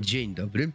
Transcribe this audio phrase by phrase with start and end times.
[0.00, 0.72] Dzień dobry.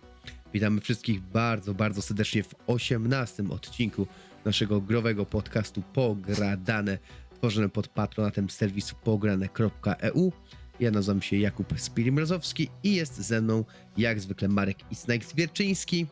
[0.53, 4.07] Witamy wszystkich bardzo, bardzo serdecznie w 18 odcinku
[4.45, 6.97] naszego growego podcastu Pogradane,
[7.37, 10.31] tworzone pod patronatem serwisu pograne.eu.
[10.79, 13.65] Ja nazywam się Jakub Spirimrozowski i jest ze mną
[13.97, 16.05] jak zwykle Marek Isnajk-Zwierczyński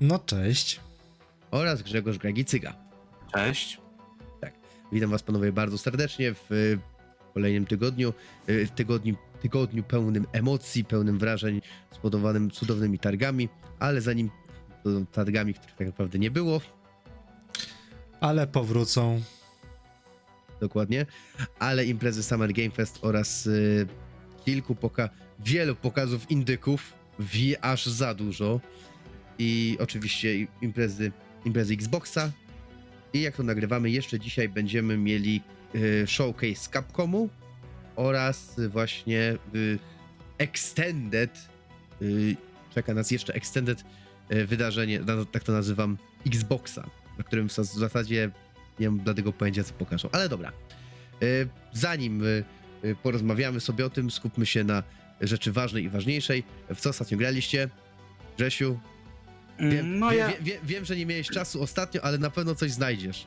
[0.00, 0.80] No cześć.
[1.50, 2.74] oraz Grzegorz Gragicyga.
[3.34, 3.80] Cześć.
[4.92, 6.78] Witam Was panowie bardzo serdecznie w y,
[7.34, 8.12] kolejnym tygodniu,
[8.48, 13.48] y, w tygodniu, tygodniu pełnym emocji, pełnym wrażeń, spowodowanym cudownymi targami,
[13.78, 14.30] ale zanim
[15.12, 16.60] targami, których tak naprawdę nie było,
[18.20, 19.22] Ale powrócą.
[20.60, 21.06] dokładnie,
[21.58, 23.86] ale imprezy Summer Game Fest oraz y,
[24.44, 25.08] kilku poka
[25.44, 28.60] wielu pokazów indyków, wie aż za dużo.
[29.38, 31.12] I oczywiście imprezy,
[31.44, 32.30] imprezy Xboxa.
[33.12, 35.42] I jak to nagrywamy, jeszcze dzisiaj będziemy mieli
[35.74, 37.28] y, showcase Capcomu
[37.96, 39.78] oraz właśnie y,
[40.38, 41.48] Extended,
[42.02, 42.36] y,
[42.74, 43.84] czeka nas jeszcze Extended
[44.32, 45.00] y, wydarzenie,
[45.32, 48.30] tak to nazywam, Xboxa, na którym w zas- w zasadzie
[48.80, 50.08] nie mam dlatego pojęcia, co pokażą.
[50.12, 50.52] Ale dobra.
[51.72, 52.22] Zanim
[53.02, 54.82] porozmawiamy sobie o tym, skupmy się na
[55.20, 56.44] rzeczy ważnej i ważniejszej.
[56.74, 57.68] W co ostatnio graliście?
[58.36, 58.78] Grzesiu?
[59.58, 60.28] Wiem, no wie, ja.
[60.28, 63.26] wie, wie, wiem, że nie miałeś czasu ostatnio, ale na pewno coś znajdziesz.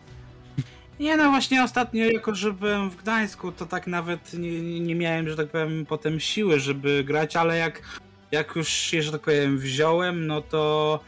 [0.99, 5.29] Nie no właśnie ostatnio, jako że byłem w Gdańsku, to tak nawet nie, nie miałem,
[5.29, 7.99] że tak powiem, potem siły, żeby grać, ale jak,
[8.31, 10.99] jak już się, że tak powiem, wziąłem, no to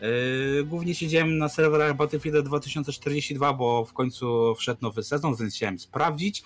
[0.00, 5.78] yy, głównie siedziałem na serwerach Battlefield 2042, bo w końcu wszedł nowy sezon, więc chciałem
[5.78, 6.42] sprawdzić.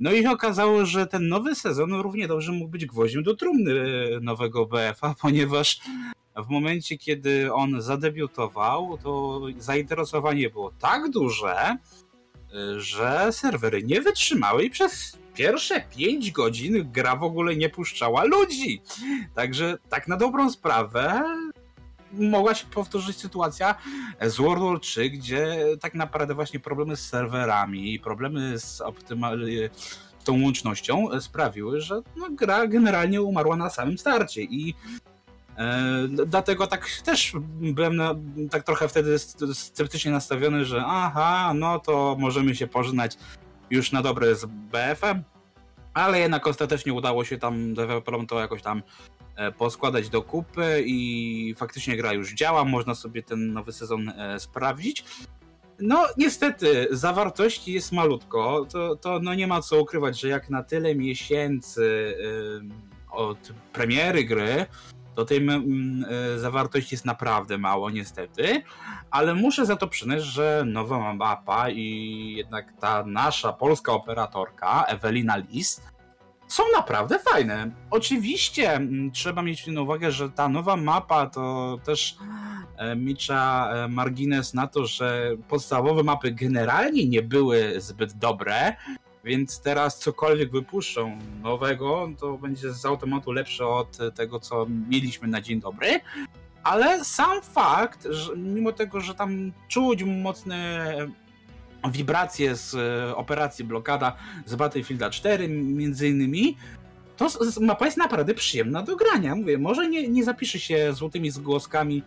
[0.00, 4.20] No i okazało, że ten nowy sezon równie dobrze mógł być gwoździem do trumny yy,
[4.22, 5.80] nowego BF-a, ponieważ
[6.42, 11.76] w momencie, kiedy on zadebiutował, to zainteresowanie było tak duże,
[12.54, 18.24] y, że serwery nie wytrzymały i przez pierwsze 5 godzin gra w ogóle nie puszczała
[18.24, 18.82] ludzi.
[19.34, 21.22] Także tak na dobrą sprawę
[22.12, 23.74] mogła się powtórzyć sytuacja
[24.20, 28.82] z World War 3, gdzie tak naprawdę właśnie problemy z serwerami i problemy z
[30.24, 34.74] tą łącznością sprawiły, że no, gra generalnie umarła na samym starcie i
[36.08, 38.14] dlatego tak też byłem na,
[38.50, 39.18] tak trochę wtedy
[39.54, 43.16] sceptycznie nastawiony, że aha, no to możemy się pożynać
[43.70, 45.22] już na dobre z BF-em,
[45.94, 48.82] ale jednak ostatecznie udało się tam deweloperom to jakoś tam
[49.36, 54.40] e, poskładać do kupy i faktycznie gra już działa, można sobie ten nowy sezon e,
[54.40, 55.04] sprawdzić.
[55.80, 60.62] No niestety, zawartości jest malutko, to, to no nie ma co ukrywać, że jak na
[60.62, 62.14] tyle miesięcy
[63.10, 64.66] od premiery gry,
[65.14, 66.04] to tej mm,
[66.34, 68.62] e, zawartości jest naprawdę mało niestety,
[69.10, 75.36] ale muszę za to przyznać, że nowa mapa i jednak ta nasza polska operatorka Ewelina
[75.36, 75.82] Lis
[76.48, 77.70] są naprawdę fajne.
[77.90, 82.16] Oczywiście mm, trzeba mieć na uwagę, że ta nowa mapa to też
[82.76, 88.76] e, micza e, margines na to, że podstawowe mapy generalnie nie były zbyt dobre,
[89.24, 95.40] więc teraz cokolwiek wypuszczą nowego, to będzie z automatu lepsze od tego, co mieliśmy na
[95.40, 96.00] dzień dobry.
[96.62, 100.96] Ale sam fakt, że mimo tego, że tam czuć mocne
[101.88, 104.16] wibracje z e, operacji blokada
[104.46, 106.56] z Battlefielda 4 między innymi,
[107.16, 107.28] to
[107.60, 109.34] mapa jest naprawdę przyjemna do grania.
[109.34, 112.02] Mówię, może nie, nie zapisze się złotymi zgłoskami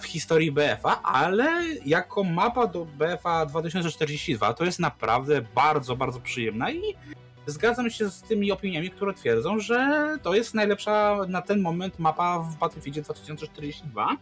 [0.00, 6.70] w historii BF-a, ale jako mapa do BF-a 2042 to jest naprawdę bardzo, bardzo przyjemna
[6.70, 6.80] i
[7.46, 12.38] zgadzam się z tymi opiniami, które twierdzą, że to jest najlepsza na ten moment mapa
[12.38, 14.16] w Battlefieldzie 2042.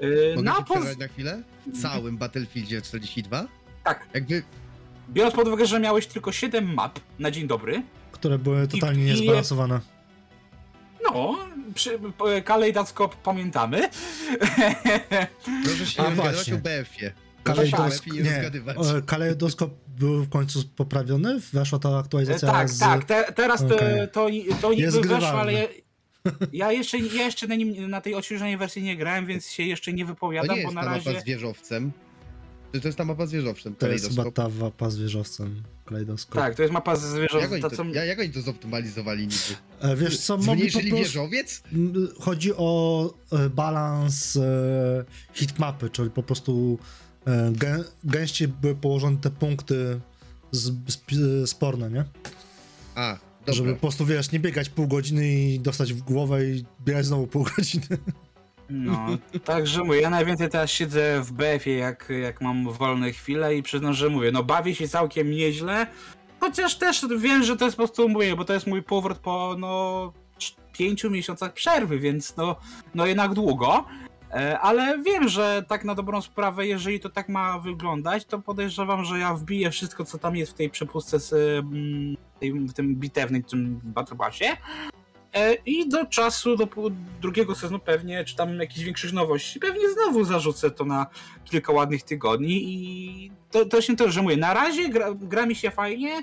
[0.00, 1.42] Yy, Mogę na poz- na chwilę?
[1.66, 3.46] W całym Battlefieldzie 42?
[3.84, 4.06] Tak.
[4.14, 4.42] Jakby,
[5.10, 7.82] Biorąc pod uwagę, że miałeś tylko 7 map na dzień dobry,
[8.12, 9.80] Które były totalnie I- i- niezbalansowane.
[11.14, 11.38] No,
[11.74, 11.98] przy,
[12.44, 13.88] kalejdoskop pamiętamy.
[15.64, 16.54] proszę się A właśnie.
[16.54, 17.12] o BF-ie.
[18.22, 18.50] Nie
[19.06, 21.40] kalejdoskop był w końcu poprawiony?
[21.52, 22.78] Weszła ta aktualizacja tak, z...
[22.78, 24.08] tak, te, teraz to, Okej.
[24.12, 24.28] to,
[24.60, 25.68] to niby Jest weszło, ale ja,
[26.52, 29.92] ja jeszcze, ja jeszcze na, nim, na tej odświeżonej wersji nie grałem, więc się jeszcze
[29.92, 31.20] nie To wypowiadam, nie bo jest na razie...
[31.20, 31.92] z wieżowcem.
[31.92, 32.07] To,
[32.72, 35.62] to jest ta mapa z wieżowcem, To jest chyba ta mapa z wieżowcem.
[35.84, 36.34] Kalejdoskop.
[36.34, 37.42] Tak, to jest mapa z zwierząt.
[37.42, 39.34] Jak oni, to, ja- jak oni to zoptymalizowali niby?
[39.80, 40.96] E, Wiesz co, mogli po prostu...
[40.96, 41.62] wieżowiec?
[42.20, 46.78] Chodzi o e, balans e, hitmapy, czyli po prostu
[47.26, 50.00] e, gę, gęściej były położone te punkty
[50.50, 52.04] z, z, sporne, nie?
[52.94, 53.54] A, dobra.
[53.54, 57.26] Żeby po prostu, wiesz, nie biegać pół godziny i dostać w głowę i biegać znowu
[57.26, 57.86] pół godziny.
[58.70, 59.06] No,
[59.44, 63.92] także mówię, ja najwięcej teraz siedzę w BF-ie, jak, jak mam wolne chwile i przyznam,
[63.92, 65.86] że mówię, no bawię się całkiem nieźle,
[66.40, 69.56] chociaż też wiem, że to jest po prostu, mówię, bo to jest mój powrót po,
[69.58, 70.12] no,
[70.78, 72.56] pięciu miesiącach przerwy, więc no,
[72.94, 73.84] no jednak długo.
[74.30, 79.04] E, Ale wiem, że tak na dobrą sprawę, jeżeli to tak ma wyglądać, to podejrzewam,
[79.04, 81.18] że ja wbiję wszystko, co tam jest w tej przepustce
[81.58, 82.16] mm,
[82.68, 84.56] w tym bitewnym, tym Battle.
[85.34, 86.68] E, I do czasu, do
[87.20, 91.06] drugiego sezonu pewnie, czy tam jakichś większych nowości, pewnie znowu zarzucę to na
[91.44, 96.22] kilka ładnych tygodni i to, to się mówię, na razie gra, gra mi się fajnie,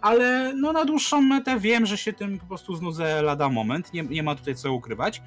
[0.00, 4.02] ale no na dłuższą metę wiem, że się tym po prostu znudzę lada moment, nie,
[4.02, 5.22] nie ma tutaj co ukrywać.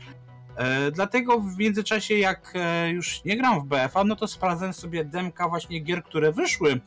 [0.55, 5.05] E, dlatego w międzyczasie, jak e, już nie gram w BFA, no to sprawdzę sobie
[5.05, 6.79] demka właśnie gier, które wyszły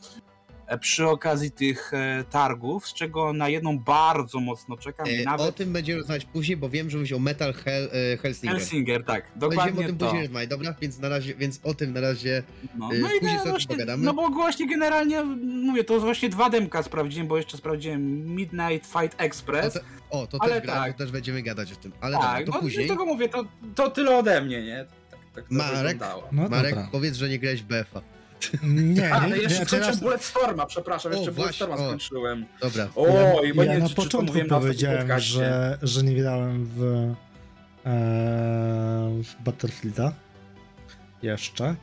[0.77, 5.51] przy okazji tych e, targów, z czego na jedną bardzo mocno czekam E, nawet O
[5.51, 8.57] tym będziemy rozmawiać później, bo wiem, że mówisz o Metal Hell, e, Hellsinger.
[8.57, 10.05] Helsinger, tak, Będziemy dokładnie o tym to.
[10.05, 10.75] później rozmawiać, dobra?
[10.81, 12.43] Więc na razie, więc o tym na razie
[12.77, 14.03] No, no i później sobie właśnie, pogadamy.
[14.05, 15.23] no bo właśnie generalnie,
[15.65, 19.73] mówię, to właśnie dwa demka sprawdziłem, bo jeszcze sprawdziłem Midnight Fight O, Express.
[19.73, 19.79] to,
[20.09, 20.91] o, to też gra, tak.
[20.91, 21.91] to też będziemy gadać o tym.
[22.01, 22.85] Ale tak, dobra, to no później.
[22.87, 23.45] dlatego mówię, to,
[23.75, 24.85] to tyle ode mnie, nie?
[25.11, 25.97] Tak, tak to Marek?
[26.31, 28.01] No Marek, powiedz, że nie grałeś w BFA.
[28.63, 32.45] Nie, A, nie, jeszcze skończyłem teraz, Bulletstorma, przepraszam, O, jeszcze Bulletstorma skończyłem.
[32.61, 32.87] Dobra.
[32.95, 35.33] O, ja, i ja nie na czy, czy początku na ostatnim powiedziałem, podcaście.
[35.33, 37.13] że, że nie grałem w, e,
[39.23, 40.13] w Battlefielda.
[41.21, 41.65] Jeszcze.
[41.65, 41.75] E,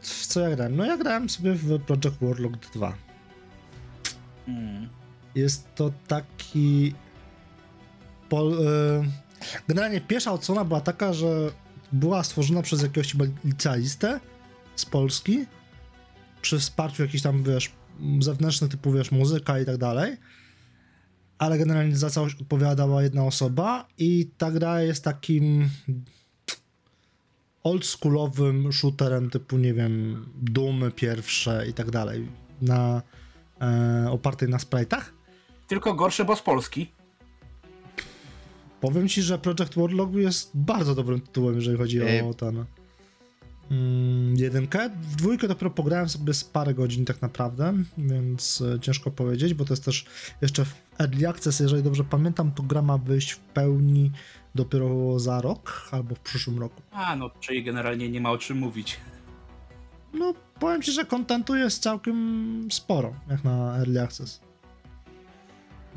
[0.00, 0.76] w co ja grałem?
[0.76, 2.94] No ja grałem sobie w Project Warlock 2.
[4.48, 4.88] Mm.
[5.34, 6.94] Jest to taki.
[8.28, 9.04] Po, e,
[9.68, 11.50] generalnie pierwsza ocena była taka, że
[11.92, 14.20] była stworzona przez jakiegoś licealistę
[14.76, 15.46] z Polski
[16.42, 17.72] przy wsparciu jakichś tam, wiesz,
[18.20, 20.16] zewnętrznych typu, wiesz, muzyka i tak dalej.
[21.38, 25.68] Ale generalnie za całość odpowiadała jedna osoba i ta gra jest takim
[27.62, 32.28] oldschoolowym shooterem typu, nie wiem, Doomy pierwsze i tak dalej.
[32.62, 33.02] Na,
[33.60, 35.02] e, opartej na sprite'ach.
[35.66, 36.92] Tylko gorszy, bo z Polski.
[38.80, 42.20] Powiem ci, że Project Warlock jest bardzo dobrym tytułem, jeżeli chodzi Ej.
[42.20, 42.64] o ten
[43.70, 44.90] mm, jedynkę.
[45.02, 49.64] W dwójkę dopiero pograłem sobie z parę godzin tak naprawdę, więc e, ciężko powiedzieć, bo
[49.64, 50.06] to jest też
[50.42, 54.10] jeszcze w Early Access, jeżeli dobrze pamiętam, to gra ma wyjść w pełni
[54.54, 56.82] dopiero za rok albo w przyszłym roku.
[56.90, 58.96] A, no, czyli generalnie nie ma o czym mówić.
[60.14, 64.40] No, powiem ci, że kontentu jest całkiem sporo, jak na Early Access.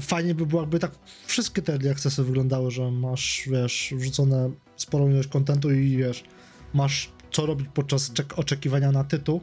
[0.01, 0.91] Fajnie by było, jakby tak
[1.25, 6.23] wszystkie te Early Accessy wyglądały, że masz, wiesz, wrzucone sporą ilość kontentu i wiesz,
[6.73, 9.41] masz co robić podczas czek- oczekiwania na tytuł.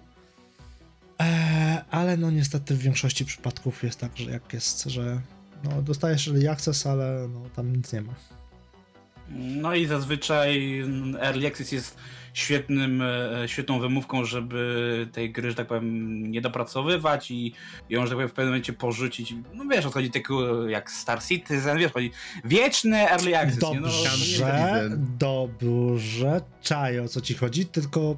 [1.19, 5.21] Eee, ale no niestety w większości przypadków jest tak, że jak jest, że
[5.65, 8.15] no, dostajesz Early Access, ale no, tam nic nie ma.
[9.31, 10.81] No i zazwyczaj
[11.21, 11.97] Early Access jest
[12.37, 17.53] świetnym, e, świetną wymówką, żeby tej gry, że tak powiem, nie dopracowywać i
[17.91, 19.35] ją, że tak powiem, w pewnym momencie porzucić.
[19.55, 22.11] No wiesz, o co chodzi takiego jak Star Citizen, wiesz, chodzi
[22.45, 23.63] wieczny Early Access.
[23.63, 23.81] nie?
[23.81, 28.17] No, Dobrze, no nie dobrze, czaję o co ci chodzi, tylko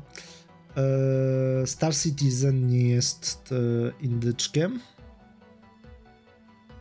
[1.63, 4.81] e, Star Citizen nie jest e, indyczkiem.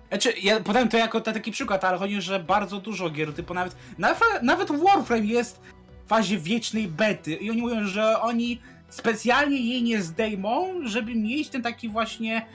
[0.10, 3.54] Znaczy, ja podałem to jako ta- taki przykład, ale chodzi, że bardzo dużo gier, typu
[3.54, 5.60] nawet, nawet, nawet Warframe jest
[6.08, 8.60] fazie wiecznej bety i oni mówią, że oni
[8.90, 12.46] specjalnie jej nie zdejmą, żeby mieć ten taki właśnie,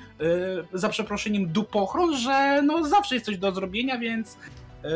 [0.73, 4.37] e, za przeproszeniem, dupochron, że no zawsze jest coś do zrobienia, więc
[4.85, 4.88] e,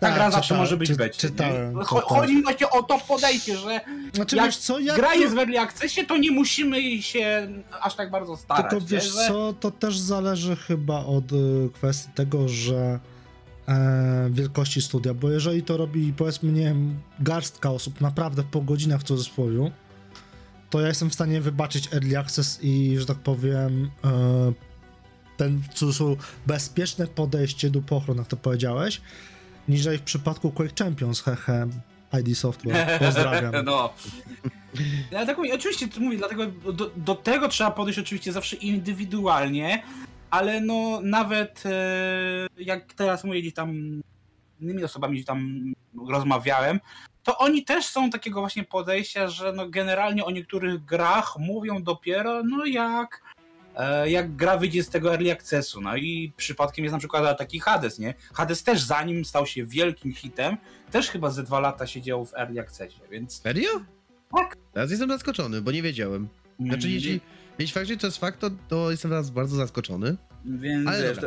[0.00, 1.18] ta Tak, gra zawsze czyta- może być czy- becie.
[1.20, 1.84] czytałem to.
[1.84, 3.80] Chodzi mi właśnie o to podejście, że
[4.12, 7.48] Znaczy, Jak wiesz co, ja gra jest w early accessie, to nie musimy się
[7.82, 8.70] aż tak bardzo starać.
[8.70, 9.20] tylko wiesz nie?
[9.22, 11.36] Że- co, to też zależy chyba od e,
[11.74, 12.98] kwestii tego, że
[13.68, 19.00] e, wielkości studia, bo jeżeli to robi powiedzmy, nie wiem, garstka osób naprawdę po godzinach
[19.00, 19.70] w cudzysłowie,
[20.70, 24.52] to ja jestem w stanie wybaczyć Early Access i, że tak powiem, e,
[25.36, 26.16] ten w cudzysłowie
[26.46, 29.00] bezpieczne podejście do pochron, jak to powiedziałeś,
[29.68, 31.66] niżeli w przypadku Quake Champions, hehe,
[32.20, 33.54] ID Software, pozdrawiam.
[33.64, 33.94] No.
[35.10, 39.82] Ja tak mówię, oczywiście mówię, dlatego do, do tego trzeba podejść oczywiście zawsze indywidualnie,
[40.34, 44.00] ale no nawet e, jak teraz mówię gdzieś tam
[44.60, 45.72] innymi osobami tam
[46.08, 46.80] rozmawiałem,
[47.22, 52.42] to oni też są takiego właśnie podejścia, że no generalnie o niektórych grach mówią dopiero
[52.42, 53.22] no jak
[53.76, 55.80] e, jak gra wyjdzie z tego early accessu.
[55.80, 58.14] No i przypadkiem jest na przykład taki Hades, nie?
[58.32, 60.56] Hades też zanim stał się wielkim hitem,
[60.90, 63.70] też chyba ze dwa lata siedział w early accessie, więc Serio?
[64.36, 64.56] Tak.
[64.72, 66.28] Teraz jestem zaskoczony, bo nie wiedziałem.
[66.60, 67.20] Znaczy, Mm, jeśli,
[67.58, 70.16] jeśli faktycznie to jest fakt, to, to jestem teraz bardzo zaskoczony.
[70.44, 71.26] Więc Ale wiesz, to,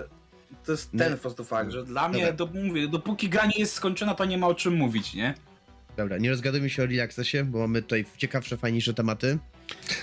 [0.66, 1.00] to jest Nie.
[1.00, 4.26] ten po prostu fakt, że dla mnie, do, mówię, dopóki gra nie jest skończona, to
[4.26, 5.34] nie ma o czym mówić, nie?
[5.98, 9.38] Dobra, nie rozgadujmy się o Accessie, bo mamy tutaj ciekawsze, fajniejsze tematy.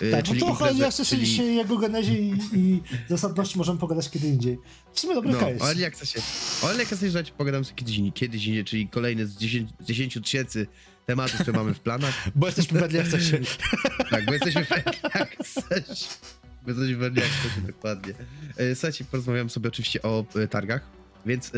[0.03, 3.59] Y, Tak, no to o imprezy- ja chcę czyli- dzisiaj jego genezie i, i zasadności
[3.59, 4.59] możemy pogadać kiedy indziej.
[4.93, 5.59] W sumie dobry No, case.
[5.61, 6.19] o Early Accessie.
[6.63, 9.85] O Early Accessie rzecz pogadam sobie kiedyś, indziej- kiedyś indziej, czyli kolejny z 10 z
[9.85, 10.67] 10 tysięcy
[11.07, 12.15] tematów, które mamy w planach.
[12.37, 13.37] Bo jesteśmy w Early Accessie.
[14.11, 16.09] Tak, bo jesteśmy w Early Accessie.
[16.63, 18.15] Bo jesteśmy Early Accessie, dokładnie.
[18.57, 20.83] E, Słuchajcie, porozmawiam sobie oczywiście o e, targach,
[21.27, 21.53] więc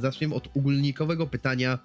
[0.00, 1.78] zaczniemy od ogólnikowego pytania.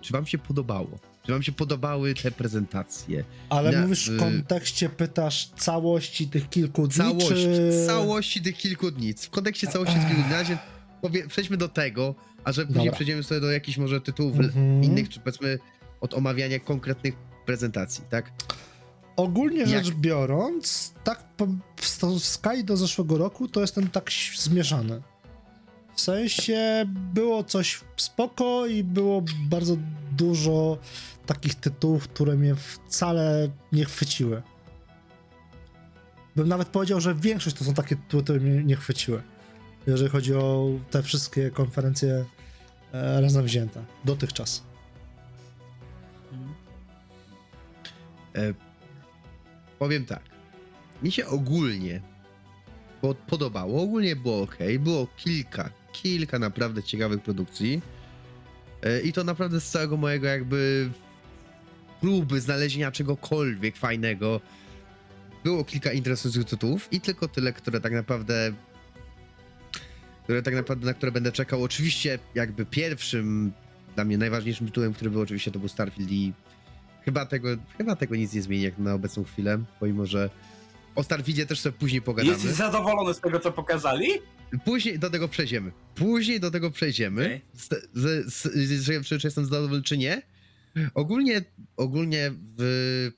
[0.00, 0.98] Czy wam się podobało?
[1.26, 3.24] Czy wam się podobały te prezentacje?
[3.48, 7.84] Ale Na- mówisz w y- kontekście, pytasz całości tych kilku dni, Całość, czy...
[7.86, 9.14] całości tych kilku dni.
[9.14, 10.30] W kontekście całości tych kilku dni.
[10.30, 10.58] Na razie
[11.02, 12.14] powie, przejdźmy do tego,
[12.44, 12.92] a że później Dobra.
[12.92, 14.84] przejdziemy sobie do jakichś może tytułów Mhm.
[14.84, 15.58] innych, czy powiedzmy
[16.00, 17.14] od omawiania konkretnych
[17.46, 18.32] prezentacji, tak?
[19.16, 21.24] Ogólnie Jak- rzecz biorąc, tak
[21.76, 25.02] w sto- w skali do zeszłego roku to jestem tak zmieszany.
[25.94, 26.84] W sensie
[27.14, 29.76] było coś spoko i było bardzo
[30.12, 30.78] dużo
[31.26, 34.42] takich tytułów, które mnie wcale nie chwyciły.
[36.36, 39.22] Bym nawet powiedział, że większość to są takie tytuły, które mnie nie chwyciły.
[39.86, 42.24] Jeżeli chodzi o te wszystkie konferencje
[42.92, 43.84] e, razem wzięte.
[44.04, 44.62] Dotychczas.
[48.34, 48.54] E,
[49.78, 50.22] powiem tak.
[51.02, 52.00] Mi się ogólnie
[53.00, 54.56] po- podobało, ogólnie było ok.
[54.78, 57.82] Było kilka, kilka naprawdę ciekawych produkcji.
[58.82, 60.90] E, I to naprawdę z całego mojego jakby
[62.00, 64.40] próby znalezienia czegokolwiek fajnego.
[65.44, 68.52] Było kilka interesujących tytułów i tylko tyle, które tak naprawdę
[70.22, 71.62] które tak naprawdę, na które będę czekał.
[71.62, 73.52] Oczywiście jakby pierwszym,
[73.94, 76.32] dla mnie najważniejszym tytułem, który był oczywiście to był Starfield i
[77.04, 80.30] chyba tego, chyba tego nic nie zmieni jak na obecną chwilę, pomimo, że
[80.94, 82.34] o Starfieldzie też sobie później pogadamy.
[82.34, 84.08] Jesteś zadowolony z tego, co pokazali?
[84.64, 85.72] Później do tego przejdziemy.
[85.94, 87.24] Później do tego przejdziemy.
[87.24, 87.40] Okej.
[87.52, 90.22] Z, z, z, czy, czy jestem zadowolony, czy nie.
[90.94, 91.42] Ogólnie,
[91.76, 93.10] ogólnie w,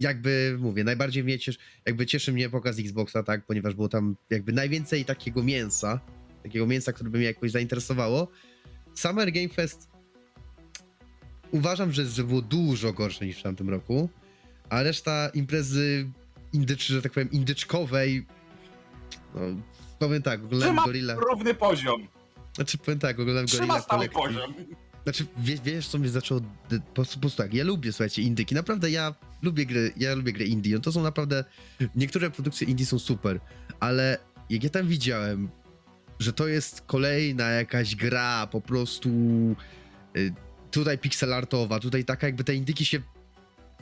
[0.00, 4.52] jakby mówię, najbardziej mnie cieszy, jakby cieszy mnie pokaz Xboxa, tak, ponieważ było tam jakby
[4.52, 6.00] najwięcej takiego mięsa,
[6.42, 8.28] takiego mięsa, które by mnie jakoś zainteresowało.
[8.94, 9.90] Summer Game Fest
[11.50, 14.08] uważam, że, że było dużo gorsze niż w tamtym roku,
[14.68, 16.10] a reszta imprezy
[16.52, 18.26] indycz, że tak powiem, indyczkowej,
[19.34, 19.40] no,
[20.08, 22.08] powiem tak, oglądałem Trzyma Gorilla, równy poziom.
[22.54, 24.42] znaczy powiem tak, oglądałem Trzyma Gorilla stały Collective.
[24.42, 24.54] poziom.
[25.04, 26.40] Znaczy, wie, wiesz, co mnie zaczęło.
[26.40, 28.54] Po, prostu- po prostu tak, ja lubię, słuchajcie, indyki.
[28.54, 30.74] Naprawdę ja lubię gry, ja lubię gry indie.
[30.74, 31.44] No to są naprawdę.
[31.94, 33.40] Niektóre produkcje indie są super,
[33.80, 34.18] ale
[34.50, 35.48] jak ja tam widziałem,
[36.18, 39.08] że to jest kolejna jakaś gra, po prostu.
[40.16, 40.34] Y,
[40.70, 43.00] tutaj pixelartowa, tutaj taka, jakby te indyki się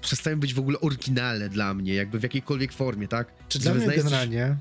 [0.00, 3.32] przestają być w ogóle oryginalne dla mnie, jakby w jakiejkolwiek formie, tak?
[3.48, 4.56] Czy dla mnie coś- generalnie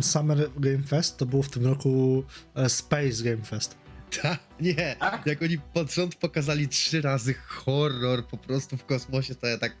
[0.00, 3.76] Summer Game Fest to było w tym roku e, Space Game Fest.
[4.22, 4.96] Ta, nie.
[5.00, 5.26] Tak?
[5.26, 9.76] Jak oni pod rząd pokazali trzy razy horror po prostu w kosmosie, to ja tak.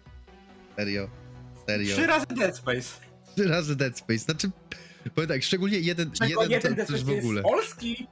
[0.76, 1.08] Serio.
[1.66, 1.96] Serio.
[1.96, 3.00] Trzy razy Dead Space.
[3.36, 4.18] Trzy razy Dead Space.
[4.18, 4.50] Znaczy,
[5.14, 7.40] powiem tak, szczególnie jeden, Czego jeden, jeden to Dead też Space w ogóle.
[7.42, 8.06] jest Polski?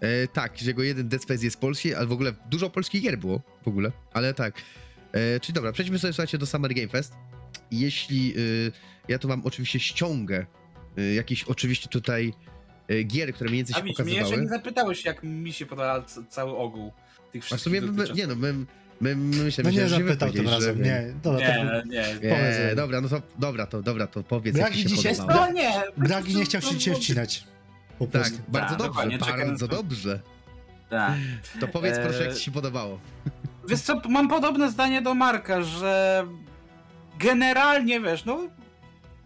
[0.00, 3.18] E, tak, że jego jeden Dead Space jest polski, ale w ogóle dużo polskich gier
[3.18, 4.54] było w ogóle, ale tak.
[5.12, 7.12] E, czyli dobra, przejdźmy sobie słuchajcie do Summer Game Fest.
[7.70, 8.72] Jeśli y,
[9.08, 10.46] ja tu mam oczywiście ściągę
[11.14, 12.32] jakichś oczywiście tutaj
[12.90, 14.42] y, gier, które mniej więcej A się widzisz, mnie jeszcze pokazywały.
[14.42, 16.92] nie zapytałeś, jak mi się podoba cały ogół
[17.32, 18.52] tych A w wszystkich sumie, my, nie no, my,
[19.00, 21.14] my, my myślę, No nie zapytał tym powiedzieli, że- razem, nie.
[21.22, 22.28] Dobra, to Nie, nie.
[22.68, 25.46] Nie, dobra, no to, dobra, to, dobra, to powiedz, Bragi jak ci się dzisiaj podobało.
[25.46, 25.72] No nie.
[25.96, 27.44] Bragi nie chciał się dzisiaj wcinać.
[27.98, 28.38] Po Tak, prostu.
[28.48, 30.20] bardzo Tak, dobrze, czekam- bardzo dobrze.
[30.90, 31.14] Tak.
[31.60, 33.00] To powiedz proszę, jak ci się podobało.
[33.68, 36.26] Wiesz co, mam podobne zdanie do Marka, że
[37.18, 38.48] generalnie, wiesz, no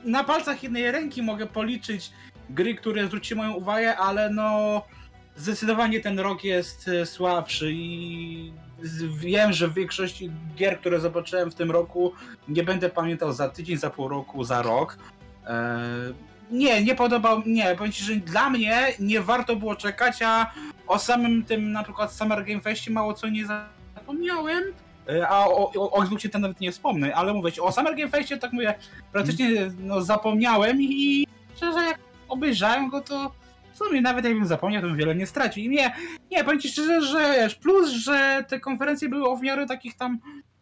[0.05, 2.11] na palcach jednej ręki mogę policzyć
[2.50, 4.83] gry, które zwróciły moją uwagę, ale no
[5.37, 8.52] zdecydowanie ten rok jest e, słabszy i
[9.19, 12.12] wiem, że w większości gier, które zobaczyłem w tym roku
[12.49, 14.99] nie będę pamiętał za tydzień, za pół roku, za rok.
[15.47, 15.78] E,
[16.50, 20.52] nie, nie podobał, nie, powiem ci, że dla mnie nie warto było czekać, a
[20.87, 23.47] o samym tym na przykład Summer Game Festie mało co nie
[23.95, 24.64] zapomniałem,
[25.28, 28.36] a o, o, Xboxie to nawet nie wspomnę, ale mówię ci, o Summer Game Festie
[28.36, 28.74] tak mówię,
[29.12, 29.48] praktycznie
[29.80, 31.98] no, zapomniałem i szczerze jak
[32.28, 33.32] obejrzałem go, to
[33.72, 35.64] w sumie nawet jakbym zapomniał, to bym wiele nie stracił.
[35.64, 35.94] I nie,
[36.30, 39.96] nie, powiem ci szczerze, że wiesz, plus, że te konferencje były o w miarę takich
[39.96, 40.18] tam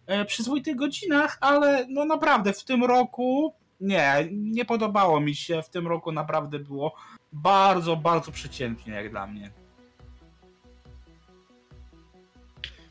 [0.07, 5.71] e, przyzwoitych godzinach, ale no naprawdę w tym roku nie, nie podobało mi się, w
[5.71, 6.95] tym roku naprawdę było
[7.33, 9.51] bardzo, bardzo przeciętnie jak dla mnie.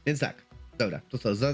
[0.05, 0.44] Więc tak,
[0.77, 1.49] dobra, to co, za,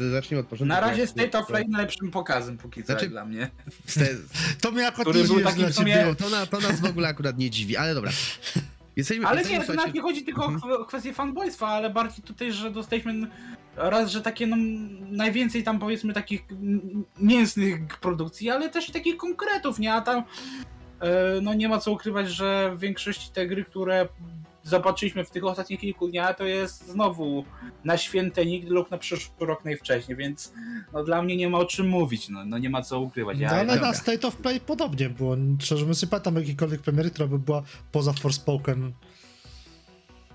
[0.00, 0.64] y, zacznijmy od początku.
[0.74, 3.50] Na razie State of Play najlepszym pokazem póki co Znaczy- dla mnie.
[3.86, 4.16] Ste-
[4.62, 6.14] To mnie akurat Który nie był dla sumie- ciebie...
[6.18, 8.10] to, na, to nas w ogóle akurat nie dziwi, ale dobra.
[8.96, 10.72] Jesteśmy, Ale jesteśmy, nie, to słuchajcie- nawet nie chodzi tylko Mhm.
[10.72, 13.14] o kwestię fanboystwa, ale bardziej tutaj, że dostaliśmy
[13.76, 14.56] oraz, że takie no,
[15.10, 16.44] najwięcej tam powiedzmy takich
[17.18, 19.92] mięsnych produkcji, ale też i takich konkretów, nie?
[19.94, 20.22] A tam
[21.00, 24.08] e, no nie ma co ukrywać, że w większości te gry, które
[24.64, 27.44] zobaczyliśmy w tych ostatnich kilku dniach, to jest znowu
[27.84, 30.52] na święte nigdy lub na przyszły rok najwcześniej, więc
[30.92, 33.36] no dla mnie nie ma o czym mówić, no, no nie ma co ukrywać.
[33.38, 33.82] No, Ja, ale dobra.
[33.88, 35.36] na State of Play podobnie było.
[35.60, 38.92] Szczerze mówiąc, nie pamiętam jakiejkolwiek premiery, która by była poza Forspoken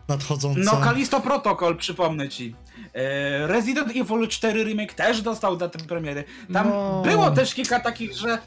[0.08, 0.60] nadchodząca.
[0.64, 2.56] No, Kalisto Protocol, przypomnę ci.
[2.94, 6.24] E, Resident Evil 4 Remake też dostał datę premiery.
[6.54, 7.02] Tam No.
[7.06, 8.38] było też kilka takich, że.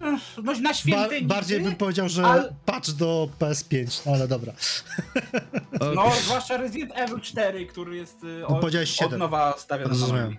[0.00, 4.28] No, na Ba święte nigdy, bardziej bym powiedział, że ale- patch do PS5, no ale
[4.28, 4.52] dobra.
[5.94, 8.64] No, zwłaszcza Resident Evil 4, który jest e, No, od,
[9.12, 10.24] od nowa stawiony na Rozumiem.
[10.24, 10.36] nogi.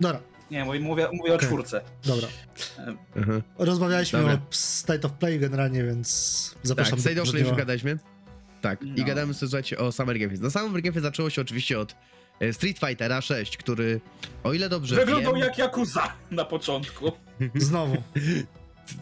[0.00, 0.20] Dobra,
[0.50, 1.80] Nie, mówię, mówię, mówię o czwórce.
[2.04, 2.28] dobra.
[3.22, 3.32] Aha.
[3.58, 4.34] Rozmawialiśmy Dobra.
[4.34, 7.98] o State of Play generalnie, więc zapraszam Tak, State of Play już gadaliśmy.
[8.60, 9.04] Tak, i No.
[9.04, 10.42] gadamy sobie, słuchajcie, o Summer Game Fest.
[10.42, 11.96] No Summer Game Fest zaczęło się oczywiście od
[12.52, 14.00] Street Fightera 6, który,
[14.44, 15.42] o ile dobrze Wyglądał wiem...
[15.42, 17.12] jak Yakuza na początku.
[17.54, 18.02] Znowu.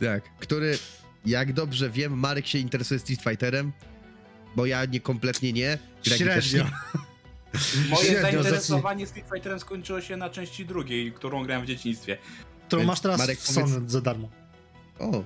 [0.01, 0.79] Tak, który,
[1.27, 3.73] jak dobrze wiem, Marek się interesuje Street Fighterem,
[4.57, 5.79] bo ja nie, kompletnie nie.
[6.05, 6.65] Gregi też Średnio.
[6.65, 7.01] nie.
[7.91, 12.19] Moje Średnio, zainteresowanie Street Fighterem skończyło się na części drugiej, którą grałem w dzieciństwie.
[12.67, 14.29] Którą Więc masz teraz Marek, w Sony powiedz- za darmo.
[14.99, 15.25] O.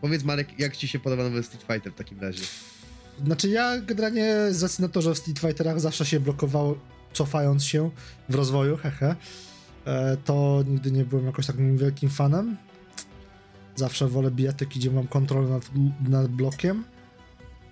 [0.00, 2.44] Powiedz Marek, jak ci się podoba nowy Street Fighter w takim razie?
[3.24, 6.78] Znaczy ja generalnie z racji na to, że w Street Fighterach zawsze się blokowało
[7.12, 7.90] cofając się
[8.28, 9.16] w rozwoju, hehe,
[9.86, 12.56] e, to nigdy nie byłem jakoś takim wielkim fanem.
[13.76, 15.70] Zawsze wolę bijatyki, gdzie mam kontrolę nad,
[16.08, 16.84] nad blokiem.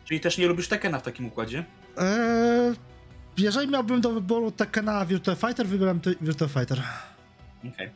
[0.04, 1.64] Czyli też nie lubisz Tekena w takim układzie?
[1.98, 2.74] E,
[3.38, 6.82] jeżeli miałbym do wyboru Tekkena a Virtua Fighter, wybieram ty- Virtua Fighter.
[7.74, 7.90] Okej.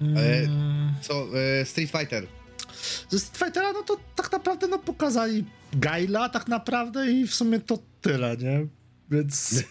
[0.00, 1.26] Mm, Co,
[1.60, 2.26] e, Street Fighter?
[3.10, 7.60] Ze Street Fightera, no to tak naprawdę no pokazali Gaila tak naprawdę i w sumie
[7.60, 8.66] to tyle, nie?
[9.10, 9.54] Więc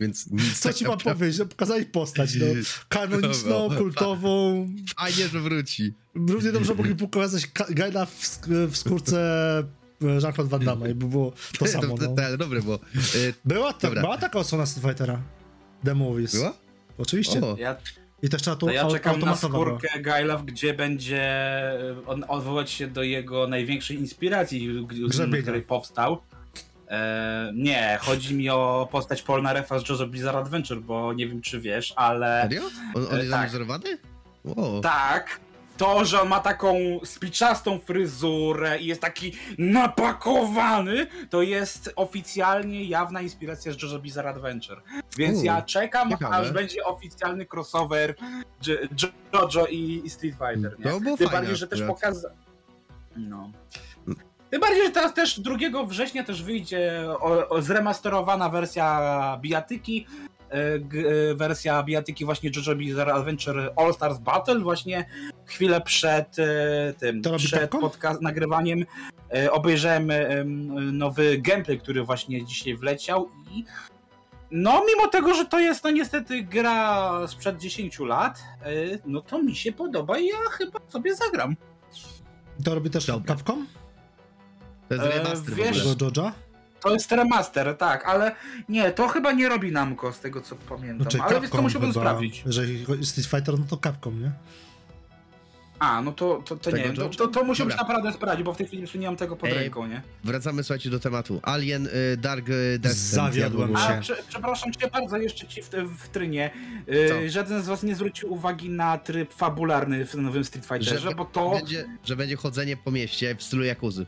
[0.00, 1.38] Więc nic co tak ci mam naprawdę- powiedzieć?
[1.38, 2.46] No, pokazali postać, no.
[2.88, 4.66] Kanoniczną, kultową.
[4.98, 5.94] Fajnie, że wróci.
[6.14, 9.18] Równie dobrze mogli pokazać Ka- Gaila w, sk- w skórce
[10.02, 12.14] e, Jean-Claude Van Damme i by było to samo, no.
[12.26, 12.74] ale dobre, bo...
[12.74, 12.78] E,
[13.44, 15.22] Była, ta, była taka odsłona Street Fightera.
[15.84, 16.32] The Movies.
[16.34, 16.54] była?
[16.98, 17.40] Oczywiście.
[17.40, 17.76] O, Ja,
[18.22, 22.86] I też trzeba to ja czekam na skórkę Gaila, gdzie będzie e, on odwołać się
[22.86, 25.42] do jego największej inspiracji, Grzebienia.
[25.42, 26.22] który powstał.
[26.88, 31.60] E, nie, chodzi mi o postać Polnarefa z Jojo Bizarre Adventure, bo nie wiem czy
[31.60, 32.62] wiesz, ale serio?
[32.94, 33.50] On, on E, jest tak.
[34.44, 34.80] Wow.
[34.80, 35.40] tak,
[35.78, 43.20] to, że on ma taką spiczastą fryzurę i jest taki napakowany, to jest oficjalnie jawna
[43.20, 44.82] inspiracja z JoJo Bizarre Adventure.
[45.16, 46.36] Więc U, ja czekam, ciekawe.
[46.36, 48.14] aż będzie oficjalny crossover
[49.32, 50.90] JoJo i, i Street Fighter, nie?
[50.90, 51.96] To było Tym bardziej, że też akurat.
[52.00, 52.28] pokaza...
[53.16, 53.50] No.
[54.50, 57.04] Tym bardziej, że teraz też 2 września też wyjdzie
[57.58, 60.06] zremasterowana wersja bijatyki,
[61.34, 65.04] wersja bijatyki właśnie JoJo Bizarre Adventure All Stars Battle właśnie
[65.46, 67.80] chwilę przed e, tym, To przed Capcom?
[67.80, 68.84] podca- nagrywaniem
[69.34, 73.64] e, obejrzałem em, nowy gameplay, który właśnie dzisiaj wleciał i
[74.50, 78.72] no mimo tego, że to jest no niestety gra sprzed 10 lat, e,
[79.06, 81.56] no to mi się podoba i ja chyba sobie zagram.
[82.64, 83.34] To robi też Dobra.
[83.36, 83.66] Capcom?
[84.88, 86.32] To jest E, remaster w wiesz- ogóle.
[86.82, 88.34] To jest remaster, tak, ale
[88.68, 91.92] nie, to chyba nie robi Namco z tego co pamiętam, Znaczy ale więc to musiałbym
[91.92, 92.02] chyba.
[92.02, 92.42] sprawdzić.
[92.46, 94.32] Jeżeli Street Fighter, no to Capcom, nie?
[95.78, 97.16] A, no to, to, to nie, to, George'a?
[97.16, 97.88] to, to musiałbym Dobra.
[97.88, 100.02] naprawdę sprawdzić, bo w tej chwili jeszcze nie mam tego pod Ej, ręką, nie?
[100.24, 101.40] Wracamy, słuchajcie, do tematu.
[101.42, 103.34] Alien y, Dark y, Descent.
[103.34, 103.82] Zawiodłem się.
[103.82, 106.50] A, prze, przepraszam cię bardzo jeszcze ci w, w trynie.
[106.86, 111.14] Yy, żaden z was nie zwrócił uwagi na tryb fabularny w nowym Street Fighterze, Że
[111.14, 111.50] bo to...
[111.50, 114.06] Będzie, że będzie chodzenie po mieście w stylu Jakuzy.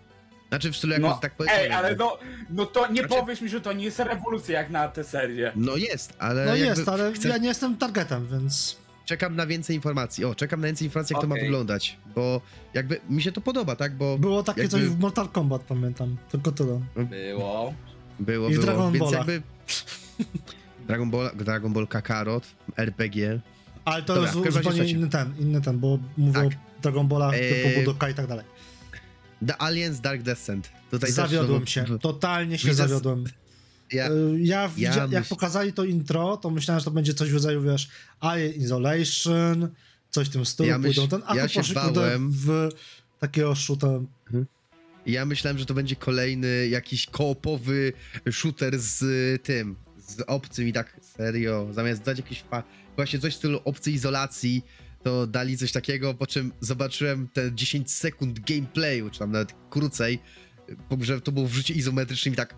[0.51, 1.53] Znaczy w stylu Jakuzy, No, tak powiem.
[1.57, 2.19] ej, ale no,
[2.51, 5.53] no to nie Znaczy- powiesz mi, że to nie jest rewolucja jak na tę serię.
[5.57, 8.77] No jest, ale No jest, ale chcę, ja nie jestem targetem, więc...
[9.05, 10.25] czekam na więcej informacji.
[10.25, 12.41] O, czekam na więcej informacji, jak to ma wyglądać, bo
[12.75, 16.17] jakby mi się to podoba, tak, bo Było takie Jakby- coś w Mortal Kombat, pamiętam.
[16.31, 16.81] Tylko tyle.
[16.97, 17.75] Było.
[18.21, 19.43] było, I w było, Dragon więc jakby
[20.87, 22.45] Dragon Ball, Dragon Ball Kakarot,
[22.77, 23.41] RPG.
[23.85, 26.47] Ale to Dobra, jest zupełnie inny ten, inny ten, bo mówię Tak.
[26.47, 28.45] o Dragon Ballach Eee, typu Budokai i tak dalej.
[29.47, 30.71] The Aliens Dark Descent.
[30.91, 33.25] Tutaj Zawiodłem się, totalnie się zawiodłem.
[33.93, 37.31] Ja, E, Ja, widzia- jak myśl- pokazali to intro, to myślałem, że to będzie coś
[37.31, 37.89] w rodzaju, wiesz,
[38.21, 39.69] Alien Isolation,
[40.11, 42.31] coś w tym stylu, Ja myśl- pójdą ten, a ja tu się bałem.
[42.33, 42.69] w
[43.19, 43.89] takiego shoota.
[45.07, 47.93] ja myślałem, że to będzie kolejny jakiś koopowy
[48.31, 49.77] shooter z y, tym,
[50.09, 52.63] z obcym i tak serio, zamiast dać jakieś fa-
[52.97, 54.65] właśnie coś w stylu obcej izolacji,
[55.03, 60.19] to dali coś takiego, po czym zobaczyłem te 10 sekund gameplayu, czy tam nawet krócej,
[61.01, 62.55] że to było w rzucie izometrycznym i tak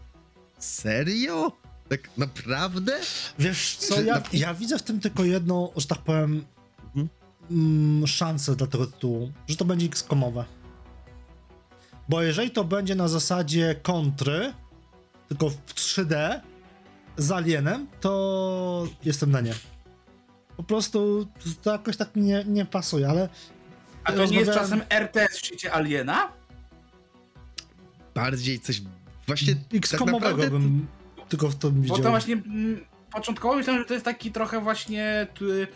[0.59, 1.53] Serio?
[1.89, 3.01] Tak naprawdę?
[3.39, 6.45] Wiesz co, ja, ja widzę w tym tylko jedną, że tak powiem,
[6.95, 7.09] Mhm.
[7.51, 10.45] mm, szansę dla tego tytułu, że to będzie X-komowe.
[12.09, 14.53] Bo jeżeli to będzie na zasadzie kontry,
[15.29, 16.41] tylko w 3D,
[17.17, 19.55] z Alienem, to jestem na nie.
[20.57, 21.27] Po prostu
[21.63, 23.29] to jakoś tak nie, nie pasuje, ale
[24.05, 26.33] A to nie jest rozmawiałem- czasem RTS w świecie Aliena?
[28.15, 28.83] Bardziej coś
[29.27, 30.87] właśnie tak X-komowego naprawdę bym
[31.29, 31.99] tylko w tym Bo widział.
[31.99, 35.67] to właśnie mm, początkowo myślałem, że to jest taki trochę właśnie tu, y,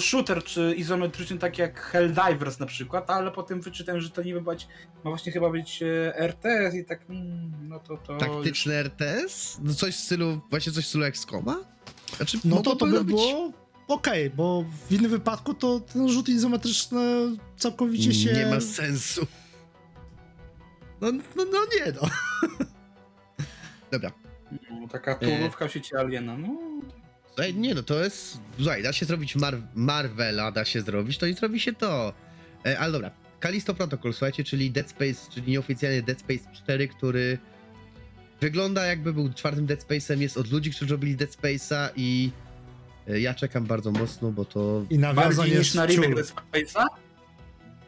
[0.00, 4.68] shooter czy izometryczny, tak jak Helldivers na przykład, ale potem wyczytałem, że to niby być,
[5.04, 8.16] ma właśnie chyba być e, RTS i tak, mm, no to to...
[8.18, 9.58] taktyczny RTS?
[9.62, 11.56] No coś w stylu, właśnie coś w stylu XCOMa?
[12.16, 13.52] Znaczy, No to to by być- było
[13.88, 17.00] okej, bo w innym wypadku to ten rzut izometryczny
[17.56, 18.32] całkowicie się...
[18.32, 19.26] Nie ma sensu.
[21.00, 22.08] No, no, no nie no.
[23.92, 24.12] Dobra.
[24.70, 26.48] No, taka turówka w świecie Aliena, no...
[27.38, 28.40] Ej, nie no, to jest...
[28.56, 32.12] Słuchaj, da się zrobić Mar Marvela, da się zrobić, to i zrobi się to.
[32.66, 33.10] E, ale dobra.
[33.42, 37.38] Callisto Protocol, słuchajcie, czyli Dead Space, czyli nieoficjalnie Dead Space 4, który
[38.40, 42.47] wygląda jakby był czwartym Dead Space'em, jest od ludzi, którzy robili Dead Space'a i e,
[43.16, 44.84] ja czekam bardzo mocno, bo to...
[44.90, 46.14] I nawiązanie Bardziej niż na remake.
[46.14, 46.84] Dead Space'a?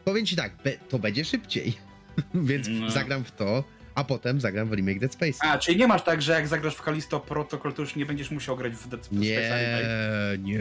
[0.05, 1.73] Powiem ci tak, be, to będzie szybciej,
[2.33, 2.91] więc No.
[2.91, 3.63] zagram w to,
[3.95, 5.37] a potem zagram w remake Dead Space'a.
[5.41, 8.31] A, czyli nie masz tak, że jak zagrasz w Callisto Protocol, to już nie będziesz
[8.31, 10.43] musiał grać w Dead Space'a Nie, remake?
[10.43, 10.59] nie,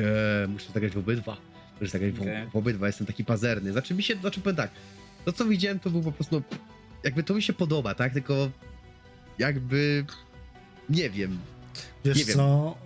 [0.49, 1.37] muszę zagrać w obydwa.
[1.81, 2.47] Muszę zagrać w, Okej.
[2.53, 3.73] w obydwa, jestem taki pazerny.
[3.73, 4.71] Znaczy mi się, znaczy powiem tak,
[5.25, 6.57] to co widziałem to był po prostu, no,
[7.05, 8.51] jakby to mi się podoba, tak, tylko
[9.39, 10.05] jakby,
[10.89, 11.39] nie wiem,
[12.05, 12.77] Wiesz nie co,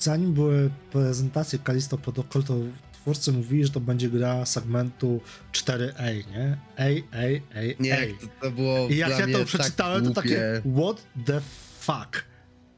[0.00, 2.54] zanim były prezentacje Callisto Protocol, to
[2.92, 5.20] twórcy mówili, że to będzie gra segmentu
[5.52, 6.58] 4A, nie?
[6.76, 6.82] A,
[7.16, 7.20] A,
[7.58, 8.00] A, nie, A.
[8.04, 10.28] jak to, to było I jak ja to tak przeczytałem, to głupie.
[10.30, 11.40] takie what the
[11.80, 12.24] fuck.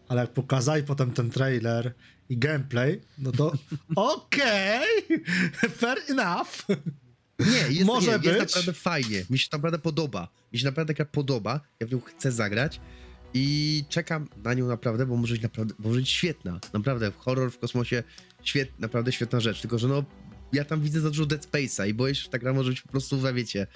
[0.09, 1.95] Ale jak pokazali potem ten trailer
[2.29, 3.53] i gameplay, no to
[3.97, 4.87] okej,
[5.77, 6.67] fair enough.
[7.39, 8.27] Nie, jest, Może nie, być.
[8.27, 9.25] jest naprawdę fajnie.
[9.31, 10.29] Mi się to naprawdę podoba.
[10.53, 11.61] Mi się naprawdę gra podoba.
[11.81, 12.81] Ja w nią chcę zagrać
[13.35, 16.59] i czekam na nią naprawdę, bo może być naprawdę, może być świetna.
[16.73, 18.03] Naprawdę, horror w kosmosie,
[18.43, 19.61] świet, naprawdę świetna rzecz.
[19.61, 20.05] Tylko, że no,
[20.53, 22.81] ja tam widzę za dużo Dead Space'a i boję się, że ta gra może być
[22.83, 23.67] po prostu, we wiecie,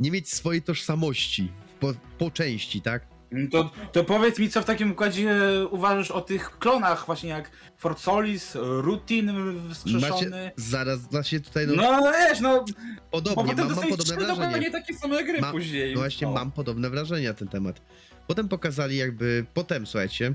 [0.00, 3.06] nie mieć swojej tożsamości po, po części, tak?
[3.50, 7.50] To, to powiedz mi, co w takim układzie e, uważasz o tych klonach, właśnie jak
[7.78, 9.32] Fort Solis, Routine
[9.74, 10.10] wskrzeszony.
[10.30, 12.64] Macie, zaraz, właśnie tutaj, no, No wiesz, no,
[13.10, 14.70] podobnie, mam, mam podobne trzy dokładnie wrażenie.
[14.70, 15.94] takie same gry Ma- później.
[15.94, 16.32] No właśnie, No.
[16.32, 17.80] mam podobne wrażenia na ten temat.
[18.26, 20.34] Potem pokazali jakby, potem słuchajcie,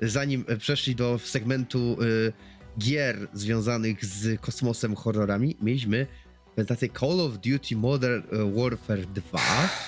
[0.00, 2.32] zanim przeszli do segmentu y,
[2.78, 6.06] gier związanych z kosmosem, horrorami, mieliśmy
[6.54, 9.40] prezentację Call of Duty Modern e, Warfare 2,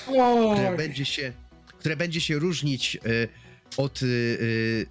[0.06, 1.32] O, które będzie się,
[1.66, 3.28] które będzie się różnić y,
[3.76, 4.86] od y, y,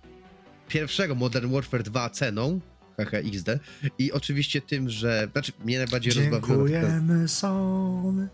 [0.67, 2.59] pierwszego Modern Warfare 2 ceną,
[2.97, 3.49] haha, XD,
[3.97, 6.69] i oczywiście tym, że, znaczy mnie najbardziej rozbawiło...
[6.69, 8.27] Dziękujemy Sony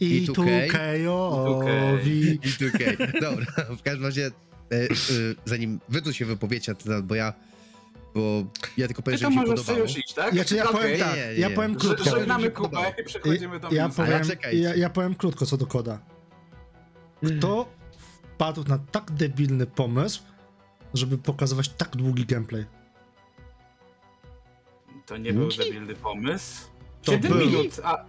[0.00, 1.04] i, I 2K.
[1.04, 2.32] 2K-owi.
[2.32, 3.12] I 2K.
[3.20, 3.46] Dobra,
[3.78, 4.30] w każdym razie, e,
[4.74, 4.88] e,
[5.44, 7.32] zanim wy tu się wypowiecie, na ten temat, bo ja,
[8.14, 8.44] bo
[8.76, 9.64] ja tylko Ty powiem, że to mi się podobało.
[9.64, 10.34] sobie już iść, tak?
[10.34, 10.80] Ja, czy ja Okej.
[10.80, 12.10] powiem tak, Nie, nie, ja powiem Że- krótko.
[12.10, 15.98] Żegnamy Kubę i przechodzimy do Ja powiem, ja, ja powiem krótko co do koda.
[17.38, 17.68] Kto
[18.34, 20.22] wpadł na tak debilny pomysł,
[20.94, 22.64] żeby pokazywać tak długi gameplay?
[25.06, 26.64] To nie był debilny pomysł.
[27.02, 27.46] To 7 był.
[27.46, 28.04] minut, a...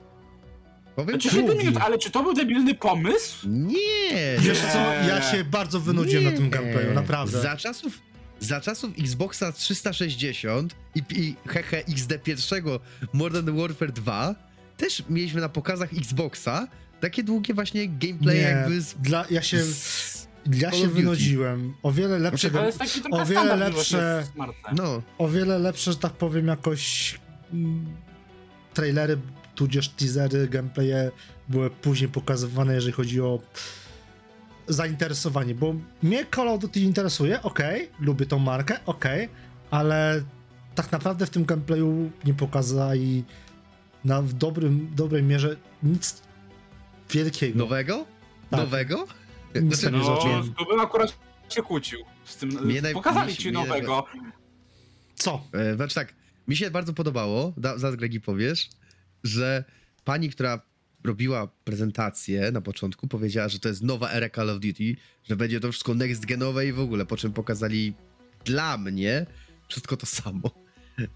[1.06, 1.66] Powiem Znaczy ci, 7 długi.
[1.68, 3.48] minut, ale czy to był debilny pomysł?
[3.50, 4.38] nie!
[4.40, 6.50] Wiesz co, ja się bardzo wynudziłem na tym nie.
[6.50, 7.42] gameplayu, naprawdę.
[7.42, 8.00] Za czasów,
[8.40, 12.80] za czasów Xboxa 360 i, i hehe XD pierwszego
[13.14, 14.36] Modern Warfare 2
[14.78, 16.68] też mieliśmy na pokazach Xboxa
[17.00, 21.74] takie długie właśnie gameplay Nie, jakby z, dla, ja się, z, ja się wynudziłem.
[21.84, 24.24] O wiele lepsze, To jest taki trochę o wiele lepsze-
[24.76, 27.16] no, o wiele lepsze, że tak powiem, jakoś
[27.54, 27.86] mm,
[28.74, 29.18] trailery,
[29.60, 31.12] tudzież teasery, gameplaye
[31.50, 33.40] były później pokazywane, jeżeli chodzi o
[34.68, 39.30] zainteresowanie, bo mnie Call of Duty interesuje, okej, lubię tą markę, okej,
[39.72, 40.24] ale
[40.76, 43.24] tak naprawdę w tym gameplayu nie pokazali
[44.06, 46.22] na, w dobrym, dobrej mierze nic
[47.10, 47.60] wielkiego.
[47.60, 48.06] nowego?
[48.50, 48.60] Tak.
[48.60, 49.08] Nowego?
[49.56, 51.18] Nic Znaczy, nie No, to bym akurat
[51.50, 52.50] się kłócił z tym.
[52.50, 54.06] Mnie Pokazali ci mnie nowego.
[55.16, 55.42] Co?
[55.54, 56.14] E, Znaczy tak,
[56.48, 58.70] mi się bardzo podobało, da, zaraz Gregi powiesz,
[59.24, 59.64] że
[60.06, 60.62] pani, która
[61.04, 64.96] robiła prezentację na początku, powiedziała, że to jest nowa era Call of Duty,
[65.30, 67.94] że będzie to wszystko next genowe i w ogóle, po czym pokazali
[68.46, 69.26] dla mnie
[69.68, 70.52] wszystko to samo.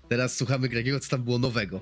[0.10, 1.82] Teraz słuchamy Gregiego, co tam było nowego.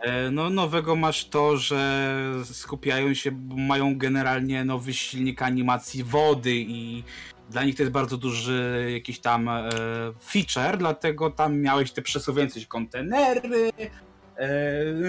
[0.00, 7.02] E, No, nowego masz to, że skupiają się, mają generalnie nowy silnik animacji wody i
[7.50, 9.70] dla nich to jest bardzo duży jakiś tam e,
[10.20, 13.70] feature, dlatego tam miałeś te przesuwające się kontenery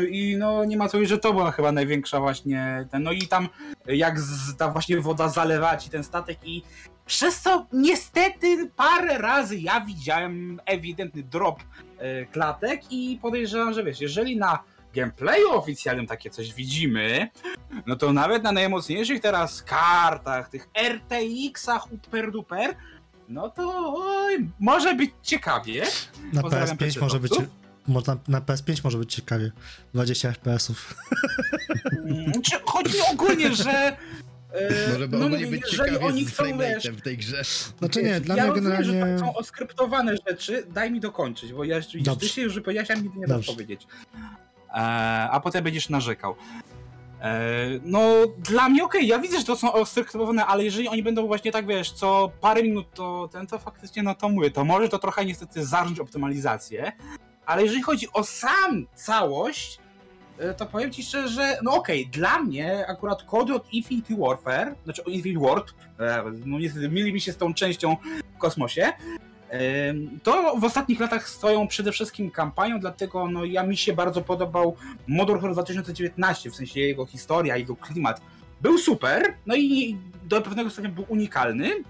[0.09, 3.21] i no nie ma co mówić, że to była chyba największa właśnie ten, no i
[3.21, 3.49] tam
[3.85, 6.63] jak z, ta właśnie woda zalewała ci ten statek i
[7.05, 11.59] przez co niestety parę razy ja widziałem ewidentny drop
[11.97, 14.59] e, klatek i podejrzewam, że wiesz, jeżeli na
[14.95, 17.29] gameplayu oficjalnym takie coś widzimy,
[17.85, 22.75] no to nawet na najmocniejszych teraz kartach, tych RTX-ach super duper,
[23.29, 25.83] no to oj, może być ciekawie.
[26.33, 27.33] Na Pozdrawiam PS5 może być.
[27.87, 29.51] Można, na PS5 może być ciekawie.
[29.93, 30.95] 20 FPS-ów.
[32.07, 32.31] Mm,
[32.65, 33.97] chodzi ogólnie, że
[34.51, 37.17] e, Może by no ogólnie być jeżeli ciekawie oni z chcą, wiesz, framerate'em w tej
[37.17, 37.43] grze.
[37.79, 39.19] Znaczy nie, dla ja mnie rozumiem, że generalnie.
[39.21, 42.29] tak są oskryptowane rzeczy, daj mi dokończyć, bo ja ty Dobrze.
[42.29, 43.51] się już wypowiedziałeś, a nigdy nie dasz Dobrze.
[43.51, 43.87] powiedzieć.
[44.69, 44.73] E,
[45.31, 46.35] a potem będziesz narzekał.
[47.21, 47.49] E,
[47.83, 51.51] no, dla mnie okej, ja widzę, że to są oskryptowane, ale jeżeli oni będą właśnie
[51.51, 54.99] tak, wiesz, co parę minut, to ten to faktycznie, no to mówię, to może to
[54.99, 56.91] trochę niestety zarządzić optymalizację,
[57.45, 59.79] ale jeżeli chodzi o sam całość,
[60.37, 64.75] e, to powiem ci szczerze, że no okej, dla mnie akurat kody od Infinity Warfare,
[64.83, 67.97] znaczy Infinity Ward, e, no niestety myli mi się z tą częścią
[68.35, 68.93] w kosmosie,
[69.49, 74.21] em, to w ostatnich latach stoją przede wszystkim kampanią, dlatego no ja mi się bardzo
[74.21, 74.75] podobał
[75.07, 78.21] Modern Warfare 2019, w sensie jego historia, jego klimat
[78.61, 81.83] był super, no i do pewnego stopnia był unikalny.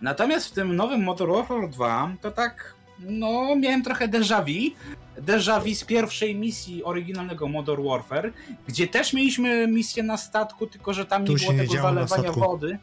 [0.00, 4.74] Natomiast w tym nowym Modern Warfare 2 to tak, no miałem trochę déjà vu.
[5.22, 8.32] Déjà vu z pierwszej misji oryginalnego Modern Warfare,
[8.68, 11.74] gdzie też mieliśmy misję na statku, tylko że tam nie Tu było się nie tego
[11.74, 12.78] działo na zalewania wody.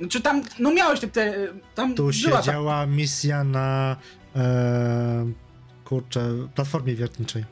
[0.00, 3.96] Znaczy tam, no miałeś te, te tam Tu się była ta działa misja na.
[4.36, 5.26] E,
[5.84, 7.44] kurczę, platformie wiertniczej.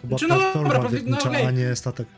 [0.00, 1.46] To była Znaczy, no platforma dobra, no wiertnicza, okej.
[1.46, 2.08] a nie statek.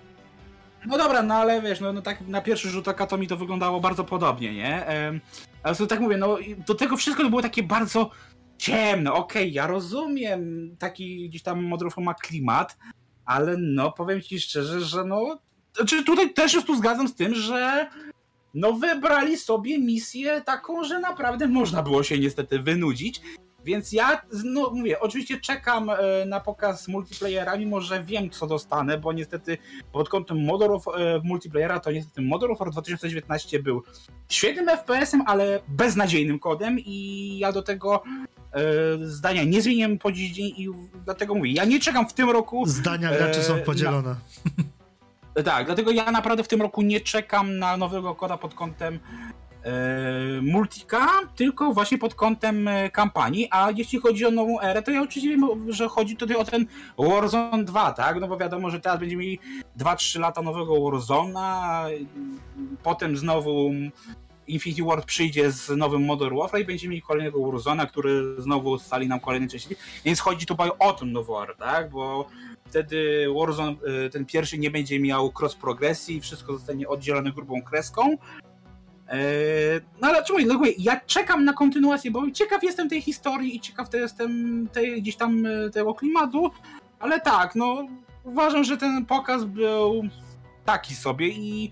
[0.87, 3.37] No dobra, no ale wiesz, no, no tak na pierwszy rzut oka to mi to
[3.37, 4.87] wyglądało bardzo podobnie, nie?
[4.87, 5.21] Em,
[5.63, 8.11] ale to tak mówię, no do tego wszystko to było takie bardzo
[8.59, 9.13] ciemne.
[9.13, 12.79] Okej, ja rozumiem taki gdzieś tam Modern ma klimat,
[13.25, 15.39] ale no powiem ci szczerze, że no.
[15.77, 17.91] Znaczy tutaj też się tu zgadzam z tym, że
[18.55, 23.21] no wybrali sobie misję taką, że naprawdę można było się niestety wynudzić.
[23.65, 25.97] Więc ja, no mówię, oczywiście czekam e,
[26.27, 29.59] na pokaz multiplayera, mimo że wiem co dostanę, bo niestety
[29.93, 33.83] pod kątem Modern of, e, multiplayera to niestety Modern Warfare 2019 był
[34.29, 38.03] świetnym FPS-em, ale beznadziejnym kodem i ja do tego
[38.53, 38.63] e,
[39.03, 40.69] zdania nie zmieniłem po dziś dzień i
[41.05, 44.17] dlatego mówię, ja nie czekam w tym roku Zdania graczy są E, podzielone.
[45.45, 48.99] tak, dlatego ja naprawdę w tym roku nie czekam na nowego koda pod kątem e,
[50.43, 55.03] multika, tylko właśnie pod kątem e, kampanii, a jeśli chodzi o nową erę, to ja
[55.03, 56.67] oczywiście wiem, że chodzi tutaj o ten
[56.99, 58.21] Warzone 2, tak?
[58.21, 59.39] No bo wiadomo, że teraz będziemy mieli
[59.79, 61.85] 2-3 lata nowego Warzona,
[62.83, 63.73] potem znowu
[64.47, 69.09] Infinity Ward przyjdzie z nowym Modern Warfare i będziemy mieli kolejnego Warzona, który znowu stali
[69.09, 71.91] nam kolejne części, więc chodzi tutaj o ten nowy erę, tak?
[71.91, 72.29] Bo
[72.65, 78.17] wtedy Warzone, y, ten pierwszy nie będzie miał cross progresji, wszystko zostanie oddzielone grubą kreską.
[79.11, 83.57] Eee, No ale czemu no mówię, ja czekam na kontynuację, bo ciekaw jestem tej historii
[83.57, 86.51] i ciekaw jestem tej, gdzieś tam y, tego klimatu,
[86.99, 87.87] ale tak, no
[88.25, 90.03] uważam, że ten pokaz był
[90.65, 91.71] taki sobie i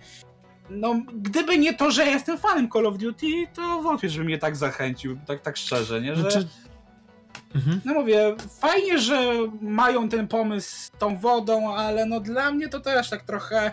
[0.70, 4.56] no gdyby nie to, że jestem fanem Call of Duty, to wątpię, żeby mnie tak
[4.56, 6.14] zachęcił, tak, tak szczerze, nie?
[6.14, 6.20] Że...
[6.22, 6.48] Znaczy...
[7.54, 7.80] Mhm.
[7.84, 12.80] No mówię, fajnie, że mają ten pomysł z tą wodą, ale no dla mnie to
[12.80, 13.72] też tak trochę.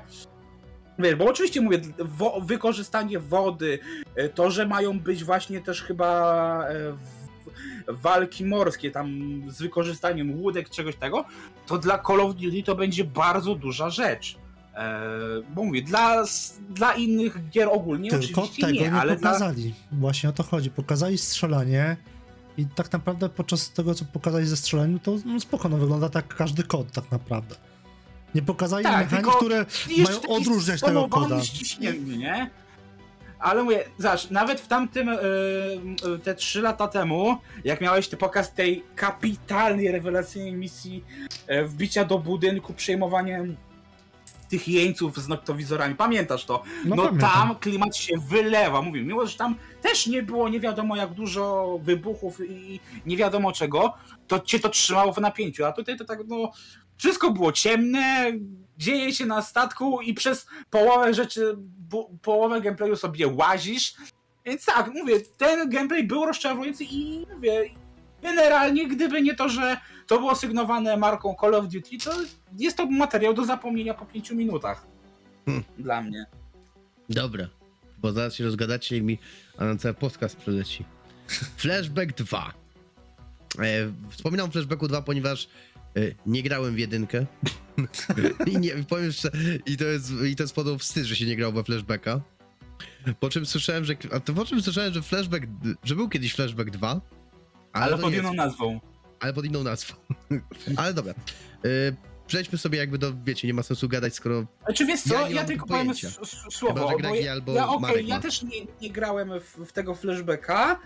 [1.00, 3.80] Wiesz, bo oczywiście mówię, wo wykorzystanie wody,
[4.16, 6.98] e, to, że mają być właśnie też chyba e,
[7.88, 11.26] walki morskie, tam z wykorzystaniem łódek, czegoś tego,
[11.68, 14.38] to dla Call of Duty to będzie bardzo duża rzecz.
[14.76, 15.10] E,
[15.56, 16.24] bo mówię, dla,
[16.70, 19.74] dla innych gier ogólnie Tylko oczywiście tego nie, nie, ale dla, pokazali.
[19.92, 20.70] Właśnie o to chodzi.
[20.70, 21.98] Pokazali strzelanie
[22.58, 26.36] i tak naprawdę podczas tego, co pokazali ze strzelaniem, to no spoko, no wygląda tak
[26.36, 27.56] każdy kod tak naprawdę.
[28.36, 29.65] Nie pokazali Tak, mechanik, które
[29.98, 31.43] mają odróżniać tego koda.
[31.43, 32.50] ściśnięty, nie?
[33.39, 35.17] Ale mówię, zobacz, nawet w tamtym, e,
[36.24, 41.04] te 3 lata temu, jak miałeś ty pokaz tej kapitalnej, rewelacyjnej misji
[41.48, 43.56] e, wbicia do budynku, przejmowaniem
[44.50, 46.63] tych jeńców z noktowizorami, pamiętasz to?
[46.86, 47.19] No, pamiętam.
[47.32, 51.78] tam klimat się wylewa, mówię, mimo że tam też nie było nie wiadomo jak dużo
[51.84, 53.93] wybuchów i nie wiadomo czego,
[54.28, 56.52] to cię to trzymało w napięciu, a tutaj to tak, no,
[56.98, 58.32] wszystko było ciemne,
[58.78, 61.58] dzieje się na statku i przez połowę rzeczy,
[62.22, 63.94] połowę gameplayu sobie łazisz,
[64.46, 67.70] więc tak, mówię, ten gameplay był rozczarowujący i mówię,
[68.22, 69.78] generalnie gdyby nie to, że
[70.08, 72.12] to było sygnowane marką Call of Duty, to
[72.58, 74.86] jest to materiał do zapomnienia po 5 minutach.
[75.46, 75.64] Hmm.
[75.78, 76.26] Dla mnie.
[77.10, 77.48] Dobra.
[77.98, 79.20] bo zaraz się rozgadacie i mi
[79.58, 80.86] a na cały podcast przeleci.
[81.58, 82.54] Flashback 2.
[83.60, 85.48] E, wspominam o Flashbacku 2, ponieważ
[86.26, 87.26] nie grałem w jedynkę.
[88.52, 89.32] I nie, powiem że
[89.66, 92.22] i to jest, i to jest podobno wstyd, że się nie grał we Flashbacka.
[93.20, 95.46] Po czym słyszałem, że, a to po czym słyszałem, że Flashback,
[95.84, 97.02] że był kiedyś Flashback 2,
[97.74, 98.80] Ale, to pod inną jest- nazwą.
[99.20, 99.96] ale pod inną nazwą.
[100.78, 101.14] ale dobra.
[101.66, 101.96] Y,
[102.28, 104.46] przejdźmy sobie jakby do, wiecie, nie ma sensu gadać, skoro...
[104.66, 105.94] Znaczy wiesz co, Ja ja, tylko powiem
[106.52, 106.88] słowo.
[106.88, 108.22] Chyba, że Gregi ja, albo ja, okej, Marek ja ma.
[108.22, 110.80] też nie, nie grałem w, w tego flashbacka.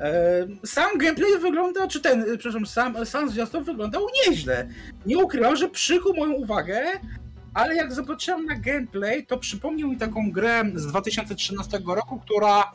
[0.00, 4.68] E, Sam gameplay wygląda, czy ten, e, przepraszam, sam, sam zwiastun wyglądał nieźle.
[5.06, 6.80] Nie ukrywam, że przykuł moją uwagę,
[7.54, 12.72] ale jak zobaczyłem na gameplay, to przypomniał mi taką grę z 2013 roku, która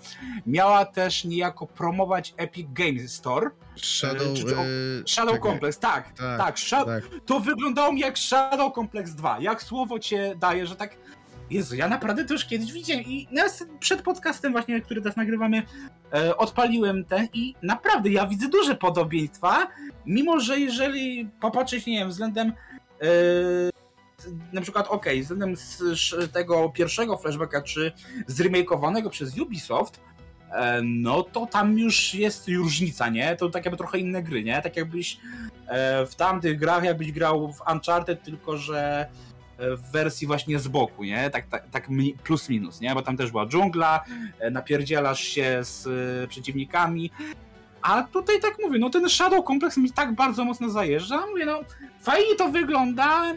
[0.47, 3.49] miała też niejako promować Epic Games Store.
[3.81, 4.38] Shadow...
[4.38, 5.51] czy to- y, Shadow czekaj.
[5.51, 6.55] Complex, tak, Tak, tak,
[6.86, 7.03] Tak.
[7.25, 9.38] to wyglądało mi jak Shadow Complex 2.
[9.39, 10.97] Jak słowo cię daje, że tak.
[11.51, 13.27] Jezu, ja naprawdę to już kiedyś widziałem i
[13.79, 15.63] przed podcastem właśnie, który teraz nagrywamy,
[16.13, 19.67] e, odpaliłem ten i naprawdę ja widzę duże podobieństwa,
[20.05, 22.53] mimo że jeżeli popatrzeć, nie wiem, względem
[23.01, 23.05] e,
[24.53, 27.91] na przykład, okej, względem z, tego pierwszego flashbacka, czy
[28.27, 30.01] zremakeowanego przez Ubisoft,
[30.51, 33.35] e, no to tam już jest różnica, nie?
[33.35, 34.61] To tak jakby trochę inne gry, nie?
[34.61, 35.17] Tak jakbyś
[36.07, 39.09] w tamtych grach jakbyś grał w Uncharted, tylko że
[39.78, 41.30] w wersji właśnie z boku, nie?
[41.30, 41.89] Tak, tak, tak
[42.24, 42.93] plus minus, nie?
[42.93, 44.04] Bo tam też była dżungla,
[44.39, 47.12] e, napierdzielasz się z e, przeciwnikami,
[47.82, 51.60] a tutaj tak mówię, no ten Shadow Complex mi tak bardzo mocno zajeżdża, mówię, no
[52.02, 53.34] fajnie to wygląda,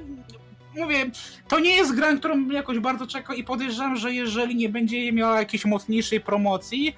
[0.76, 1.10] mówię,
[1.48, 5.38] to nie jest gra, którą jakoś bardzo czekał i podejrzewam, że jeżeli nie będzie miała
[5.38, 6.96] jakiejś mocniejszej promocji,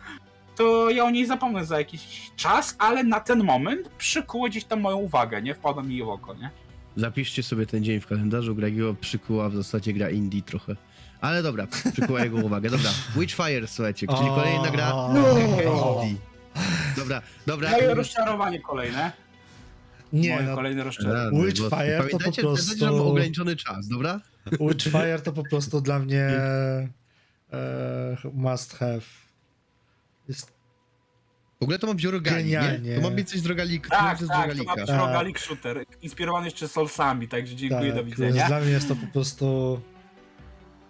[0.57, 4.81] to ja o niej zapomnę za jakiś czas, ale na ten moment przykuło gdzieś tam
[4.81, 5.55] moją uwagę, nie?
[5.55, 6.51] Wpadło mi w oko, nie?
[6.97, 10.77] Zapiszcie sobie ten dzień w kalendarzu, Gregiego przykuła w zasadzie gra indie trochę.
[11.21, 12.71] Ale dobra, przykuła jego uwagę.
[12.71, 16.03] Dobra, Witchfire, słuchajcie, czyli kolejna gra O.
[16.05, 16.19] indie.
[16.97, 17.71] Dobra, dobra.
[17.71, 19.13] Moje rozczarowanie kolejne.
[20.13, 21.47] Nie, Moje no, kolejne rozczarowanie.
[21.47, 21.77] Witchfire to po
[22.19, 24.21] Pamiętajcie, prostu- pamiętajcie, że ograniczony czas, dobra?
[24.61, 26.21] Witchfire to po prostu dla mnie
[27.53, 29.01] e, must have.
[30.29, 30.53] Jest,
[31.61, 32.51] W ogóle to ma być rogali, nie?
[32.51, 32.95] Genialnie.
[32.95, 33.90] To ma być coś z rogalika.
[33.90, 35.01] Tak, tak, to ma być Tak.
[35.01, 38.47] rogalik shooter, inspirowany jeszcze Soulsami, także dziękuję, do tak, widzenia.
[38.47, 39.81] Dla mnie jest to po prostu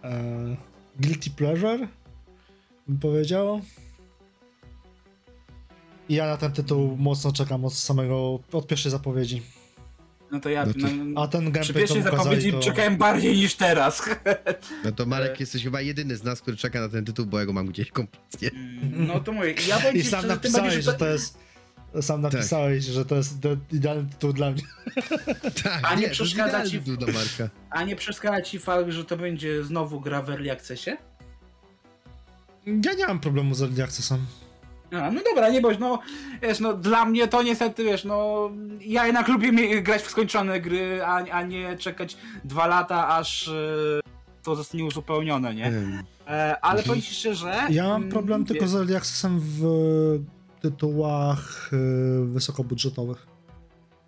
[0.04, 0.56] e,
[1.00, 1.88] guilty pleasure,
[2.88, 3.60] bym powiedział.
[6.08, 9.42] I ja na ten tytuł mocno czekam od samego, od pierwszej zapowiedzi.
[10.36, 12.60] No to ja No to- no, A ten przy pierwszej zapowiedzi to...
[12.60, 14.02] czekałem bardziej niż teraz.
[14.84, 17.46] No to Marek, jesteś chyba jedyny z nas, który czeka na ten tytuł, bo ja
[17.46, 18.50] go mam gdzieś kompletnie.
[18.92, 21.38] No to mówię, ja powiem I ci sam szczerze, tym napisałeś, bardziej, że to jest...
[22.00, 22.32] Sam Tak.
[22.32, 24.62] napisałeś, że to jest de- idealny tytuł dla mnie.
[25.64, 27.48] Tak, A nie nie, przeszkadza ci- tytuł do Marka.
[27.70, 30.90] A nie przeszkadza ci fakt, że to będzie znowu gra w Early Accessie?
[32.84, 34.26] Ja nie mam problemu z Early Accessem.
[34.92, 35.98] A, no dobra, nie bądź, no
[36.42, 41.04] wiesz, no dla mnie to niestety, wiesz, no ja jednak lubię grać w skończone gry,
[41.04, 43.52] a, a nie czekać dwa lata, aż e,
[44.42, 45.66] to zostanie uzupełnione, nie?
[46.28, 46.84] E, ale Mhm.
[46.88, 47.54] powiem ci szczerze...
[47.70, 49.62] Ja mam mm, problem tylko z Early Accessem w
[50.60, 53.26] tytułach y, wysokobudżetowych.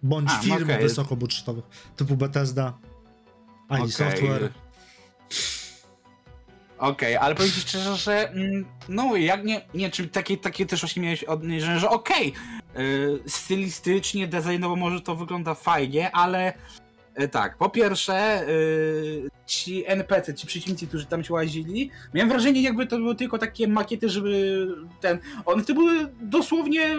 [0.02, 0.82] Bądź A, firm okej.
[0.82, 1.64] wysokobudżetowych,
[1.96, 2.78] typu Bethesda,
[3.70, 3.90] ID Okej.
[3.90, 4.50] Software.
[6.78, 10.80] Okej, ale powiem ci szczerze, że mm, no jak nie, nie, czy takie, takie też
[10.80, 12.32] właśnie miałeś odniesienie, że okej,
[12.78, 16.52] y, stylistycznie, designowo może to wygląda fajnie, ale
[17.20, 22.62] y, tak, po pierwsze y, ci NPC, ci przeciwnicy, którzy tam się łazili, miałem wrażenie
[22.62, 24.66] jakby to były tylko takie makiety, żeby
[25.00, 26.96] ten, one to były dosłownie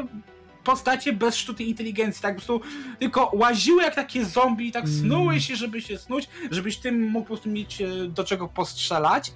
[0.64, 2.62] postacie bez sztucznej inteligencji, tak po prostu
[2.99, 4.99] tylko łaziły jak takie zombie i tak Mm.
[4.99, 9.32] snuły się, żeby się snuć, żebyś tym mógł po prostu mieć e, do czego postrzelać.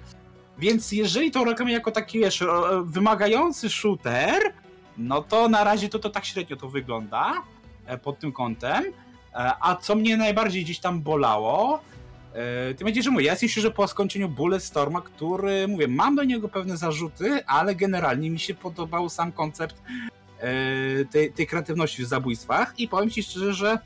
[0.58, 2.44] Więc jeżeli to reklamuje jako taki, wiesz,
[2.84, 4.52] wymagający shooter,
[4.98, 7.32] no to na razie to, to tak średnio to wygląda
[7.86, 8.84] e, pod tym kątem.
[8.84, 11.80] E, A co mnie najbardziej gdzieś tam bolało,
[12.34, 16.24] e, tym bardziej, że mówię, ja jestem że po skończeniu Bulletstorma, który, mówię, mam do
[16.24, 19.82] niego pewne zarzuty, ale generalnie mi się podobał sam koncept
[21.10, 23.78] tej, tej kreatywności w zabójstwach i powiem ci szczerze, że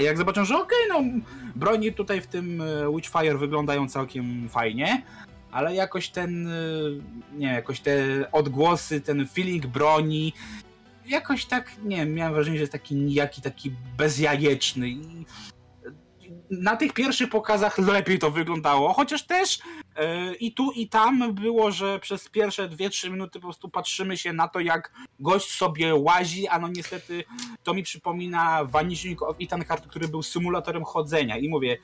[0.00, 1.02] jak zobaczę, że okej, no
[1.56, 2.62] broni tutaj w tym
[2.94, 5.02] Witchfire wyglądają całkiem fajnie,
[5.52, 6.50] ale jakoś ten, e,
[7.32, 7.92] nie wiem, jakoś te
[8.32, 10.32] odgłosy, ten feeling broni,
[11.06, 15.26] jakoś tak, nie wiem, miałem wrażenie, że jest taki nijaki, taki bezjajeczny i
[16.50, 19.58] na tych pierwszych pokazach lepiej to wyglądało, chociaż też
[20.40, 24.48] I tu i tam było, że przez pierwsze 2-3 minuty po prostu patrzymy się na
[24.48, 27.24] to, jak gość sobie łazi, a no niestety
[27.62, 31.38] to mi przypomina Vanishing of Ethan Hart, który był symulatorem chodzenia.
[31.38, 31.78] I mówię,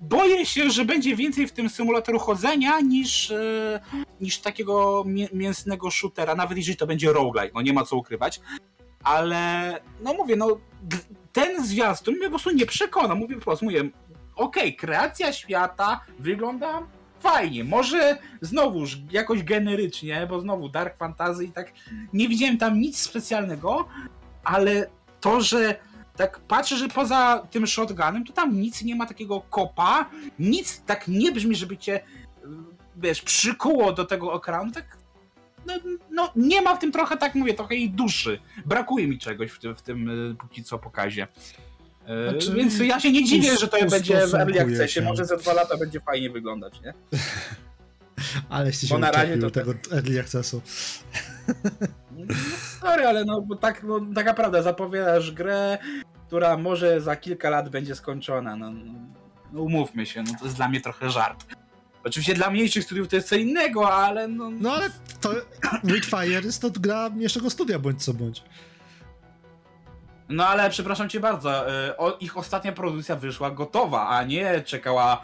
[0.00, 3.80] boję się, że będzie więcej w tym symulatorze chodzenia niż, e,
[4.20, 8.40] niż takiego mię- mięsnego shootera, nawet jeżeli to będzie roguelike, no nie ma co ukrywać,
[9.04, 10.48] ale no mówię, no
[11.32, 13.90] ten zwiastun mnie po prostu nie przekona, mówię po prostu, mówię,
[14.36, 16.82] okej, kreacja świata wygląda
[17.30, 21.72] fajnie, może znowuż jakoś generycznie, bo znowu Dark Fantasy i tak
[22.12, 23.88] nie widziałem tam nic specjalnego,
[24.44, 24.86] ale
[25.20, 25.76] to, że
[26.16, 31.08] tak patrzę, że poza tym shotgunem, to tam nic nie ma takiego kopa, nic tak
[31.08, 32.00] nie brzmi, żeby cię
[32.96, 34.96] wiesz, przykuło do tego ekranu, tak
[35.66, 35.74] no,
[36.10, 38.40] no nie ma w tym trochę, tak mówię, trochę jej duszy.
[38.66, 41.28] Brakuje mi czegoś w tym, w tym y, póki co pokazie.
[42.06, 45.02] Znaczy, Więc ja się nie dziwię, że to będzie w Early Accessie.
[45.02, 46.94] Może za dwa lata będzie fajnie wyglądać, nie?
[48.48, 50.62] Ale się Bo na razie to tego Early Accessu.
[52.18, 52.34] No,
[52.80, 55.78] sorry, ale no bo tak, no, taka prawda, zapowiadasz grę,
[56.26, 58.56] która może za kilka lat będzie skończona.
[58.56, 58.70] No,
[59.52, 61.44] no, umówmy się, no to jest dla mnie trochę żart.
[62.04, 64.50] Oczywiście dla mniejszych studiów to jest co innego, ale no.
[64.50, 64.90] No ale
[65.20, 65.34] to
[65.84, 68.42] Witchfire jest to gra mniejszego studia, bądź co bądź.
[70.28, 71.66] No ale przepraszam cię bardzo,
[71.98, 75.22] o, ich ostatnia produkcja wyszła gotowa, a nie czekała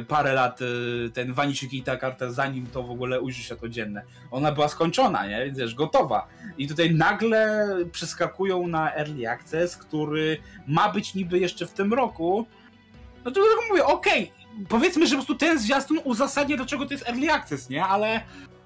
[0.00, 3.68] y, parę lat y, ten Vanishing i ta karta, zanim to w ogóle ujrzy światło
[3.68, 4.02] dzienne.
[4.30, 5.44] Ona była skończona, nie?
[5.44, 6.28] Więc wiesz, gotowa.
[6.58, 12.46] I tutaj nagle przeskakują na Early Access, który ma być niby jeszcze w tym roku.
[13.24, 14.32] No to tylko mówię, okej,
[14.68, 17.84] powiedzmy, że po prostu ten zwiastun uzasadnia, dlaczego to jest Early Access, nie?
[17.84, 18.20] Ale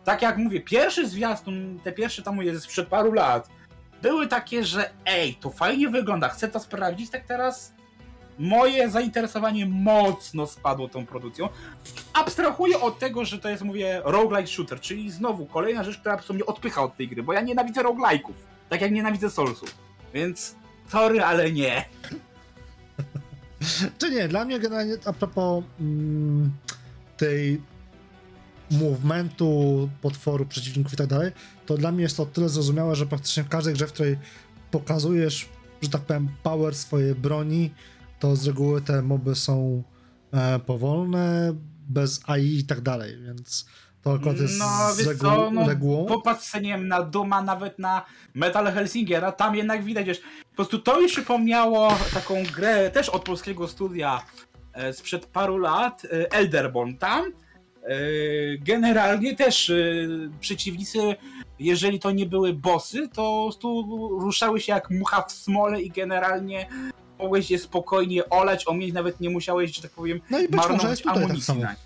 [0.05, 3.49] tak jak mówię, pierwszy zwiastun, te pierwsze tam mówię, sprzed paru lat,
[4.03, 7.75] były takie, że ej, to fajnie wygląda, chcę to sprawdzić, tak teraz
[8.39, 11.49] moje zainteresowanie mocno spadło tą produkcją.
[12.13, 16.33] Abstrahuję od tego, że to jest, mówię, roguelike shooter, czyli znowu kolejna rzecz, która po
[16.33, 18.35] mnie odpycha od tej gry, bo ja nienawidzę roguelike'ów,
[18.69, 19.75] tak jak nienawidzę Soulsów.
[20.15, 20.57] Więc
[20.89, 21.85] sorry, ale nie.
[23.99, 26.53] Czy nie, dla mnie generalnie a propos mm,
[27.17, 27.61] tej
[28.73, 31.33] movementu, potworu, przeciwników i tak dalej,
[31.67, 34.19] to dla mnie jest to tyle zrozumiałe, że praktycznie w każdej grze, w której
[34.71, 35.49] pokazujesz,
[35.83, 37.71] że tak powiem, power swojej broni,
[38.19, 39.83] to z reguły te moby są
[40.33, 41.55] e, powolne,
[41.89, 43.67] bez AI i tak dalej, więc
[44.03, 46.07] to akurat jest No, z reguł, co, no, regułą.
[46.07, 48.05] popatrz sobie, nie wiem, na Duma, nawet na
[48.35, 50.21] Metal Helsingiera, tam jednak widać, wiesz,
[50.51, 54.23] po prostu to mi przypomniało taką grę też od polskiego studia
[54.73, 57.25] e, sprzed paru lat, e, Elderborn, tam
[58.61, 59.75] generalnie też e,
[60.41, 60.99] przeciwnicy,
[61.59, 63.89] jeżeli to nie były bossy, to prostu
[64.21, 66.69] ruszały się jak mucha w smole i generalnie
[67.19, 70.69] mogłeś je spokojnie olać, omieć, nawet nie musiałeś, że tak powiem, No i być może
[70.69, 71.61] marnować jest tutaj tak amunicji samo.
[71.61, 71.77] na nie.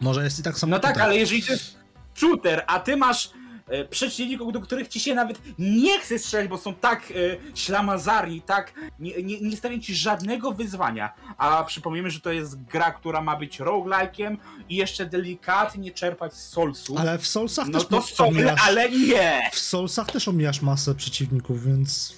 [0.00, 1.06] Może jest i tak samo No tak, tutaj.
[1.06, 1.76] ale jeżeli to jest
[2.14, 3.30] shooter, a ty masz e,
[3.90, 7.14] przeciwników, do których ci się nawet nie chce strzelać, bo są tak e,
[7.54, 11.12] ślamazarni, tak nie, nie, nie stawiają ci żadnego wyzwania.
[11.38, 14.36] A przypomnijmy, że to jest gra, która ma być roguelike'iem
[14.68, 16.98] i jeszcze delikatnie czerpać z Soulsów.
[16.98, 19.50] Ale w Soulsach no też to omijasz, ale nie!
[19.52, 22.14] w Soulsach też omijasz masę przeciwników, więc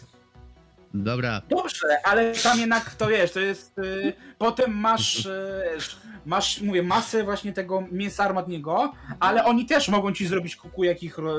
[1.02, 3.78] Dobra, Dobrze, ale tam jednak to wiesz, to jest.
[3.78, 5.26] Y, potem masz.
[5.26, 5.78] Y,
[6.26, 11.02] masz, mówię, masę właśnie tego mięsa armatniego, ale oni też mogą ci zrobić kuku, jak
[11.02, 11.36] ich ro.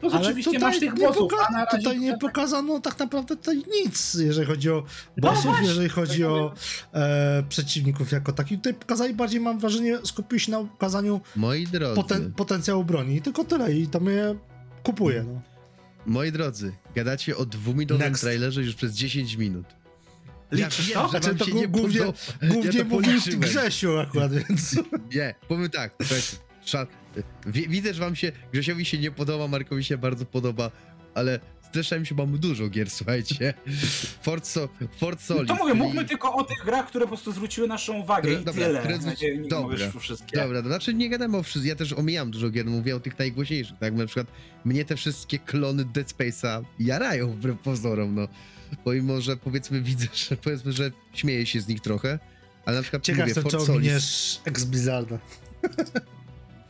[0.00, 1.76] To Ale oczywiście masz tych bossów, poka- razie.
[1.78, 4.84] Tutaj nie pokazano tak naprawdę tutaj nic, jeżeli chodzi o
[5.16, 6.54] bossów, właśnie, jeżeli chodzi tak o
[6.94, 8.58] e, przeciwników jako takich.
[8.58, 13.16] Tutaj pokazali bardziej, mam wrażenie, skupili się na ukazaniu moi drodzy, poten- potencjału broni.
[13.16, 14.34] I tylko tyle i to mnie
[14.82, 15.22] kupuje.
[15.24, 15.53] No.
[16.06, 18.22] Moi drodzy, gadacie o dwuminutowym Next.
[18.22, 19.66] trailerze już przez 10 minut.
[20.52, 21.00] Liczysz ja to?
[21.02, 22.18] wiem, Znaczy, to się głó- nie głównie- podoba.
[22.42, 23.40] Głównie ja mówił.
[23.40, 24.76] Grzesiu akurat, więc...
[25.14, 25.94] Nie, powiem tak,
[27.68, 30.70] widzę, że wam się, Grzesiowi się nie podoba, Markowi się bardzo podoba,
[31.14, 31.40] ale
[31.74, 33.54] zresztą się mam dużo gier, słuchajcie.
[34.22, 34.68] Fort, so,
[34.98, 35.48] Fort Solis.
[35.48, 38.44] To mówię, mówmy tylko o tych grach, które po prostu zwróciły naszą uwagę Które- i
[38.44, 38.80] dobra, tyle.
[38.80, 39.90] które zwróci- Nie, nie dobra.
[40.00, 40.36] wszystkie.
[40.38, 43.18] Dobra, to znaczy nie gadamy o wszystkich, ja też omijam dużo gier, mówię o tych
[43.18, 44.26] najgłośniejszych, tak, na przykład
[44.64, 48.28] mnie te wszystkie klony Dead Space'a jarają wbrew pozorom, no.
[48.84, 52.18] Pomimo, że powiedzmy widzę, że powiedzmy, że śmieję się z nich trochę,
[52.66, 55.18] ale na przykład Ciekaw mówię, jestem, czy Fort Solis, ominiesz ex-Blizzarda.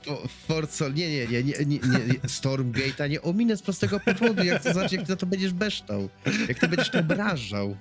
[0.07, 4.45] Fo- Fort Sol, nie, nie, nie, nie, nie, nie Stormgate'a nie ominę z prostego powodu,
[4.45, 6.09] jak to znaczy, jak ty na to będziesz beształ,
[6.49, 7.77] jak ty będziesz to obrażał.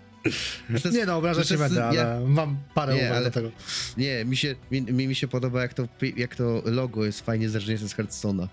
[0.69, 3.51] Jest- Nie no, obrażać jest- będę, ja- ale mam parę Nie, uwag ale- do tego.
[3.97, 7.77] Nie, mi się, mi, mi, się podoba, jak to, jak to logo jest fajnie zależnie
[7.77, 8.47] z Hearthstone'a.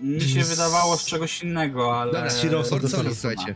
[0.00, 2.12] Mi się Z- wydawało z czegoś innego, ale.
[2.12, 2.30] Dobra,
[2.88, 3.14] Storm.
[3.14, 3.54] słuchajcie.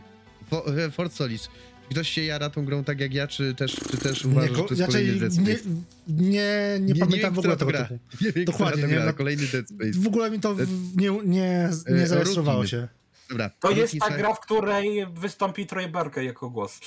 [0.51, 1.49] Fo- Fort Solis.
[1.91, 4.63] Ktoś się jara tą grą tak jak ja, czy też, czy też uważasz, Nie, że
[4.63, 5.69] to jest raczej kolejny Dead nie, Space?
[6.07, 7.99] nie, nie, pamiętam w ogóle tego która typu.
[8.11, 8.27] to gra.
[8.27, 9.91] Nie wiem, Dokładnie, nie, gra, kolejny Dead Space.
[9.99, 10.59] W ogóle mi to w,
[10.97, 11.69] nie, nie, nie
[12.03, 12.87] E, zarejestrowało się.
[13.29, 13.49] Dobra.
[13.59, 16.79] To jest ta gra, w której wystąpi Troy Barker jako głos.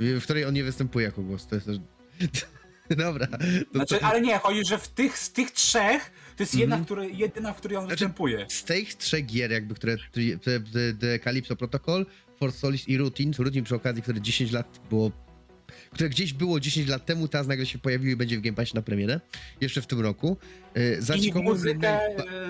[0.00, 1.46] w której on nie występuje jako głos.
[1.46, 1.76] To jest też...
[2.96, 3.26] Dobra.
[3.26, 3.36] To,
[3.74, 6.82] Znaczy, to, ale nie, chodzi, że w tych, z tych trzech to jest jedna, Mhm.
[6.82, 8.46] w której, jedyna, w której on Znaczy- występuje.
[8.48, 9.96] z tych trzech gier, jakby, które
[11.00, 12.06] te Calypso Protocol,
[12.38, 15.10] Force Solis i Routine, Routine przy okazji, które 10 lat było
[15.92, 18.72] które gdzieś było 10 lat temu, teraz nagle się pojawiły i będzie w Game Passie
[18.74, 19.20] na premierę,
[19.60, 20.36] jeszcze w tym roku.
[20.74, 22.00] Yy, I Zaczkomo- muzykę,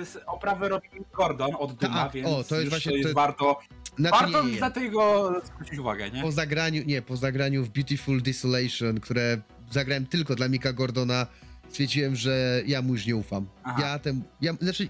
[0.05, 3.15] z oprawę robi Gordon od Duma, Tak, więc o, to jest właśnie- to jest to-
[3.15, 3.59] warto,
[3.99, 4.61] Znaczy, warto nie, nie, nie.
[4.61, 6.23] na tego zwrócić uwagę, nie?
[6.23, 11.27] Po zagraniu, nie, po zagraniu w Beautiful Desolation, które zagrałem tylko dla Mika Gordona,
[11.69, 13.47] stwierdziłem, że ja mu już nie ufam.
[13.65, 13.83] Aha.
[13.83, 14.89] Ja ten, ja, znaczy,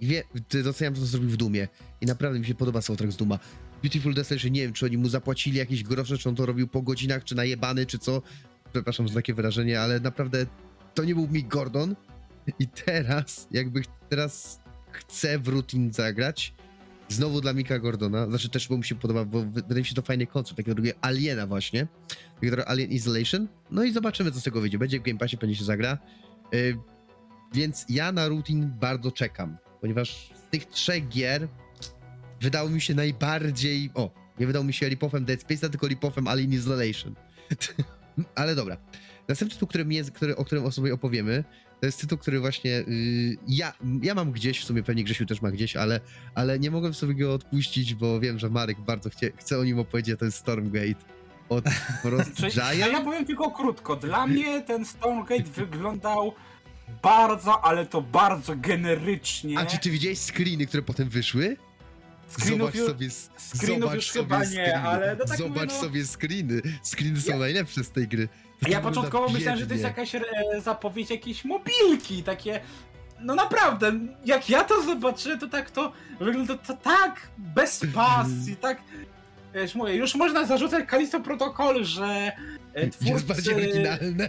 [0.00, 0.22] wie,
[0.64, 1.68] doceniam to, co zrobił w Dumie
[2.00, 3.38] i naprawdę mi się podoba soundtrack z Duma.
[3.84, 6.82] Beautiful Desolation, nie wiem, czy oni mu zapłacili jakieś grosze, czy on to robił po
[6.82, 8.22] godzinach, czy najebany, czy co.
[8.72, 10.46] Przepraszam za takie wyrażenie, ale naprawdę
[10.94, 11.96] to nie był Mick Gordon.
[12.58, 14.60] I teraz, jakby teraz
[14.92, 16.54] chcę w Routine zagrać,
[17.08, 19.94] Znowu dla Mika Gordona, znaczy też bo mi się podoba, bo wy- wydaje mi się
[19.94, 21.86] to fajny koncept, takiego drugiego Aliena właśnie,
[22.34, 25.54] takiego Alien Isolation, no i zobaczymy co z tego wyjdzie, będzie w Game Passie, pewnie
[25.54, 25.98] się zagra,
[26.52, 26.76] yy,
[27.54, 31.48] więc ja na Routine bardzo czekam, ponieważ z tych trzech gier
[32.40, 36.52] wydało mi się najbardziej, o, nie wydał mi się ripofem Dead Space'a, tylko ripofem Alien
[36.52, 37.14] Isolation,
[38.34, 38.76] ale dobra.
[39.28, 41.44] Następny tytuł, który mnie, który, o którym sobie opowiemy,
[41.80, 43.72] to jest tytuł, który właśnie yy, ja,
[44.02, 46.00] ja mam gdzieś, w sumie pewnie Grzesiu też ma gdzieś, ale,
[46.34, 49.78] ale nie mogłem sobie go odpuścić, bo wiem, że Marek bardzo chcie, chce o nim
[49.78, 51.14] opowiedzieć, to jest Stormgate
[51.48, 51.64] od
[52.52, 53.04] Czy, a ja Giant.
[53.04, 53.96] powiem tylko krótko.
[53.96, 56.34] Dla mnie ten Stormgate wyglądał
[57.02, 59.58] bardzo, ale to bardzo generycznie.
[59.58, 61.56] A czy ty widziałeś screeny, które potem wyszły?
[62.28, 63.08] Screenów Zobacz już- sobie,
[63.38, 64.78] screenów zobacz już sobie chyba nie, screeny.
[64.78, 66.62] ale no tak Zobacz mówię, no- sobie screeny.
[66.84, 68.28] Screeny są Ja- najlepsze z tej gry.
[68.62, 70.22] To Ja początkowo myślałem, że to jest jakaś e,
[70.64, 72.60] zapowiedź jakiejś mobilki, takie...
[73.20, 73.92] No naprawdę,
[74.24, 78.78] jak ja to zobaczyłem, to tak to wygląda to tak bez pasji, tak...
[79.54, 82.32] Wiesz, mówię, już można zarzucać Kalisto Protocol, że
[82.74, 83.12] e, twórcy...
[83.12, 84.28] Jest bardziej oryginalne.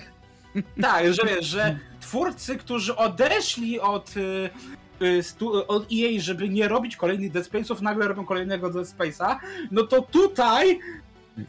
[0.81, 4.19] Tak, że wiesz, że twórcy, którzy odeszli od, stu,
[5.67, 9.35] od EA, żeby nie robić kolejnych Dead Space'ów, nagle robią kolejnego Dead Space'a,
[9.71, 10.79] no to tutaj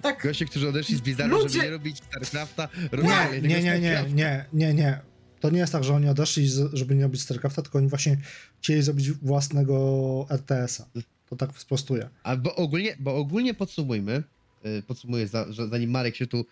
[0.03, 3.81] tak Goście, którzy odeszli z Blizzardu, Ludzie- żeby nie robić StarCrafta, robią Nie, nie, nie,
[3.81, 5.01] nie, nie, nie, nie.
[5.41, 8.19] To nie jest tak, że oni odeszli, żeby nie robić StarCrafta, tylko oni właśnie
[8.61, 10.87] chcieli zrobić własnego RTS-a.
[11.29, 12.09] To tak sprostuję.
[12.23, 14.23] A bo ogólnie, bo ogólnie podsumujmy,
[14.67, 16.47] y, podsumuję, za, że zanim Marek się tu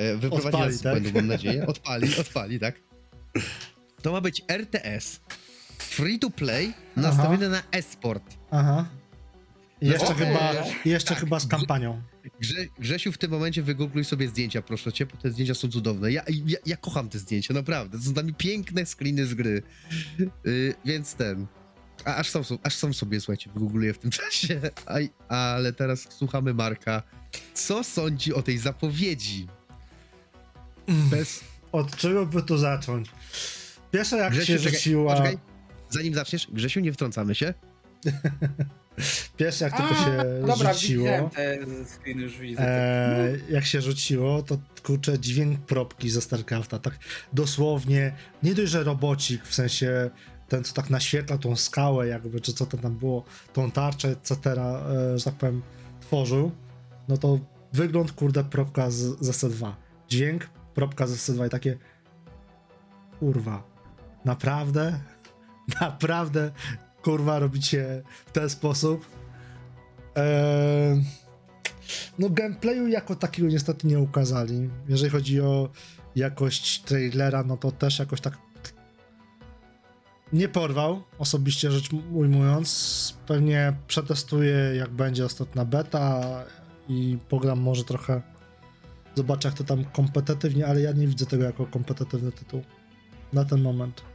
[0.00, 0.92] y, wyprowadzi Odpali, nas z tak?
[0.92, 1.66] błędu, mam nadzieję.
[1.66, 2.74] Odpali, odpali, tak?
[4.02, 5.20] To ma być RTS
[5.82, 8.22] free to play nastawiony na e-sport.
[8.50, 8.86] Aha.
[9.82, 10.26] No jeszcze okej.
[10.26, 10.52] chyba,
[10.84, 11.18] jeszcze Tak.
[11.18, 12.02] chyba z kampanią.
[12.40, 16.12] Grze, Grzesiu, w tym momencie wygoogluj sobie zdjęcia, proszę cię, bo te zdjęcia są cudowne.
[16.12, 17.98] Ja, ja, ja kocham te zdjęcia, naprawdę.
[17.98, 19.62] To są dla mnie piękne screeny z gry.
[20.46, 21.46] Y, więc ten.
[22.04, 24.60] A, aż, sam, aż sam sobie, słuchajcie, wygoogluję w tym czasie.
[24.86, 27.02] Aj, ale teraz słuchamy Marka.
[27.54, 29.46] Co sądzi o tej zapowiedzi?
[30.88, 31.40] Bez.
[31.72, 33.08] Od czego by tu zacząć?
[33.90, 35.12] Pierwsze jak się czekaj, rzuciła...
[35.16, 35.38] poczekaj.
[35.90, 37.54] Zanim zaczniesz, Grzesiu, nie wtrącamy się.
[39.36, 41.04] Pierwsze jak tylko A, się dobra, rzuciło...
[41.04, 42.62] widziałem te screeny, już widzę.
[42.62, 46.98] E, jak się rzuciło, to kurczę dźwięk propki ze StarCrafta, tak
[47.32, 48.12] dosłownie,
[48.42, 50.10] nie dość, że robocik, w sensie
[50.48, 54.36] ten, co tak naświetla tą skałę jakby, czy co to tam było, tą tarczę, etc.,
[54.52, 55.62] e, że tak powiem,
[56.00, 56.50] tworzył,
[57.08, 57.38] no to
[57.72, 59.72] wygląd, kurde, propka z, z SC2.
[60.08, 61.78] Dźwięk, propka z SC2 i takie
[63.18, 63.62] kurwa,
[64.24, 65.00] naprawdę?
[65.80, 66.50] Naprawdę,
[67.02, 69.06] kurwa, robicie w ten sposób?
[70.16, 71.04] Eee,
[72.18, 74.70] no gameplayu jako takiego niestety nie ukazali.
[74.88, 75.70] Jeżeli chodzi o
[76.16, 78.38] jakość trailera, no to też jakoś tak
[80.32, 83.14] nie porwał, osobiście rzecz ujmując.
[83.26, 86.20] Pewnie przetestuję jak będzie ostatnia beta
[86.88, 88.22] i pogram może trochę
[89.14, 92.62] zobaczę jak to tam kompetytywnie, ale ja nie widzę tego jako kompetytywny tytuł
[93.32, 94.09] na ten moment.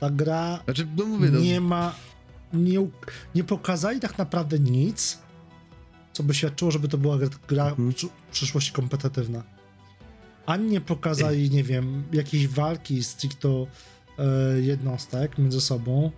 [0.00, 1.94] Ta gra Znaczy, no mówię, no, nie ma.
[2.52, 2.78] Nie,
[3.34, 5.18] nie pokazali tak naprawdę nic,
[6.12, 7.18] co by świadczyło, żeby to była
[7.48, 7.92] gra, Mhm.
[7.92, 9.42] w przyszłości kompetytywna.
[10.46, 13.66] Ani nie pokazali, nie wiem, jakiejś walki stricto
[14.18, 16.10] e, jednostek między sobą.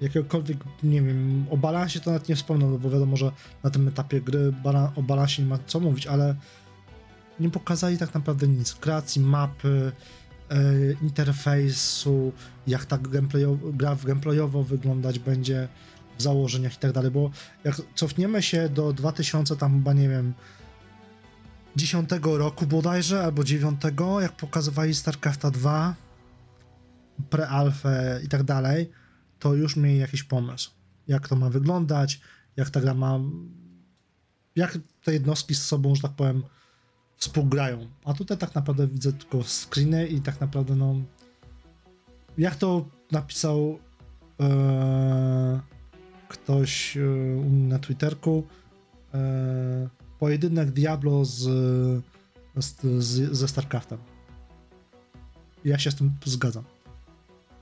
[0.00, 3.88] Jakiegokolwiek, nie wiem, o balansie to nawet nie wspomnę, no bo wiadomo, że na tym
[3.88, 4.52] etapie gry
[4.96, 6.34] o balansie nie ma co mówić, ale
[7.40, 8.74] nie pokazali tak naprawdę nic.
[8.74, 9.92] Kreacji mapy,
[11.02, 12.32] interfejsu,
[12.66, 15.68] jak ta gameplayo, gra w gameplayowo wyglądać będzie.
[16.18, 17.30] w założeniach i tak dalej, bo
[17.64, 20.34] jak cofniemy się do 2000 tam chyba nie wiem
[21.76, 23.80] 10 roku bodajże, albo 9,
[24.20, 25.94] jak pokazywali StarCrafta 2,
[27.30, 28.90] pre-alfę i tak dalej,
[29.38, 30.70] to już mieli jakiś pomysł,
[31.08, 32.20] jak to ma wyglądać,
[32.56, 33.20] jak ta gra ma,
[34.56, 36.42] jak te jednostki z sobą, że tak powiem,
[37.16, 37.86] współgrają.
[38.04, 40.94] A tutaj tak naprawdę widzę tylko screeny i tak naprawdę no,
[42.38, 43.78] jak to napisał
[44.40, 45.60] e,
[46.28, 47.00] ktoś e,
[47.50, 48.44] na Twitterku,
[49.14, 49.88] e,
[50.18, 51.42] pojedynek Diablo z,
[52.56, 53.98] z, z, ze StarCraftem.
[55.64, 56.64] Ja się z tym zgadzam.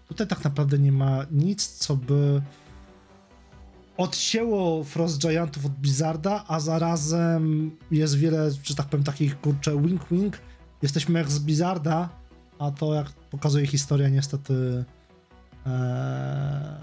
[0.09, 2.43] Tutaj tak naprawdę nie ma nic, co by
[3.97, 10.33] odcięło Frost Giantów od Blizzarda, a zarazem jest wiele, że tak powiem, takich kurczę wink-wink.
[10.83, 12.09] Jesteśmy jak z Blizzarda,
[12.59, 14.85] a to jak pokazuje historia niestety
[15.67, 16.77] e,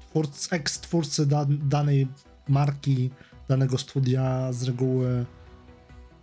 [0.00, 2.08] twórcy, ex-twórcy da, danej
[2.48, 3.10] marki,
[3.48, 5.26] danego studia z reguły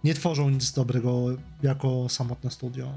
[0.04, 1.26] nie tworzą nic dobrego
[1.64, 2.94] jako samotne studio.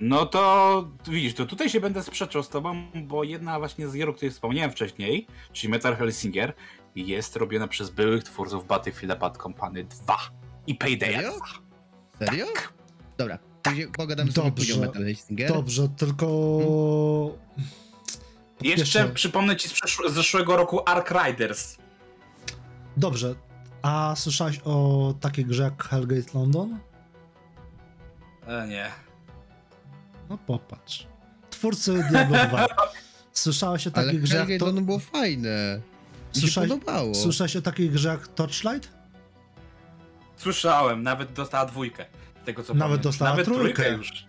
[0.00, 4.08] No to widzisz, to tutaj się będę sprzeczał z tobą, bo jedna właśnie z gier,
[4.08, 6.54] o której wspomniałem wcześniej, czyli Metal Hellsinger,
[6.96, 10.16] jest robiona przez byłych twórców Battlefield Bad Company 2
[10.66, 11.36] i Payday Serio?
[12.18, 12.26] 2.
[12.26, 12.46] Serio?
[12.46, 12.72] Tak.
[13.18, 14.74] Dobra, później pogadamy sobie Dobrze.
[14.74, 15.48] o Metal Hellsinger.
[15.52, 16.26] Dobrze, tylko.
[16.26, 17.34] Po
[18.64, 19.72] Jeszcze przypomnę ci z,
[20.08, 21.76] z zeszłego roku Ark Riders.
[22.96, 23.34] Dobrze.
[23.82, 26.78] A słyszałeś o takiej grze jak Hellgate London?
[28.46, 28.90] E, nie.
[30.30, 31.06] No popatrz.
[31.50, 32.66] Twórcy Diablo 2.
[33.32, 34.66] Słyszałeś o Ale takiej grze jak to...
[34.66, 35.80] London było fajne.
[36.32, 37.14] Słyszałeś- podobało.
[37.14, 38.88] Słyszałeś o takiej grze jak Torchlight?
[40.36, 42.04] Słyszałem, nawet dostała dwójkę.
[42.44, 43.02] Tego co Nawet pamiętam.
[43.02, 43.92] dostała nawet trójkę.
[43.92, 44.26] już.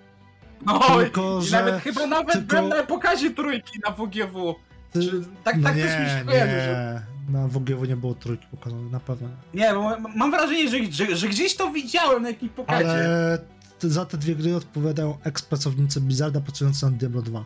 [0.65, 4.55] No Tylko, i że- nawet chyba nawet tylko- byłem na pokazie trójki na WGW.
[4.91, 5.01] Ty...
[5.01, 7.01] Czy, tak no tak nie, też mi się kojarzy, że...
[7.29, 9.73] Na WGW nie było trójki pokazanej, na pewno nie.
[9.73, 12.89] Bo mam wrażenie, że, że, że gdzieś to widziałem na jakimś pokazie.
[12.89, 13.39] Ale
[13.83, 17.45] za te dwie gry odpowiadają eks-pracownicy Blizzarda pracujący nad Diablo 2.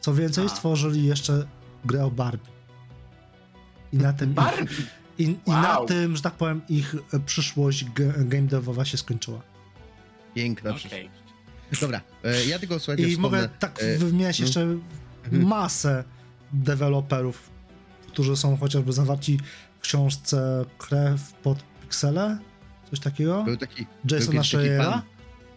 [0.00, 0.48] Co więcej, A.
[0.48, 1.46] stworzyli jeszcze
[1.84, 2.46] grę o Barbie.
[3.92, 4.66] I na tym, ich, Barbie.
[5.18, 5.86] i, i na Wow.
[5.86, 7.84] tym, że tak powiem, ich e, przyszłość
[8.18, 9.40] game devowa się skończyła.
[10.34, 10.80] Piękna Okej.
[10.80, 11.10] przyszłość.
[11.80, 13.38] Dobra, e, ja tylko słuchajcie, I wspomnę.
[13.38, 14.44] mogę tak e, wymieniać no.
[14.46, 14.60] jeszcze
[15.24, 15.46] Mhm.
[15.46, 16.04] masę
[16.52, 17.50] deweloperów,
[18.08, 19.38] którzy są chociażby zawarci
[19.78, 22.38] w książce Krew pod piksele,
[22.90, 25.02] coś takiego, Był taki, Jasona kiedyś taki pan.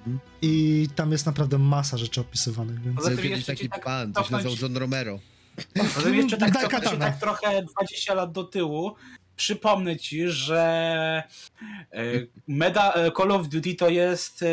[0.07, 0.19] Mhm.
[0.41, 2.95] I tam jest naprawdę masa rzeczy opisywanych, więc...
[2.95, 5.19] Poza tym kiedyś taki tak pan, coś cofnąć- nazywał John Romero.
[5.97, 6.53] Ale jeszcze tak,
[6.91, 8.95] się tak trochę 20 lat do tyłu.
[9.35, 11.23] Przypomnę ci, że
[11.91, 12.03] e,
[12.47, 14.47] Meda, e, Call of Duty to jest e,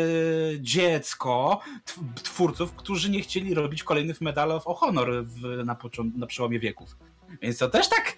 [0.59, 5.77] dziecko tw- twórców, którzy nie chcieli robić kolejnych Medal of Honor w, na,
[6.17, 6.95] na przełomie wieków.
[7.41, 8.17] Więc to też tak.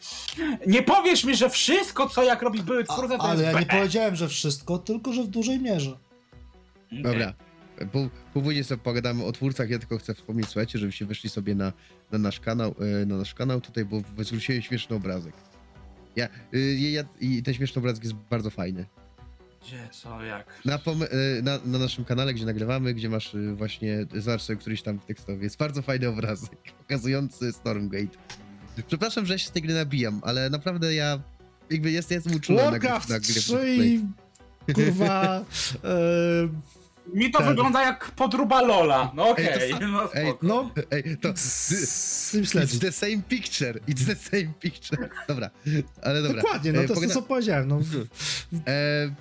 [0.67, 3.65] Nie powiesz mi, że wszystko, co jak robi były twórcy, to Ale jest ja nie
[3.65, 5.97] powiedziałem, że wszystko, tylko że w dużej mierze.
[7.01, 7.33] Dobra.
[7.91, 11.73] Po, później sobie pogadamy o twórcach, ja tylko chcę wspomnieć, słuchajcie, żebyście weszli sobie na,
[12.11, 15.33] na nasz kanał, e, na nasz kanał tutaj, bo zwróciłem śmieszny obrazek.
[16.15, 18.85] Ja, y, ja, I ten śmieszny obrazek jest bardzo fajny.
[19.61, 20.61] Gdzie, co, jak?
[20.65, 24.81] Na, pom- e, na, na naszym kanale, gdzie nagrywamy, gdzie masz właśnie, zobacz sobie któryś
[24.81, 28.17] tam tekstowy, jest bardzo fajny obrazek, pokazujący Stormgate.
[28.87, 31.19] Przepraszam, że się z tej gry nabijam, ale naprawdę ja
[31.69, 34.01] jakby jest, jestem uczulony na, Warcraft na 3 to play.
[34.67, 35.37] i kurwa...
[35.83, 36.82] e,
[37.13, 37.47] Mi to Tak.
[37.47, 39.11] wygląda jak podruba Lola.
[39.15, 41.29] No okej, sa- no ej, no, Ej, to...
[41.29, 43.79] It's the same picture.
[43.87, 45.09] It's the same picture.
[45.27, 45.49] Dobra,
[46.01, 46.41] ale dobra.
[46.41, 47.67] Dokładnie, no E, to pogada- co powiedziałem.
[47.67, 47.79] No.
[48.67, 49.15] E...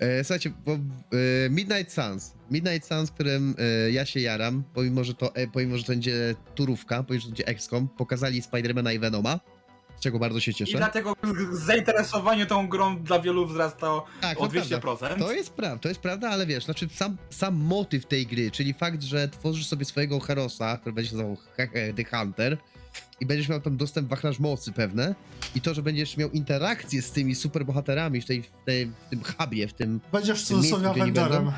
[0.00, 0.78] e, słuchajcie, bo e,
[1.50, 2.32] Midnight Suns.
[2.50, 6.34] Midnight Suns, którym e, ja się jaram, pomimo że, to, e, pomimo, że to będzie
[6.54, 9.40] turówka, pomimo, że to będzie XCOM, pokazali Spidermana i Venoma,
[10.04, 10.78] czego bardzo się I cieszę.
[10.78, 11.16] dlatego
[11.52, 14.78] zainteresowanie tą grą dla wielu wzrasta o Tak, o to prawda.
[14.78, 15.18] 200%.
[15.18, 18.74] To jest prawda, to jest prawda, ale wiesz, znaczy sam, sam motyw tej gry, czyli
[18.74, 22.58] fakt, że tworzysz sobie swojego herosa, który będzie się nazywał He- He- The Hunter
[23.20, 25.14] i będziesz miał tam dostęp wachlarz mocy pewne
[25.54, 29.22] i to, że będziesz miał interakcję z tymi superbohaterami w, tej, w, tej, w tym
[29.38, 31.52] hubie, w tym, Będziesz w Tym miejscu, cudzysłowie będą?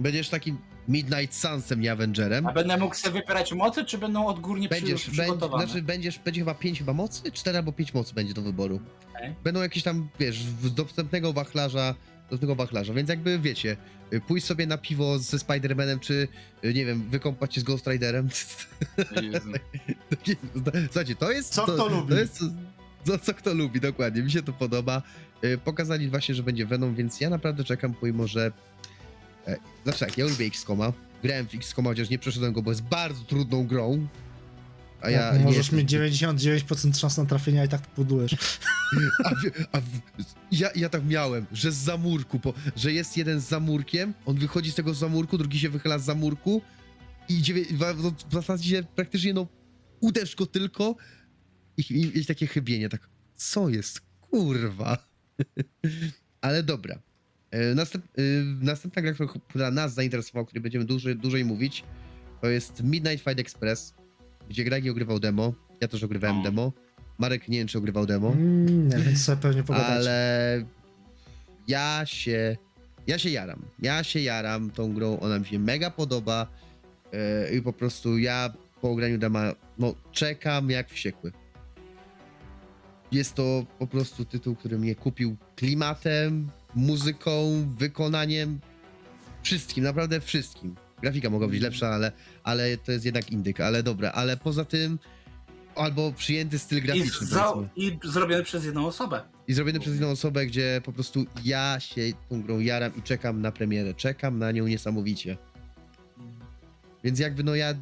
[0.00, 0.58] będziesz takim
[0.88, 2.46] Midnight Sunsem, nie Avengerem.
[2.46, 5.66] A będę mógł sobie wybierać mocy, czy będą odgórnie Będziesz, będzie, przygotowane?
[5.66, 8.80] znaczy będziesz, będzie chyba 5 chyba mocy, 4 albo 5 mocy będzie do wyboru.
[9.16, 9.34] Okej.
[9.44, 13.76] Będą jakieś tam, wiesz, w- dostępnego wachlarza, dostępnego wachlarza, więc jakby wiecie,
[14.12, 16.28] y, pójść sobie na piwo ze Spider-Manem, czy
[16.64, 18.28] y, nie wiem, wykąpać się z Ghost Riderem.
[20.86, 21.52] Słuchajcie, to jest...
[21.54, 22.08] Co to, kto lubi.
[22.14, 22.44] To jest
[23.04, 25.02] co, co kto lubi, dokładnie, mi się to podoba.
[25.44, 28.52] Y, Pokazali właśnie, że będzie Venom, więc ja naprawdę czekam, pomimo, że...
[29.46, 32.82] e, Znaczy tak, ja lubię XCOMa, grałem w XCOMa, chociaż nie przeszedłem go, bo jest
[32.82, 34.06] bardzo trudną grą.
[35.00, 38.36] A ja Jak nie możesz mieć 99% szans na trafienia i tak to budujesz.
[39.24, 39.30] A,
[39.78, 39.80] a
[40.52, 44.72] ja, ja tak miałem, że z zamurku, po, że jest jeden z zamurkiem, on wychodzi
[44.72, 46.62] z tego zamurku, drugi się wychyla z zamurku
[47.28, 49.46] i w, w, w zasadzie praktycznie no
[50.00, 50.96] uderz go tylko
[51.76, 55.08] i, i, i takie chybienie, tak co jest, kurwa.
[56.40, 56.98] Ale dobra.
[57.52, 58.20] E, Następ, e,
[58.60, 59.12] następna gra,
[59.48, 61.84] która- nas zainteresowała, o której będziemy dłużej, dłużej mówić,
[62.40, 63.94] to jest Midnight Fight Express,
[64.50, 66.72] gdzie Gregi ogrywał demo, ja też ogrywałem demo.
[67.18, 68.28] Marek nie wiem, czy ogrywał demo.
[68.32, 69.90] Mm, nie, więc sobie pewnie pogadać.
[69.90, 70.64] Ale
[71.68, 72.56] ja się.
[73.06, 73.62] Ja się jaram.
[73.78, 75.20] Ja się jaram tą grą.
[75.20, 76.46] Ona mi się mega podoba.
[77.12, 81.32] Yy, I po prostu ja po ograniu dema, no czekam jak wściekły.
[83.12, 88.60] Jest to po prostu tytuł, który mnie kupił klimatem, muzyką, wykonaniem,
[89.42, 90.74] wszystkim, naprawdę wszystkim.
[91.02, 92.12] Grafika mogła być lepsza, ale,
[92.42, 94.98] ale to jest jednak indyk, ale dobra, ale poza tym
[95.74, 97.26] albo przyjęty styl I, graficzny.
[97.26, 97.70] za, powiedzmy.
[97.76, 99.22] I zrobiony przez jedną osobę.
[99.48, 103.40] I zrobiony przez jedną osobę, gdzie po prostu ja się tą grą jaram i czekam
[103.40, 103.94] na premierę.
[103.94, 105.36] Czekam na nią niesamowicie.
[107.04, 107.74] Więc jakby no ja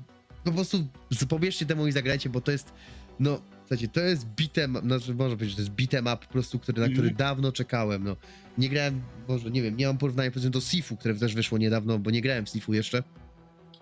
[0.45, 0.87] po prostu
[1.29, 2.73] pobierzcie demo i zagrajcie, bo to jest
[3.21, 3.41] no
[3.71, 6.81] słuchajcie, to jest bitem, znaczy można powiedzieć, że to jest bitem up po prostu, który,
[6.81, 7.17] na który Mhm.
[7.17, 8.17] dawno czekałem, no.
[8.59, 11.99] Nie grałem, może nie wiem, nie mam porównania powiedzmy do Sifu, które też wyszło niedawno,
[11.99, 13.03] bo nie grałem w Sifu jeszcze,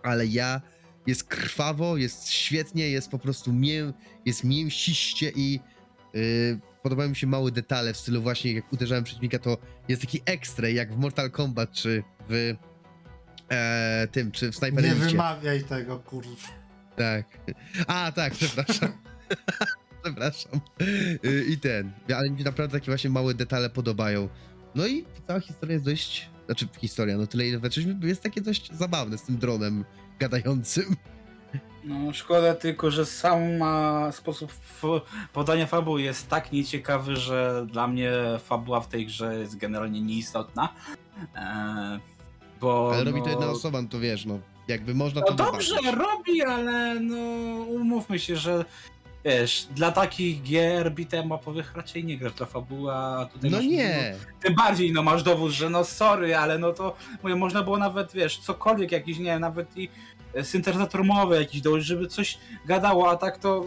[0.03, 0.61] ale ja
[1.07, 3.93] jest krwawo, jest świetnie, jest po prostu mię,
[4.27, 5.61] jest mięsiście i
[6.15, 9.59] yy, podobają mi się małe detale w stylu właśnie jak uderzałem przeciwnika, to
[9.89, 12.55] jest taki ekstra, jak w Mortal Kombat, czy w
[13.51, 16.49] e, tym, czy w Sniper Nie wymawiaj tego, kurwa.
[16.97, 17.27] Tak.
[17.87, 18.93] A, tak, przepraszam.
[20.03, 20.61] przepraszam.
[21.25, 21.93] Y, I ten.
[22.17, 24.29] Ale mi się naprawdę takie właśnie małe detale podobają.
[24.75, 26.31] No i cała historia jest dość.
[26.47, 29.85] Znaczy, historia, no tyle ile weszliśmy, jest takie dość zabawne z tym dronem
[30.19, 30.97] gadającym.
[31.85, 33.41] No, szkoda tylko, że sam
[34.13, 34.53] sposób
[35.33, 38.13] podania fabuły jest tak nieciekawy, że dla mnie
[38.45, 40.69] fabuła w tej grze jest generalnie nieistotna.
[41.35, 42.01] Eee,
[42.61, 44.39] bo, Ale robi to no, jedna osoba, no to wiesz, no.
[44.69, 45.99] Jakby można No to dobrze zobaczyć.
[45.99, 47.17] robi, ale no
[47.63, 48.65] umówmy się, że
[49.25, 54.15] wiesz, dla takich gier beat'em upowych raczej nie grasz dla fabuły, a tutaj No nie.
[54.19, 57.79] No, tym bardziej no masz dowód, że no sorry, ale no to mówię, można było
[57.79, 59.89] nawet, wiesz, cokolwiek jakiś, nie wiem, nawet i
[60.35, 63.65] e, syntezator mowy jakiś dołożyć, żeby coś gadało, a tak to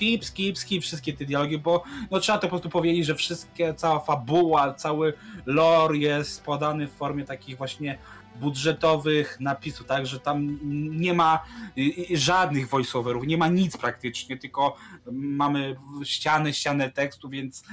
[0.00, 3.74] skip, skip, skip wszystkie te dialogi, bo no trzeba to po prostu powiedzieć, że wszystkie,
[3.74, 5.12] cała fabuła, cały
[5.46, 7.98] lore jest podany w formie takich właśnie
[8.40, 10.58] budżetowych napisów, tak, że tam
[11.00, 11.44] nie ma
[12.14, 14.76] żadnych voiceoverów, nie ma nic praktycznie, tylko
[15.12, 17.64] mamy ściany, ścianę tekstu, więc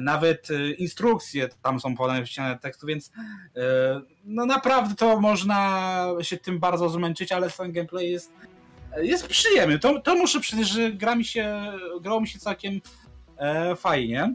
[0.00, 3.10] nawet y, instrukcje tam są podane w ścianę tekstu, więc y,
[4.24, 8.32] no naprawdę to można się tym bardzo zmęczyć, ale sam gameplay jest
[9.02, 9.78] jest przyjemny.
[9.78, 12.80] To, to muszę przyznać, że gra mi się, grało mi się całkiem
[13.36, 14.34] e, fajnie.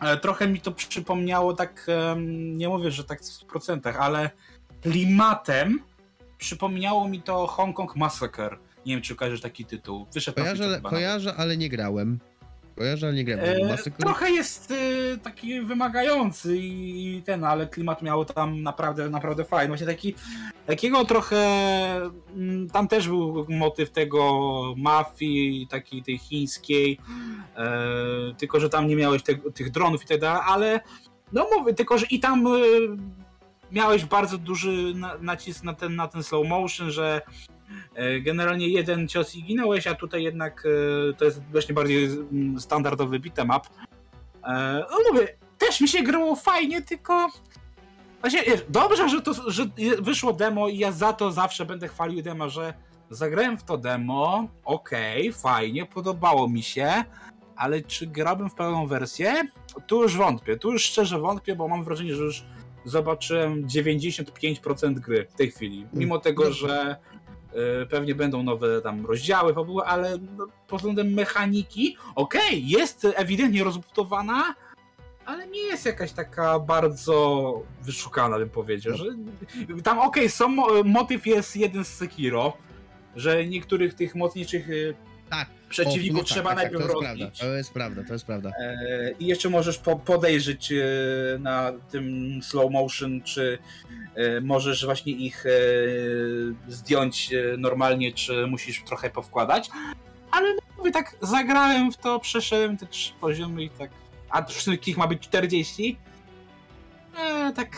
[0.00, 1.86] E, trochę mi to przypomniało tak,
[2.26, 4.30] nie mówię, że tak w 100%, ale
[4.82, 5.80] klimatem
[6.38, 8.56] przypomniało mi to Hong Kong Massacre.
[8.86, 10.06] Nie wiem, czy kojarzysz taki tytuł.
[10.14, 12.18] Wyszedł Kojarzę, kojarzę, ale nie grałem.
[12.76, 13.70] Kojarzę, ale nie grałem.
[13.70, 19.68] E, trochę jest e, taki wymagający i ten, ale klimat miał tam naprawdę, naprawdę fajny.
[19.68, 20.14] Właśnie taki,
[20.66, 21.46] takiego trochę,
[22.34, 26.98] mm, tam też był motyw tego mafii, takiej tej chińskiej,
[27.56, 27.74] e,
[28.38, 30.80] tylko że tam nie miałeś te, tych dronów i tak dalej, ale
[31.32, 32.50] no mówię, tylko że i tam e,
[33.72, 37.22] miałeś bardzo duży na, nacisk na ten, na ten slow motion, że
[37.94, 40.66] E, Generalnie jeden cios i ginąłeś, a tutaj jednak
[41.10, 43.68] e, to jest właśnie bardziej mm, standardowy beat'em up.
[44.44, 47.28] E, No mówię, też mi się grało fajnie, tylko
[48.20, 49.66] właśnie dobrze, że to że
[50.00, 52.74] wyszło demo i ja za to zawsze będę chwalił demo, że
[53.10, 57.04] zagrałem w to demo, okej, fajnie, podobało mi się,
[57.56, 59.42] ale czy grałbym w pełną wersję?
[59.86, 62.44] Tu już wątpię, tu już szczerze wątpię, bo mam wrażenie, że już
[62.84, 65.86] zobaczyłem 95% gry w tej chwili.
[65.92, 66.96] Mimo tego, że
[67.82, 73.64] y, pewnie będą nowe tam rozdziały, fabuły, ale no, pod względem mechaniki, okej, jest ewidentnie
[73.64, 74.54] rozbudowana,
[75.26, 78.96] ale nie jest jakaś taka bardzo wyszukana, bym powiedział.
[78.96, 79.04] Że
[79.84, 82.52] tam okej, są mo- motyw jest jeden z Sekiro,
[83.16, 84.94] że niektórych tych mocniejszych y,
[85.32, 85.48] Tak.
[86.16, 87.38] tak, trzeba tak, tak, najpierw to jest rozbić.
[87.38, 88.50] prawda, to jest prawda, to jest prawda.
[88.60, 90.84] E, I jeszcze możesz po, podejrzeć e,
[91.38, 93.58] na tym slow motion, czy
[94.14, 95.50] e, możesz właśnie ich e,
[96.68, 99.70] zdjąć e, normalnie, czy musisz trochę powkładać.
[100.30, 103.90] Ale no, mówię, tak zagrałem w to, przeszedłem te trzy poziomy i tak.
[104.30, 105.96] A wszystkich ma być 40.
[107.18, 107.76] E, tak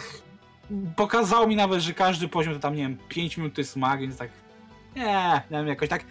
[0.97, 4.01] pokazało mi nawet, że każdy poziom to tam, nie wiem, 5 minut to jest mag,
[4.01, 4.31] więc tak.
[4.97, 6.05] Nie, nie wiem, jakoś tak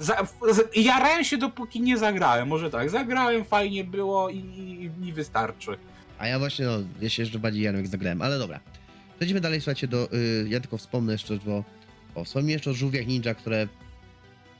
[0.00, 5.12] Za, z, jarałem się dopóki nie zagrałem, może tak, zagrałem, fajnie było i, i, i
[5.12, 5.76] wystarczy.
[6.18, 8.60] A ja właśnie, no, ja się jeszcze bardziej jaram jak zagrałem, ale dobra.
[9.16, 10.12] Przejdźmy dalej, słuchajcie, do...
[10.12, 11.64] Y, ja tylko wspomnę jeszcze, bo...
[12.14, 13.68] O, wspomnę jeszcze o żółwiach ninja, które,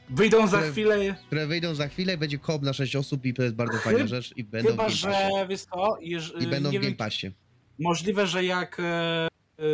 [0.09, 3.43] Wyjdą za Które- chwilę, które wyjdą za chwilę, będzie koop na 6 osób i to
[3.43, 5.47] jest bardzo fajna rzecz i będą chyba, w Game że, Passie.
[5.49, 7.31] wiesz co, jeż, I będą w Game Passie.
[7.79, 9.27] możliwe, że jak e,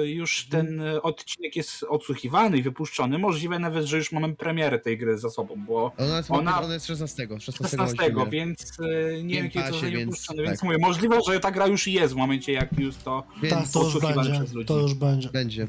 [0.05, 4.97] już ten e, odcinek jest odsłuchiwany i wypuszczony, możliwe nawet, że już mamy premierę tej
[4.97, 8.31] gry za sobą, bo Ona jest, Ona- ona jest 16, 16, 16, będzie.
[8.31, 10.47] więc e, nie wiem kiedy to zostanie więc wypuszczone, tak.
[10.47, 13.23] więc mówię, możliwe, że ta gra już jest w momencie, jak już to...
[13.43, 14.67] Więc Tak, to już odsłuchiwany będzie, przez ludzi.
[14.67, 15.29] to już będzie.
[15.29, 15.67] będzie.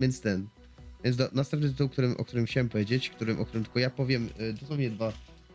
[0.00, 0.48] Więc ten.
[1.04, 4.28] Więc do, następny tytuł, którym, o którym chciałem powiedzieć, którym, o którym tylko ja powiem
[4.40, 5.12] y, dosłownie dwa,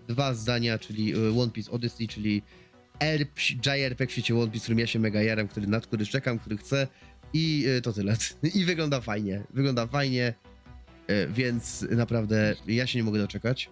[0.07, 2.41] dwa zdania, czyli y, One Piece Odyssey, czyli
[2.99, 6.39] RP, JRPG w świecie One Piece, którym ja się mega jaram, który, na który czekam,
[6.39, 6.87] który chcę
[7.33, 8.15] i y, to tyle.
[8.55, 10.33] I wygląda fajnie, wygląda fajnie,
[11.09, 13.69] y, więc naprawdę ja się nie mogę doczekać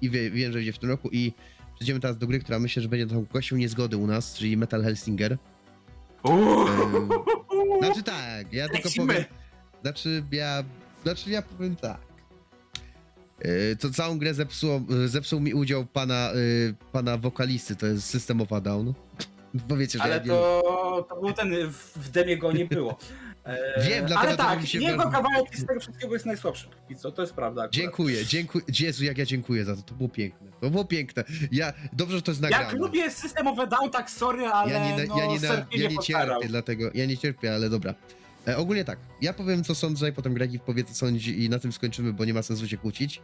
[0.00, 1.32] i wie, wiem, że będzie w tym roku i
[1.74, 4.82] przejdziemy teraz do gry, która myślę, że będzie tą kością niezgody u nas, czyli Metal
[4.82, 5.38] Hellsinger.
[6.24, 9.24] Yy, Znaczy tak, ja tylko powiem.
[9.82, 10.64] Znaczy ja.
[11.02, 12.00] Znaczy ja powiem tak.
[13.44, 16.30] Yy, To całą grę zepsuło, zepsuł mi udział pana,
[16.92, 18.52] pana wokalisty, to jest System of
[19.54, 19.68] a Down.
[19.68, 20.28] Powiecie, że Ale ja nie...
[20.28, 21.54] to, to był ten,
[21.96, 22.98] w, demie go nie było.
[23.44, 26.26] E, Wiem, dlatego Ale to tak, mi się jego bardzo- kawałek z tego wszystkiego jest
[26.26, 26.68] najsłabszy.
[26.88, 27.62] I co, to jest prawda.
[27.62, 27.74] akurat.
[27.74, 28.64] Dziękuję, dziękuję.
[28.80, 29.82] Jezu, jak ja dziękuję za to.
[29.82, 30.48] To było piękne.
[30.60, 31.24] To było piękne.
[31.52, 31.72] Ja.
[31.92, 32.64] Dobrze, że to jest nagrane.
[32.64, 35.98] Jak lubię systemowe down, tak sorry, ale ja nie, no, ja nie, serce ja nie
[35.98, 36.90] cierpię, dlatego.
[36.94, 37.94] Ja nie cierpię, ale dobra.
[38.48, 38.98] E, ogólnie tak.
[39.20, 42.24] Ja powiem, co sądzę, i potem Gregi powie, co sądzi, i na tym skończymy, bo
[42.24, 43.22] nie ma sensu się kłócić.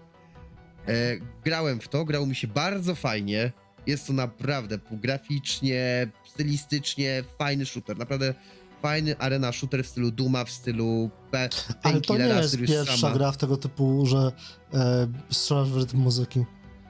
[0.88, 3.52] E, grałem w to, grało mi się bardzo fajnie.
[3.88, 7.98] Jest to naprawdę graficznie, stylistycznie fajny shooter.
[7.98, 8.34] Naprawdę
[8.82, 11.48] fajny arena shooter w stylu Duma, w stylu P.
[11.82, 13.14] Ale to nie jest pierwsza Sama.
[13.14, 14.32] gra w tego typu, że
[14.74, 16.44] e, strzelasz w rytm muzyki.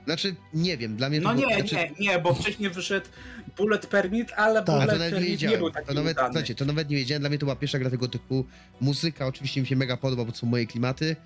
[0.05, 3.07] Znaczy, nie wiem, dla mnie No to było, nie, znaczy, nie, nie, bo wcześniej wyszedł
[3.57, 4.67] Bullet Permit, ale Tak.
[4.67, 5.59] Bullet to nawet nie Permit nie, wiedziałem.
[5.59, 6.29] był taki to nawet, udany.
[6.29, 7.21] słuchajcie, to nawet nie wiedziałem.
[7.23, 8.45] Dla mnie to była pierwsza gra tego typu.
[8.81, 11.17] Muzyka oczywiście mi się mega podoba, bo to są moje klimaty.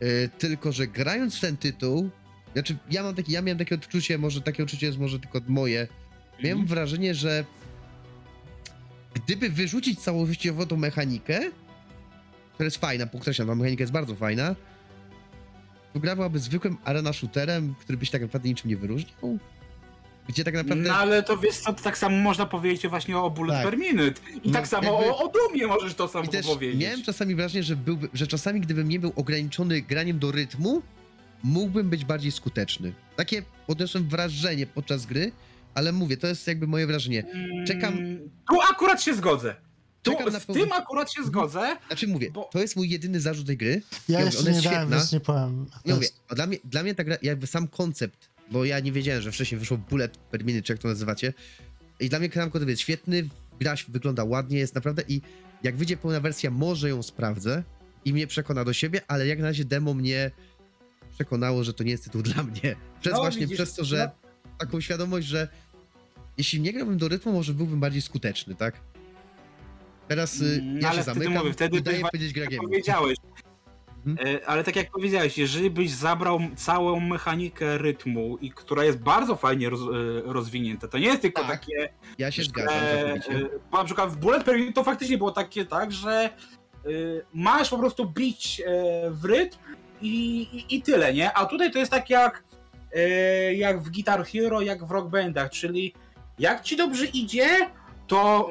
[0.00, 2.10] Yy, tylko, że grając w ten tytuł,
[2.54, 5.88] znaczy ja mam taki, ja miałem takie odczucie, może takie odczucie jest może tylko moje.
[6.42, 6.66] Miałem Mhm.
[6.66, 7.44] wrażenie, że
[9.14, 11.40] gdyby wyrzucić całościowo tą mechanikę,
[12.54, 14.54] która jest fajna, podkreślam, ta mechanika jest bardzo fajna,
[15.92, 19.38] to gra byłaby zwykłym arena shooterem, który by się tak naprawdę niczym nie wyróżniał.
[20.28, 20.88] Gdzie tak naprawdę...
[20.88, 23.64] No ale to wiesz co, to tak samo można powiedzieć właśnie o Bullet Tak.
[23.64, 24.20] per Minute.
[24.44, 26.80] I No, tak samo jakby- o, o Dumie możesz to samo powiedzieć.
[26.80, 30.82] miałem czasami wrażenie, że, byłby, że czasami gdybym nie był ograniczony graniem do rytmu,
[31.44, 32.92] mógłbym być bardziej skuteczny.
[33.16, 35.32] Takie odniosłem wrażenie podczas gry,
[35.74, 37.24] ale mówię, to jest jakby moje wrażenie.
[37.66, 39.54] czekam- Mm, Tu akurat się zgodzę.
[40.02, 41.76] Tu, Czekam na w tym akurat się zgodzę.
[41.86, 43.82] Znaczy mówię, Bo- to jest mój jedyny zarzut tej gry.
[44.08, 45.08] Ja Ja mówię, jeszcze ona nie jest dałem, świetna.
[45.12, 45.66] nie powiem.
[45.84, 48.92] Nie to mówię, dla mnie, dla mnie ta gra, jakby sam koncept, bo ja nie
[48.92, 51.32] wiedziałem, że wcześniej wyszło Bullet per Minute, czy jak to nazywacie.
[52.00, 53.28] I dla mnie sam koncept jest świetny,
[53.60, 55.20] gra wygląda ładnie, jest naprawdę i
[55.62, 57.62] jak wyjdzie pełna wersja, może ją sprawdzę
[58.04, 60.30] i mnie przekona do siebie, ale jak na razie demo mnie
[61.14, 62.76] przekonało, że to nie jest tytuł dla mnie.
[63.00, 64.10] Przez No, właśnie widzisz, przez to, że
[64.58, 65.48] taką świadomość, że
[66.38, 68.74] jeśli nie grałbym do rytmu, może byłbym bardziej skuteczny, tak?
[70.08, 73.16] Teraz y, Mm, ja ale się wtedy zamykam mówię, wtedy i daję powiedzieć Tak powiedziałeś.
[74.06, 74.36] Mhm.
[74.36, 79.36] E, Ale tak jak powiedziałeś, jeżeli byś zabrał całą mechanikę rytmu, i która jest bardzo
[79.36, 81.88] fajnie roz, e, rozwinięta, to nie jest tylko Tak, takie.
[82.18, 83.20] Ja się że, zgadzam e.
[83.70, 86.30] Bo na przykład w Bullet Permit to faktycznie było takie tak, że
[87.34, 88.62] masz po prostu bić
[89.10, 89.58] w rytm
[90.04, 91.32] i, i, tyle, nie?
[91.32, 92.44] A tutaj to jest tak jak,
[92.94, 95.94] e, jak w Guitar Hero, jak w Rock Bandach, czyli
[96.38, 97.70] jak ci dobrze idzie,
[98.06, 98.50] to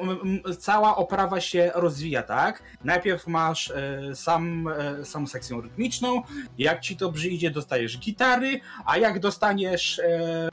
[0.58, 2.62] cała oprawa się rozwija, tak?
[2.84, 6.22] Najpierw masz e, sam, e, samą sekcję rytmiczną,
[6.58, 10.50] jak ci dobrze idzie, dostajesz gitary, a jak dostaniesz e, e,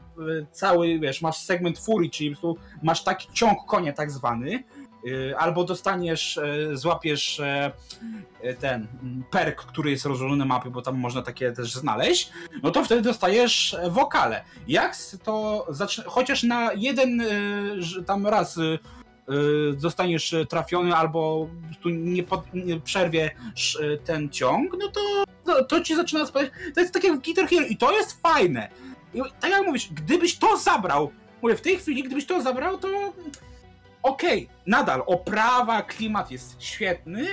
[0.52, 2.36] cały, wiesz, masz segment fury, czyli
[2.84, 4.64] masz taki ciąg konia tak zwany,
[5.38, 7.72] albo dostaniesz, e, złapiesz e,
[8.60, 12.32] ten mm, perk, który jest rozłożony na mapie, bo tam można takie też znaleźć,
[12.64, 14.44] no to wtedy dostajesz e, wokale.
[14.68, 17.24] Jak to zaczyna, chociaż na jeden
[18.06, 18.60] tam raz
[19.78, 21.48] zostaniesz trafiony albo
[21.82, 25.00] tu nie, pod, nie przerwie sz- e, ten ciąg, no to,
[25.46, 26.52] to, to ci zaczyna spadać.
[26.76, 28.70] To jest tak jak w Guitar Hero i to jest fajne.
[29.14, 32.88] I tak jak mówisz, gdybyś to zabrał, mówię, w tej chwili, gdybyś to zabrał, to
[34.04, 37.26] okej, nadal oprawa, klimat jest świetny,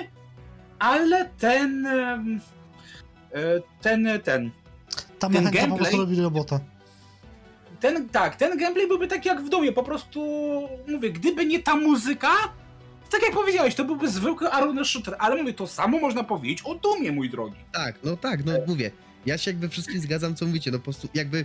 [0.78, 2.18] ale ten e,
[3.82, 4.50] ten, ten,
[5.18, 6.60] Ta ten mechanika po gameplay- prostu robi robotę.
[7.80, 10.20] ten, tak, ten gameplay byłby taki jak w Dumie, po prostu,
[10.88, 12.30] mówię, gdyby nie ta muzyka,
[13.10, 16.74] tak jak powiedziałeś, to byłby zwykły arena shooter, ale mówię, to samo można powiedzieć o
[16.74, 17.56] Dumie, mój drogi.
[17.72, 18.90] Tak, no tak, no mówię.
[19.26, 21.44] Ja się jakby wszystkim zgadzam, co mówicie, no po prostu jakby...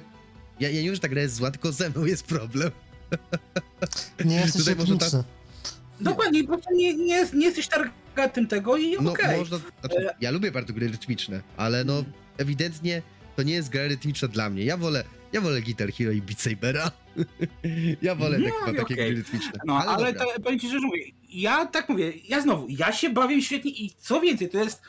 [0.59, 2.71] Ja, ja nie wiem, że ta gra jest zła, tylko ze mną jest problem.
[4.25, 5.23] Nie jesteś Tutaj można rytmiczny.
[6.01, 9.39] Dokładnie, po prostu nie, nie, nie jesteś targetem tego i No okej.
[9.39, 9.57] można...
[9.79, 12.03] Znaczy, ja lubię bardzo gry rytmiczne, ale no
[12.37, 13.01] ewidentnie
[13.35, 14.63] to nie jest gra rytmiczna dla mnie.
[14.63, 16.91] Ja wolę, ja wolę Guitar Hero i Beat Sabera.
[18.01, 19.59] ja wolę No, tak, chyba takie gry rytmiczne.
[19.65, 20.25] No, ale, dobra.
[20.25, 23.91] to, powiem ci, że mówię, ja tak mówię, ja znowu, ja się bawię świetnie i
[23.97, 24.81] co więcej, to jest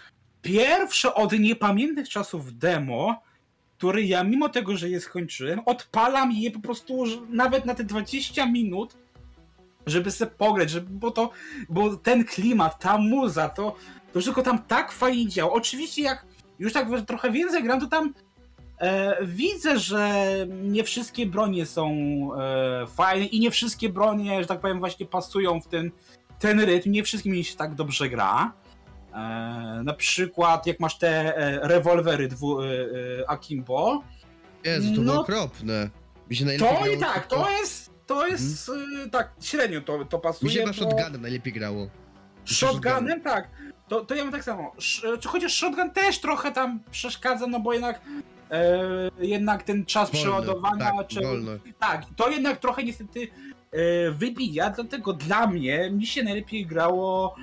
[0.43, 3.23] pierwsze od niepamiętnych czasów demo,
[3.79, 8.47] który ja mimo tego, że je skończyłem, odpalam je po prostu nawet na te 20
[8.47, 8.97] minut,
[9.87, 11.31] żeby sobie pograć, żeby, bo to,
[11.69, 13.77] bo ten klimat, ta muza, to,
[14.13, 15.53] to wszystko tam tak fajnie działa.
[15.53, 16.27] Oczywiście jak
[16.59, 18.15] już tak trochę więcej gram, to tam
[18.79, 20.25] E, widzę, że
[20.63, 21.91] nie wszystkie bronie są
[22.39, 25.91] e, fajne i nie wszystkie bronie, że tak powiem, właśnie pasują w ten,
[26.39, 26.91] ten rytm.
[26.91, 28.53] Nie wszystkim się tak dobrze gra.
[29.15, 32.67] E, na przykład, jak masz te e, rewolwery dwu, e,
[33.29, 34.03] Akimbo,
[34.65, 35.91] Jezu, to no- było okropne.
[36.31, 38.71] Mi się najlepiej to i tak, to jest, to jest
[39.07, 40.51] e, tak, średnio to, to pasuje.
[40.51, 41.89] Mi się bo- shotgunem najlepiej grało.
[42.45, 43.49] Shotgunem, tak.
[43.89, 44.73] To, to ja mam tak samo.
[44.79, 48.01] Sz, chociaż shotgun też trochę tam przeszkadza, no bo jednak
[48.51, 51.21] e, jednak ten czas Wolno, przeładowania, tak, czy,
[51.79, 53.29] tak, to jednak trochę niestety
[53.73, 57.37] e, wybija, dlatego dla mnie mi się najlepiej grało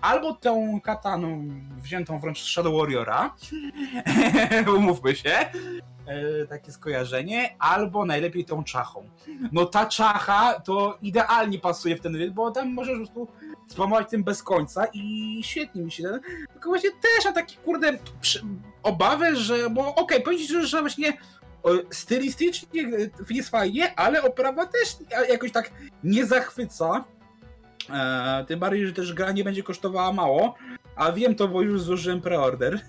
[0.00, 3.34] albo tą kataną wziętą wręcz z Shadow Warriora,
[4.76, 9.08] umówmy się, e, takie skojarzenie, albo najlepiej tą czachą.
[9.52, 13.28] No ta czacha to idealnie pasuje w ten rytm, bo tam możesz po prostu
[13.68, 16.20] spamować tym bez końca i świetnie mi się ten,
[16.52, 18.42] tylko właśnie też mam taki kurde przy,
[18.82, 21.12] obawę, że, bo okej, okay, powiedzieć, że, właśnie
[21.62, 24.96] o, stylistycznie e, jest fajnie, ale oprawa też
[25.28, 25.70] jakoś tak
[26.04, 27.04] nie zachwyca.
[27.90, 30.54] E, tym bardziej, że też gra nie będzie kosztowała mało.
[30.96, 32.80] A wiem to, bo już zużyłem preorder.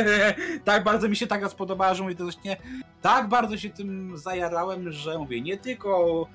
[0.64, 2.56] tak bardzo mi się taka spodobała, że mówię, to właśnie
[3.02, 6.26] tak bardzo się tym zajarałem, że mówię, nie tylko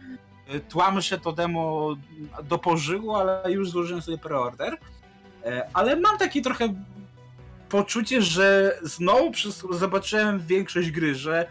[0.47, 1.95] e, tłamszę to demo
[2.43, 4.77] do pożygu, ale już złożyłem sobie preorder.
[5.45, 6.73] E, Ale mam takie trochę
[7.69, 9.31] poczucie, że znowu
[9.71, 11.47] zobaczyłem większość gry, że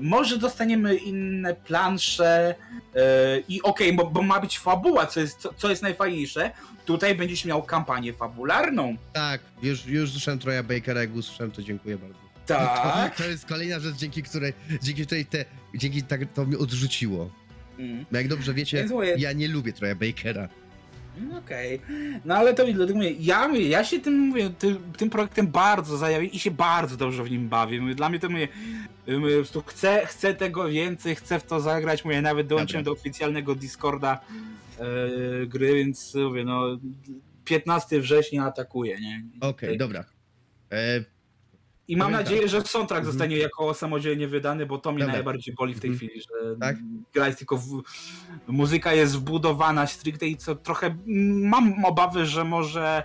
[0.00, 2.54] może dostaniemy inne plansze
[2.94, 6.50] e, i okej, bo, bo ma być fabuła, co jest, co, co jest najfajniejsze.
[6.84, 8.96] Tutaj będziesz miał kampanię fabularną.
[9.12, 12.18] Tak, już, już słyszałem Troja Bakera, jak usłyszałem, to dziękuję bardzo.
[12.46, 13.16] Tak.
[13.16, 15.44] To, to jest kolejna rzecz, dzięki której, dzięki której te,
[15.74, 17.30] dzięki tak to mnie odrzuciło.
[17.78, 18.04] Mm.
[18.10, 20.48] No jak dobrze wiecie, ja nie lubię Troja Bakera.
[21.28, 21.80] No Okej.
[22.24, 25.96] No ale to dlatego mówię, ja, mówię, ja się tym, mówię, tym, tym projektem bardzo
[25.96, 27.80] zajawię i się bardzo dobrze w nim bawię.
[27.80, 28.48] Mówię, dla mnie to mówię,
[29.06, 32.04] mówię, po prostu chcę, chcę tego więcej, chcę w to zagrać.
[32.04, 34.20] Mówię, nawet dołączyłem do oficjalnego Discorda
[34.78, 36.78] e, gry, więc mówię, no
[37.44, 39.24] 15 września atakuje, nie?
[39.40, 40.04] Okej, dobra.
[40.72, 41.04] E,
[41.90, 43.12] I mam nadzieję, że soundtrack Mhm.
[43.12, 45.12] zostanie jako samodzielnie wydany, bo to mnie Dobra.
[45.14, 46.08] najbardziej boli w tej Mhm.
[46.08, 46.76] chwili, że Tak?
[47.14, 47.82] gra jest tylko w...
[48.48, 53.02] muzyka jest wbudowana stricte i co trochę mm, mam obawy, że może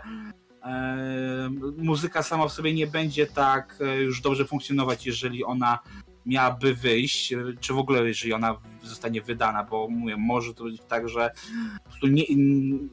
[0.63, 5.79] e, muzyka sama w sobie nie będzie tak e, już dobrze funkcjonować, jeżeli ona
[6.25, 10.81] miałaby wyjść, e, czy w ogóle jeżeli ona zostanie wydana, bo mówię, może to być
[10.88, 11.31] tak, że
[12.03, 12.23] nie,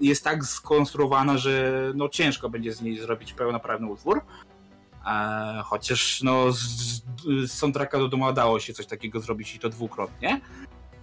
[0.00, 4.20] jest tak skonstruowana, że no ciężko będzie z niej zrobić pełnoprawny utwór.
[5.06, 7.02] E, chociaż no, z, z,
[7.46, 10.40] z soundtracka do domu dało się coś takiego zrobić i to dwukrotnie.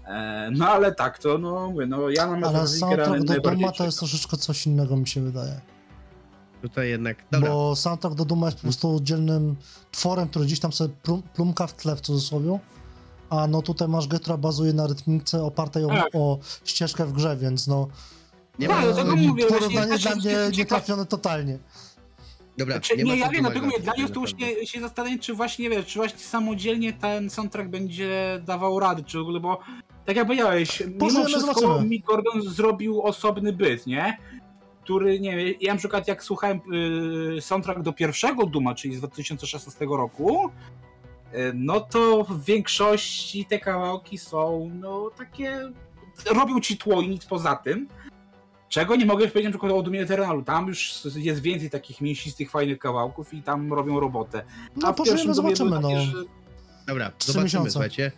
[0.06, 3.86] E, no ale tak, to no mówię, no ja na Ale soundtrack do Duma to
[3.86, 5.62] jest troszeczkę coś innego, mi się wydaje.
[6.62, 7.50] tutaj jednak, dobra.
[7.50, 9.56] Bo soundtrack do Duma jest po prostu oddzielnym
[9.92, 12.60] tworem, który gdzieś tam sobie plum, plumka w tle w cudzysłowie.
[13.30, 16.08] A no tutaj masz G, która bazuje na rytmice opartej o, Tak.
[16.14, 17.88] o ścieżkę w grze, więc no.
[18.60, 21.60] Nie Tak, ma, dlatego mówię, Porównanie właśnie, dla mnie nietrafione totalnie.
[22.60, 24.60] Dobra, Znaczy, nie, nie, ma ja wiem, dlatego mówię, dla mnie tu naprawdę.
[24.62, 29.18] się, się zastanawiam, czy właśnie wiesz, czy właśnie samodzielnie ten soundtrack będzie dawał rady, czy
[29.18, 29.60] w ogóle, bo
[30.06, 31.90] tak jak powiedziałeś, mimo Pożyjemy, wszystko zobaczymy.
[31.90, 34.18] mi Gordon zrobił osobny byt, nie?
[34.84, 36.62] Który, nie wiem, ja na przykład jak słuchałem
[37.38, 43.60] y, soundtrack do pierwszego Duma, czyli z 2016 roku, y, no to w większości te
[43.60, 45.72] kawałki są, no takie,
[46.32, 47.88] robią ci tło i nic poza tym.
[48.70, 50.44] Czego nie mogę powiedzieć przykład o Dumie Eternalu.
[50.44, 54.44] Tam już jest więcej takich mięsistych, fajnych kawałków i tam robią robotę.
[54.76, 55.90] No w pożyjemy, pierwszym Dumie zobaczymy, no.
[55.90, 56.24] takie, że-
[56.88, 57.72] Dobra, zobaczymy, miesiące.
[57.72, 58.12] słuchajcie.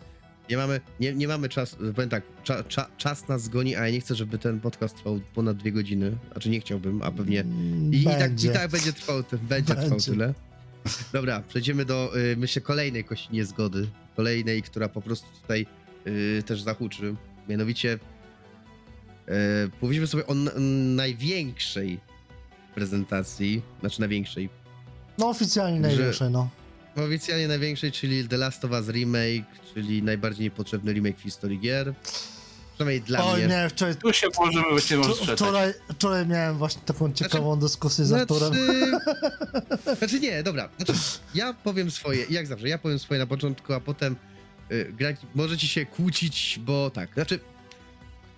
[0.50, 3.92] Nie mamy, nie, nie mamy czasu, powiem tak, cza, cza, czas nas goni, a ja
[3.92, 6.16] nie chcę, żeby ten podcast trwał ponad dwie godziny.
[6.32, 8.48] Znaczy nie chciałbym, a pewnie Mm, I, i, tak, będzie.
[8.48, 10.12] I tak będzie trwał, ty- będzie trwał Będzie.
[10.12, 10.34] tyle.
[11.12, 13.88] Dobra, przejdziemy do, y, myślę, kolejnej kości niezgody.
[14.16, 15.66] Kolejnej, która po prostu tutaj
[16.06, 17.14] y, też zahuczy.
[17.48, 17.98] Mianowicie
[19.32, 20.34] y, powiedzieliśmy sobie o
[20.96, 22.00] największej
[22.74, 24.48] prezentacji, znaczy największej.
[25.18, 26.48] No oficjalnie że- największe, no.
[26.96, 31.94] oficjalnie największej, czyli The Last of Us Remake, czyli najbardziej niepotrzebny remake w historii gier.
[32.74, 33.48] Przynajmniej dla Oj, mnie.
[33.48, 35.38] miałem wczoraj, Tu się możemy właściwie wczo- sprzeczać.
[35.38, 38.52] wczoraj, wczoraj miałem właśnie taką ciekawą dyskusję z Arturem.
[38.54, 39.96] Znaczy...
[39.98, 40.68] znaczy nie, dobra.
[40.76, 40.92] Znaczy,
[41.34, 44.16] ja powiem swoje, jak zawsze, ja powiem swoje na początku, a potem
[44.72, 47.40] y, graki, możecie się kłócić, bo tak, znaczy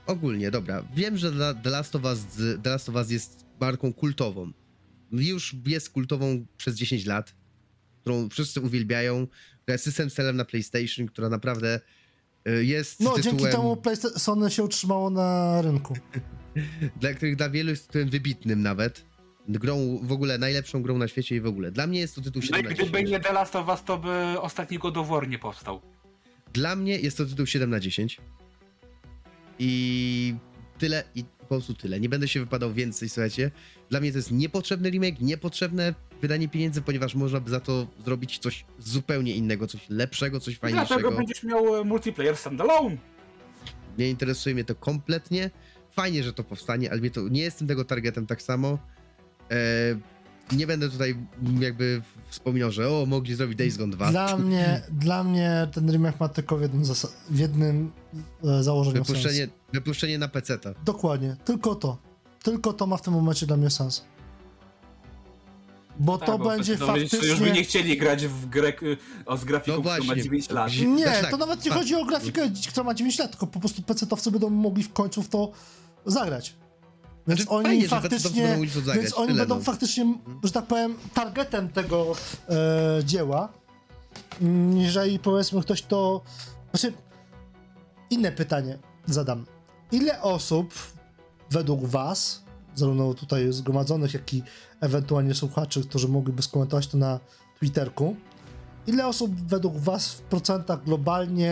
[0.07, 2.19] ogólnie, dobra, wiem, że dla The Last of Us,
[2.63, 4.53] The Last of Us jest marką kultową.
[5.13, 7.35] Już jest kultową przez 10 lat,
[8.01, 9.27] którą wszyscy uwielbiają,
[9.63, 11.81] która jest system sellerem na PlayStation, która naprawdę
[12.49, 13.39] y, jest No, tytułem...
[13.39, 15.95] dzięki temu PlayStation Sony się utrzymało na rynku.
[17.01, 19.05] dla których dla wielu jest tytułem wybitnym nawet.
[19.49, 21.73] Grą w ogóle najlepszą grą na świecie i w ogóle.
[21.73, 23.11] Dla mnie jest to tytuł No 7 i gdyby 10.
[23.11, 25.81] nie The Last of Us, to by ostatni God of War nie powstał.
[26.53, 28.21] Dla mnie jest to tytuł 7 na 10.
[29.59, 30.35] I
[30.79, 32.01] tyle, i po prostu tyle.
[32.01, 33.51] Nie będę się wypadał więcej, słuchajcie.
[33.91, 38.39] Dla mnie to jest niepotrzebny remake, niepotrzebne wydanie pieniędzy, ponieważ można by za to zrobić
[38.39, 41.17] coś zupełnie innego, coś lepszego, coś Dlatego fajniejszego.
[41.17, 42.97] będziesz miał e, multiplayer standalone.
[43.99, 45.51] Nie interesuje mnie to kompletnie.
[45.91, 48.79] Fajnie, że to powstanie, ale mnie to nie jestem tego targetem tak samo.
[49.51, 49.57] E,
[50.53, 51.17] nie będę tutaj
[51.61, 54.11] jakby wspominał, że o, mogli zrobić Days Gone 2.
[54.11, 56.85] Dla mnie, dla mnie ten remake ma tylko w jednym,
[57.31, 57.93] w jednym
[58.45, 59.53] e, założeniu Wypuszczenie, sens.
[59.73, 60.75] wypuszczenie na PC-ta.
[60.85, 61.99] Dokładnie, tylko to.
[62.43, 64.05] Tylko to ma w tym momencie dla mnie sens.
[65.99, 67.65] Bo Tak, to bo będzie to Już by nie faktycznie...
[67.65, 70.23] chcieli grać w grę y, o z grafiką, No która ma właśnie.
[70.23, 70.73] 9 lat.
[70.73, 71.79] Nie, Znaczy tak, to nawet nie tak.
[71.81, 75.23] chodzi o grafikę, która ma 9 lat, tylko po prostu PC-towcy będą mogli w końcu
[75.23, 75.53] w to
[76.07, 76.55] zagrać.
[77.27, 79.61] Więc Znaczy, oni fajnie, faktycznie, będą zagrać, więc oni będą no.
[79.61, 82.13] faktycznie, że tak powiem, targetem tego
[82.49, 83.49] e, dzieła,
[84.41, 86.23] mm, jeżeli powiedzmy ktoś to,
[86.71, 86.93] znaczy,
[88.11, 89.47] inne pytanie zadam.
[89.93, 90.75] Ile osób
[91.51, 92.43] według was,
[92.75, 94.43] zarówno tutaj zgromadzonych, jak i
[94.81, 97.21] ewentualnie słuchaczy, którzy mogliby skomentować to na
[97.59, 98.17] Twitterku,
[98.87, 101.51] ile osób według was w procentach globalnie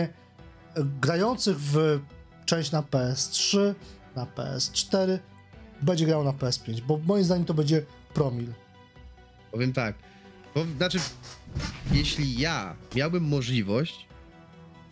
[0.75, 1.99] e, grających w
[2.45, 3.73] część na PS3,
[4.15, 5.19] na PS4
[5.83, 6.81] będzie grał na PS5?
[6.81, 8.53] Bo moim zdaniem to będzie promil.
[9.51, 9.95] Powiem tak.
[10.55, 10.99] Bo, znaczy,
[11.91, 14.07] jeśli ja miałbym możliwość,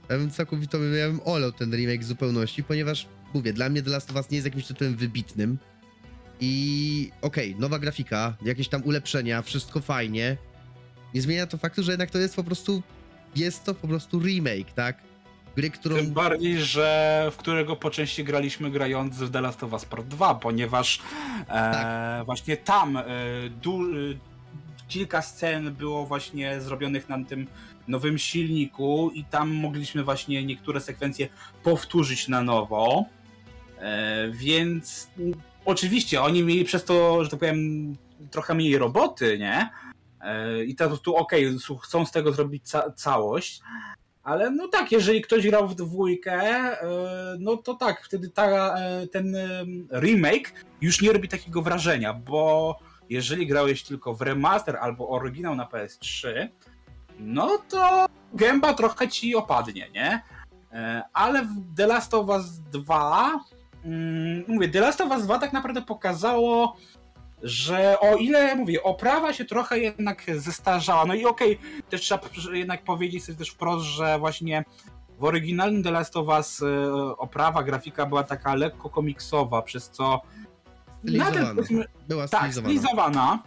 [0.10, 3.90] ja bym całkowito ja bym olał ten remake w zupełności, ponieważ mówię, dla mnie The
[3.90, 5.58] Last of Us nie jest jakimś tytułem wybitnym.
[6.40, 10.38] I okej, nowa grafika, jakieś tam ulepszenia, wszystko fajnie.
[11.14, 12.84] Nie zmienia to faktu, że jednak to jest po prostu.
[13.36, 14.98] Jest to po prostu remake, tak?
[15.56, 15.96] Gry, którą.
[15.96, 20.06] Tym bardziej, że w którego po części graliśmy grając w The Last of Us Part
[20.08, 21.00] 2, ponieważ
[21.42, 22.26] e, Tak.
[22.26, 23.04] właśnie tam e,
[23.62, 23.88] du, e,
[24.88, 27.48] kilka scen było właśnie zrobionych na tym
[27.88, 31.30] nowym silniku i tam mogliśmy właśnie niektóre sekwencje
[31.64, 33.06] powtórzyć na nowo.
[33.80, 35.34] E, więc m,
[35.66, 37.96] oczywiście oni mieli przez to, że tak powiem,
[38.32, 39.70] trochę mniej roboty, nie?
[40.22, 43.62] E, I to tu okej, su- chcą z tego zrobić ca- całość.
[44.24, 46.78] Ale no tak, jeżeli ktoś grał w dwójkę, e,
[47.40, 49.66] no to tak, wtedy ta, e, ten e,
[50.00, 52.76] remake już nie robi takiego wrażenia, bo
[53.10, 56.48] jeżeli grałeś tylko w remaster albo oryginał na PS3,
[57.20, 60.22] no to gęba trochę ci opadnie, nie?
[61.14, 63.40] Ale w The Last of Us 2,
[63.86, 66.78] mm, mówię, The Last of Us 2 tak naprawdę pokazało,
[67.44, 71.60] że o ile, mówię, oprawa się trochę jednak zestarzała, no i okej,
[71.90, 72.22] też trzeba
[72.54, 74.64] jednak powiedzieć sobie też wprost, że właśnie
[75.20, 80.22] w oryginalnym The Last of Us e, oprawa, grafika była taka lekko komiksowa, przez co
[81.04, 81.56] na ten, Stylizowana.
[81.56, 83.40] powiedzmy, Była tak, stylizowana.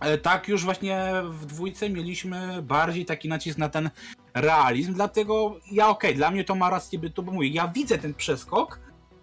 [0.00, 3.90] E, Tak, już właśnie w dwójce mieliśmy bardziej taki nacisk na ten
[4.34, 8.14] realizm, dlatego ja okej, dla mnie to ma rację bytu, bo mówię, ja widzę ten
[8.14, 8.80] przeskok,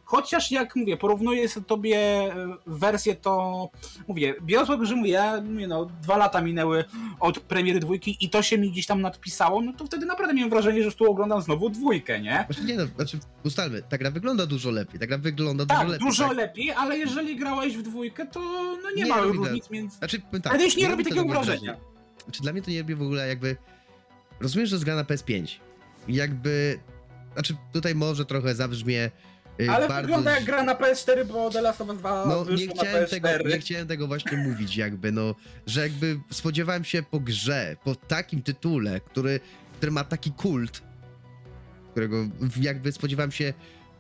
[0.10, 3.69] chociaż jak mówię, porównuję sobie tobie e, wersję, to
[4.07, 6.86] mówię, biorąc pod uwagę, że mówię, ja, mówię, no, dwa lata minęły
[7.19, 10.49] od premiery dwójki i to się mi gdzieś tam nadpisało, no to wtedy naprawdę miałem
[10.49, 12.45] wrażenie, że tu oglądam znowu dwójkę, nie?
[12.49, 15.91] Znaczy, nie no, znaczy, ustalmy, ta gra wygląda dużo lepiej, ta gra wygląda Tak, dużo
[15.91, 16.07] lepiej.
[16.07, 16.38] dużo tak?
[16.38, 18.40] lepiej, ale jeżeli grałeś w dwójkę, to
[18.84, 19.98] no nie, Nie ma różnic między...
[19.98, 20.53] Znaczy, tak.
[20.53, 21.77] Ale już nie robi robi takiego wrażenia.
[22.23, 23.57] Znaczy, dla mnie to nie robi w ogóle jakby...
[24.40, 25.48] Rozumiem, że jest gra na PS5.
[26.07, 26.80] Jakby...
[27.34, 29.11] Znaczy, tutaj może trochę zabrzmie
[29.68, 30.02] Ale bardzo...
[30.02, 33.06] wygląda jak gra na PS4, bo The Last of Us 2 No, nie na chciałem,
[33.06, 33.10] PS4.
[33.10, 35.36] tego, nie chciałem tego właśnie mówić, jakby, no,
[35.68, 39.40] że jakby spodziewałem się po grze, po takim tytule, który,
[39.77, 40.81] który ma taki kult,
[41.91, 42.27] którego
[42.61, 43.53] jakby spodziewałem się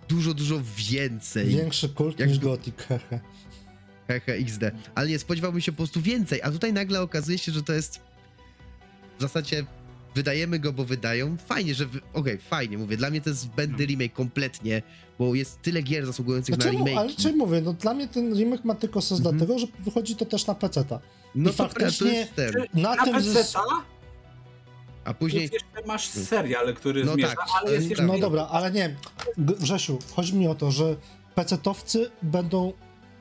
[0.07, 1.47] dużo, dużo więcej.
[1.47, 3.19] Większy kult Jak niż Gothic, hehe.
[4.07, 4.61] Hehe, XD.
[4.95, 7.99] Ale nie spodziewałbym się po prostu więcej, a tutaj nagle okazuje się, że to jest
[9.17, 9.65] w zasadzie
[10.15, 11.37] wydajemy go, bo wydają.
[11.37, 11.85] Fajnie, że...
[11.85, 14.81] wy- Okej, fajnie, mówię, dla mnie to jest zbędny remake kompletnie,
[15.19, 16.97] bo jest tyle gier zasługujących Znaczy, na remake.
[16.97, 19.37] ale czy mówię, no dla mnie ten remake ma tylko sens Mhm.
[19.37, 20.99] dlatego, że wychodzi to też na PC-ta.
[21.35, 22.07] No i to, faktycznie...
[22.07, 22.53] to jest ten.
[22.73, 23.53] Na, Na tym PC zys...
[25.05, 28.05] A później, jeszcze masz serial, który No zmierza, tak, ale jest no jeszcze...
[28.05, 28.95] No dobra, ale nie.
[29.37, 30.95] Grzesiu, chodzi mi o to, że
[31.35, 32.73] PC-towcy będą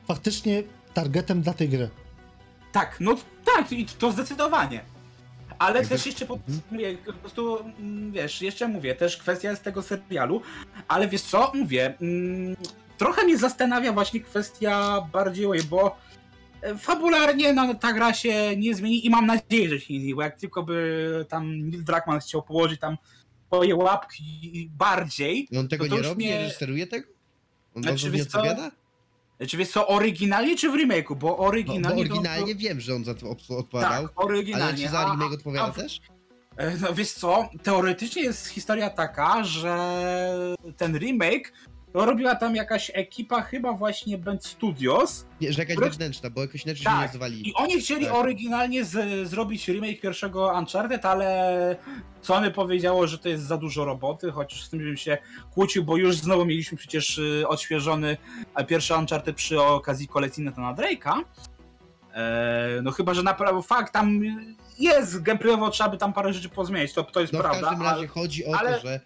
[0.07, 0.63] faktycznie
[0.93, 1.89] targetem dla tej gry.
[2.71, 4.81] Tak, no tak, i to zdecydowanie.
[5.59, 6.39] Ale też jeszcze po,
[6.71, 10.41] mówię, po prostu, mm, wiesz, jeszcze mówię, też kwestia jest tego serialu,
[10.87, 12.55] ale wiesz co, mówię, mm,
[12.97, 15.97] trochę mnie zastanawia właśnie kwestia bardziej, bo
[16.61, 20.15] e, fabularnie no, ta gra się nie zmieni i mam nadzieję, że się nie zmieni,
[20.15, 22.97] bo jak tylko by tam Neil Druckmann chciał położyć tam
[23.47, 27.07] swoje łapki bardziej, on tego No to nie już robi, mnie- nie reżyseruje tego?
[27.75, 28.71] On Znaczy, nie odpowiada?
[29.47, 32.03] Czy wiesz co, oryginalnie czy w remake'u, bo No, oryginalnie...
[32.03, 34.65] bo to- oryginalnie wiem, że on za to od- odpowiadał, tak, oryginalnie.
[34.67, 36.01] ale czy za remake odpowiada a- też?
[36.57, 39.77] E, No wiesz co, teoretycznie jest historia taka, że
[40.77, 45.79] ten remake to robiła tam jakaś ekipa, chyba właśnie Band Studios Nie, że jakaś Wró-
[45.89, 46.95] wewnętrzna, bo jakoś inaczej się Tak.
[46.99, 47.47] nie nazywali.
[47.49, 48.15] i oni chcieli Tak.
[48.15, 51.75] oryginalnie z, zrobić remake pierwszego Uncharted, ale
[52.21, 55.17] Sony powiedziało, że to jest za dużo roboty, chociaż z tym bym się
[55.53, 58.17] kłócił, bo już znowu mieliśmy przecież y, odświeżony
[58.53, 61.21] a pierwszy Uncharted przy okazji kolekcji Nathana Drake'a.
[62.13, 64.21] E, no chyba, że naprawdę fakt tam
[64.79, 67.61] jest gameplayowo, trzeba by tam parę rzeczy pozmieniać, to, to jest No w prawda.
[67.61, 68.99] każdym ale- razie chodzi o ale- to, że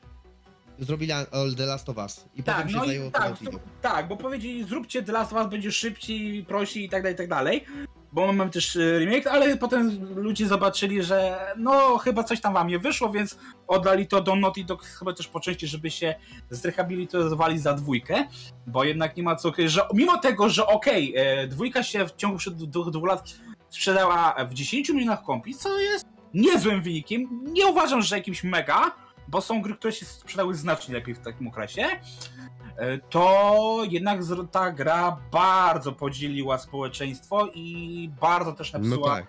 [0.79, 3.51] zrobili All The Last of Us i Tak, potem się no zajęło i tak, to,
[3.81, 7.17] tak, bo powiedzieli zróbcie The Last of Us, będzie szybciej, prościej i tak dalej, i
[7.17, 7.65] tak dalej.
[8.11, 12.67] Bo mamy też y, remake, ale potem ludzie zobaczyli, że no chyba coś tam wam
[12.67, 13.37] nie wyszło, więc
[13.67, 16.15] oddali to do Naughty Dog chyba też po części, żeby się
[16.49, 18.27] zrehabilitowali za dwójkę,
[18.67, 22.37] bo jednak nie ma co, że mimo tego, że okej, e, dwójka się w ciągu
[22.51, 23.33] dwóch, dwóch lat
[23.69, 28.91] sprzedała w 10 milionach kompli, co jest niezłym wynikiem, nie uważam, że jakimś mega,
[29.27, 31.85] bo są gry, które się sprzedały znacznie lepiej w takim okresie,
[32.77, 34.19] e, to jednak
[34.51, 39.27] ta gra bardzo podzieliła społeczeństwo i bardzo też No napsuła tak.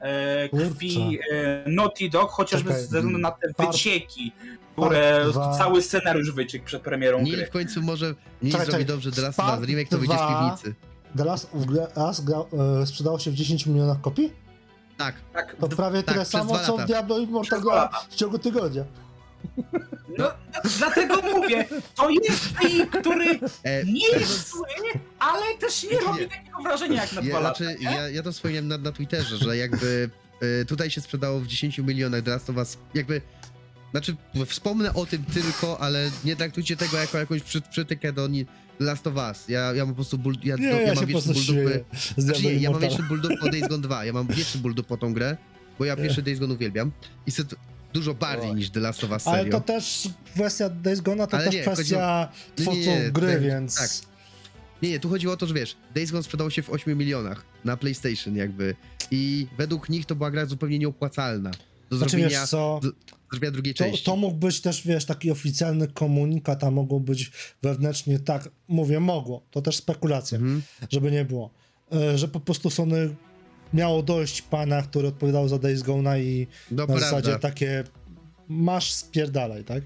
[0.00, 1.36] e, krwi Kurczę.
[1.66, 4.32] e, Naughty Dog, chociażby Czekaj, ze względu na te part- wycieki,
[4.72, 5.24] które
[5.58, 7.46] cały scenariusz wyciekł przed premierą Neil gry.
[7.46, 10.20] w końcu może nie Czekaj, zrobi dobrze The Last of Us Remake, to wyjdzie z
[10.28, 10.74] piwnicy.
[11.16, 11.60] The Last of
[11.96, 12.44] Us gra,
[12.86, 14.32] sprzedało się w 10 milionach kopii?
[14.96, 16.78] Tak, Tak, To prawie tak, tyle samo, co.
[16.86, 18.84] Diablo Immortal Przez dwa gra w ciągu tygodnia.
[20.18, 20.30] No,
[20.78, 21.64] dlatego mówię,
[21.94, 24.66] to jest wynik, który e, nie jest zły,
[25.18, 27.64] ale też nie robi takiego wrażenia jak na dwa ja, lata.
[27.64, 30.10] znaczy, ja, ja to wspomniałem na, na Twitterze, że jakby
[30.60, 33.20] e, tutaj się sprzedało w 10 milionach The Last of Us, jakby
[33.90, 34.16] znaczy
[34.46, 38.46] wspomnę o tym tylko, ale nie traktujcie tego jako jakąś przy, przytykę do ni-
[38.80, 39.48] Last of Us.
[39.48, 41.34] Ja, ja mam po prostu ból, ja, Nie, do, ja, ja się mam po wieczny
[41.34, 41.70] prostu ból dupy.
[41.70, 41.84] śmieję
[42.16, 44.60] z Znaczy nie, ja mam wieczny ból dupy o Days Gone 2, ja mam wieczny
[44.60, 45.36] ból dupy o tą grę,
[45.78, 46.92] bo ja pierwszy Days Gone uwielbiam
[47.26, 47.30] i
[47.92, 49.52] dużo bardziej niż The Last of Us Ale serio.
[49.52, 53.42] to też kwestia Days Gone'a to Ale też nie, kwestia nie, twórców nie, gry, tak,
[53.42, 53.74] więc...
[53.76, 53.90] tak.
[54.82, 57.44] Nie, nie, tu chodziło o to, że wiesz, Days Gone sprzedało się w 8 milionach
[57.64, 58.74] na PlayStation jakby
[59.10, 61.50] i według nich to była gra zupełnie nieopłacalna
[61.90, 62.88] do Znaczy zrobienia, wiesz co, do
[63.30, 64.04] zrobienia drugiej to, części.
[64.04, 67.30] to mógł być też, wiesz, taki oficjalny komunikat, a mogło być
[67.62, 70.62] wewnętrznie tak, mówię, mogło, to też spekulacja, Mhm.
[70.90, 71.50] żeby nie było,
[71.92, 73.14] e, że po prostu Sony
[73.74, 77.04] miało dość pana, który odpowiadał za Days Gone'a i No na prawda.
[77.04, 77.84] zasadzie takie
[78.48, 79.82] masz spierdalaj, tak?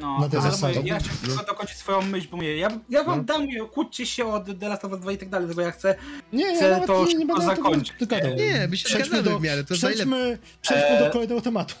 [0.00, 0.78] No, na tej ale zasadzie.
[0.80, 3.24] mówię, ja chcę tylko dokończyć swoją myśl, bo mówię, ja, ja wam No.
[3.24, 5.94] dam, kłóćcie się od The Last of Us 2 i tak dalej, tylko ja chcę
[6.32, 7.92] Nie, Chcę ja nawet to nie, nie będę zakończyć.
[8.36, 9.74] Nie, my się Przejdźmy do- w miarę, to.
[9.74, 11.74] Przejdźmy, przejdźmy E, do kolejnego tematu.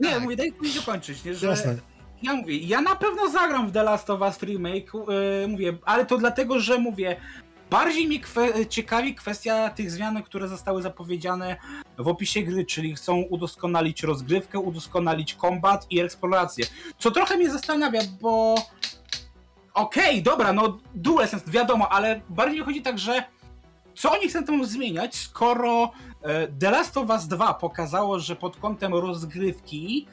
[0.00, 0.22] Nie, Tak.
[0.22, 1.76] mówię, daj mi dokończyć, nie, że Jasne.
[2.22, 6.06] ja mówię, ja na pewno zagram w The Last of Us Remake, yy, mówię, ale
[6.06, 7.16] to dlatego, że mówię,
[7.70, 11.56] bardziej mnie kwe- ciekawi kwestia tych zmian, które zostały zapowiedziane
[11.98, 16.66] w opisie gry, czyli chcą udoskonalić rozgrywkę, udoskonalić kombat i eksplorację,
[16.98, 18.54] co trochę mnie zastanawia, bo
[19.74, 23.24] okej, dobra, no DualSense, wiadomo, ale bardziej chodzi tak, że
[23.94, 28.56] co oni chcą tam zmieniać, skoro e, The Last of Us 2 pokazało, że pod
[28.56, 30.06] kątem rozgrywki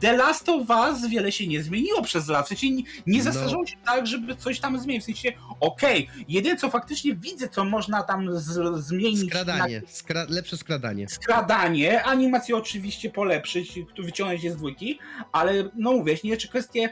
[0.00, 2.44] The Last of Us wiele się nie zmieniło przez lata.
[2.44, 3.24] W sensie nie, nie No.
[3.24, 5.02] zastarzało się tak, żeby coś tam zmienić.
[5.02, 9.28] W sensie, okej, jedyne co faktycznie widzę, co można tam z, zmienić.
[9.30, 11.08] Skradanie, skra lepsze skradanie.
[11.08, 14.98] Skradanie, animację oczywiście polepszyć, wyciągnąć je z dwójki,
[15.32, 16.90] ale no mówię, nie czy kwestie e,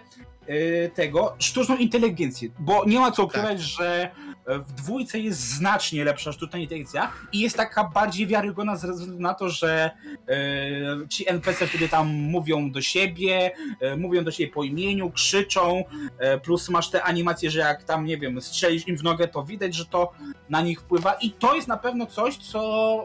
[0.94, 4.10] tego, sztuczną inteligencję, bo nie ma co ukrywać, że
[4.46, 9.22] e, w dwójce jest znacznie lepsza sztuczna inteligencja i jest taka bardziej wiarygodna ze względu
[9.22, 9.90] na to, że
[10.28, 13.50] e, ci NPC wtedy tam mówią do siebie,
[13.80, 15.84] e, mówią do siebie po imieniu, krzyczą,
[16.18, 19.44] e, plus masz te animacje, że jak tam, nie wiem, strzelisz im w nogę, to
[19.44, 20.12] widać, że to
[20.50, 23.04] na nich wpływa i to jest na pewno coś, co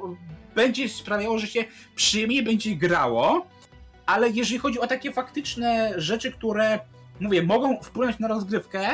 [0.56, 1.66] będzie sprawiało, że się
[1.96, 3.48] przyjemniej będzie grało,
[4.06, 6.80] ale jeżeli chodzi o takie faktyczne rzeczy, które,
[7.20, 8.90] mówię, mogą wpłynąć na rozgrywkę,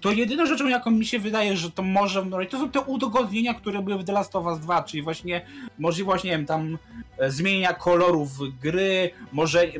[0.00, 3.54] to jedyną rzeczą, jaką mi się wydaje, że to może wdrożyć, to są te udogodnienia,
[3.54, 5.46] które były w The Last of Us 2, czyli właśnie
[5.78, 6.78] możliwość, nie wiem, tam
[7.18, 8.30] e, zmienienia kolorów
[8.62, 9.72] gry, może e,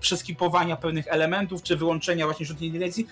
[0.00, 3.06] przeskipowania pewnych elementów, czy wyłączenia właśnie sztucznej inteligencji,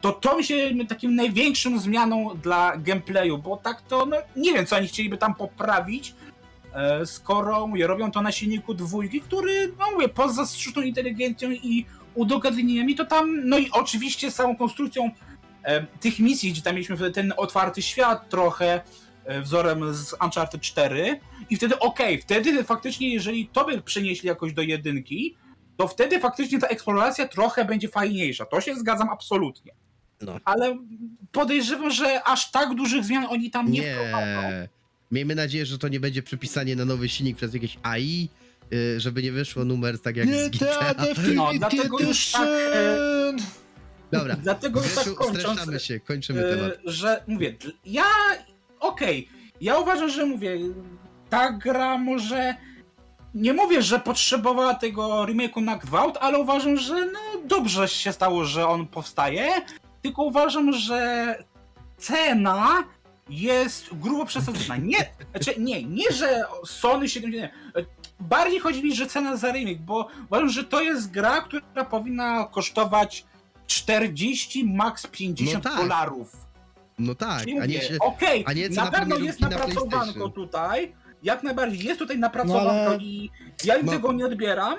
[0.00, 4.66] to to mi się takim największą zmianą dla gameplayu, bo tak to, no nie wiem,
[4.66, 6.14] co oni chcieliby tam poprawić,
[6.74, 11.86] e, skoro mówię, robią to na silniku dwójki, który, no mówię, poza sztuczną inteligencją i
[12.14, 15.10] udogodnieniami, to tam, no i oczywiście samą konstrukcją
[15.62, 18.80] e, tych misji, gdzie tam mieliśmy wtedy ten otwarty świat trochę
[19.24, 21.20] e, wzorem z Uncharted 4
[21.50, 25.36] i wtedy okej, wtedy faktycznie jeżeli to by przenieśli jakoś do jedynki,
[25.76, 28.46] to wtedy faktycznie ta eksploracja trochę będzie fajniejsza.
[28.46, 29.72] To się zgadzam absolutnie.
[30.20, 30.36] No.
[30.44, 30.78] Ale
[31.32, 33.94] podejrzewam, że aż tak dużych zmian oni tam nie, Nie.
[33.94, 34.68] wprowadzą.
[35.10, 38.28] Miejmy nadzieję, że to nie będzie przypisanie na nowy silnik przez jakieś AI,
[38.96, 40.94] żeby nie wyszło numer tak jak z GTA.
[41.34, 43.36] No, dlatego już tak, e,
[44.12, 46.72] Dobra, Dlatego już tak kończąc, się, kończymy e, temat.
[46.84, 48.04] że mówię, ja
[48.80, 49.28] okej,
[49.60, 50.58] ja uważam, że mówię,
[51.30, 52.54] ta gra może
[53.34, 58.44] nie mówię, że potrzebowała tego remake'u na gwałt, ale uważam, że no dobrze się stało,
[58.44, 59.48] że on powstaje,
[60.02, 61.34] tylko uważam, że
[61.98, 62.84] cena
[63.28, 64.76] jest grubo przesadzona.
[64.76, 67.52] Nie, znaczy nie, nie, że Sony 70.
[68.20, 72.44] Bardziej chodzi mi, że cena za remake, bo uważam, że to jest gra, która powinna
[72.52, 73.24] kosztować
[73.66, 75.80] 40, max 50 No tak.
[75.82, 76.36] dolarów.
[76.98, 77.96] No tak, Czyli a nie się...
[78.00, 80.32] Okej, a nie na pewno jest na napracowanko PlayStation.
[80.32, 80.92] tutaj.
[81.22, 83.30] Jak najbardziej jest tutaj napracowanko No i
[83.64, 83.92] ja im No.
[83.92, 84.76] tego nie odbieram,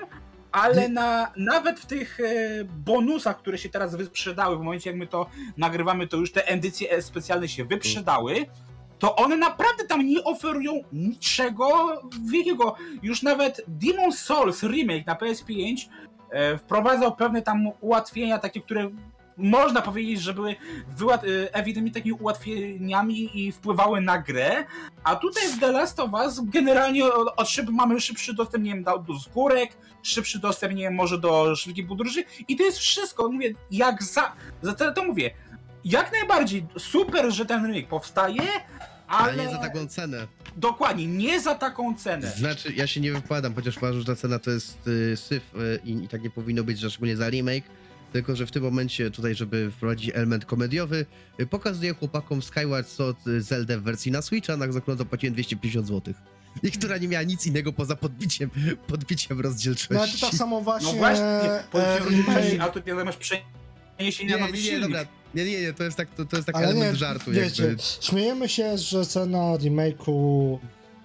[0.52, 2.24] ale na, nawet w tych e,
[2.66, 6.91] bonusach, które się teraz wysprzedały, w momencie jak my to nagrywamy, to już te edycje
[6.91, 8.45] e, specjalne się wyprzedały,
[8.99, 11.67] to one naprawdę tam nie oferują niczego
[12.31, 12.76] wielkiego.
[13.03, 15.76] Już nawet Demon Souls remake na PS5
[16.31, 18.89] e, wprowadzał pewne tam ułatwienia, takie, które
[19.39, 20.55] można powiedzieć, że były
[21.11, 21.17] e,
[21.53, 24.65] ewidentnie takimi ułatwieniami i wpływały na grę,
[25.03, 28.84] a tutaj w The Last of Us generalnie od, szyb mamy szybszy dostęp, nie wiem,
[28.84, 29.13] do, do
[30.03, 32.23] szybszy dostęp, nie wiem, może do szybkiej podróży.
[32.47, 35.31] I to jest wszystko, mówię, jak za, za to, to mówię,
[35.85, 38.41] jak najbardziej super, że ten remake powstaje,
[39.07, 40.27] ale, Ale nie za taką cenę.
[40.57, 42.31] dokładnie, nie za taką cenę.
[42.31, 45.80] Znaczy, ja się nie wypowiadam, chociaż uważam, że ta cena to jest y, syf y,
[45.85, 47.64] i, i tak nie powinno być, że szczególnie za remake.
[48.14, 51.06] Tylko, że w tym momencie tutaj, żeby wprowadzić element komediowy,
[51.39, 55.34] y, pokazuję chłopakom Skyward Sword y, Zelda w wersji na Switcha, na za którą zapłaciłem
[55.34, 56.14] 250 zł.
[56.64, 58.49] I która nie miała nic innego poza podbiciem,
[58.88, 59.93] podbiciem rozdzielczości.
[59.93, 60.91] No ale to tak samo właśnie...
[60.93, 65.06] No właśnie, e, powiedziałem, a tu nie masz przeniesienia Nie, nowy nie, nie, dobra.
[65.35, 67.64] Nie, nie, nie, to jest tak, to, to jest taki Ale element nie, żartu wiecie,
[67.64, 67.84] jakby.
[68.01, 70.57] śmiejemy się, że cena remake'u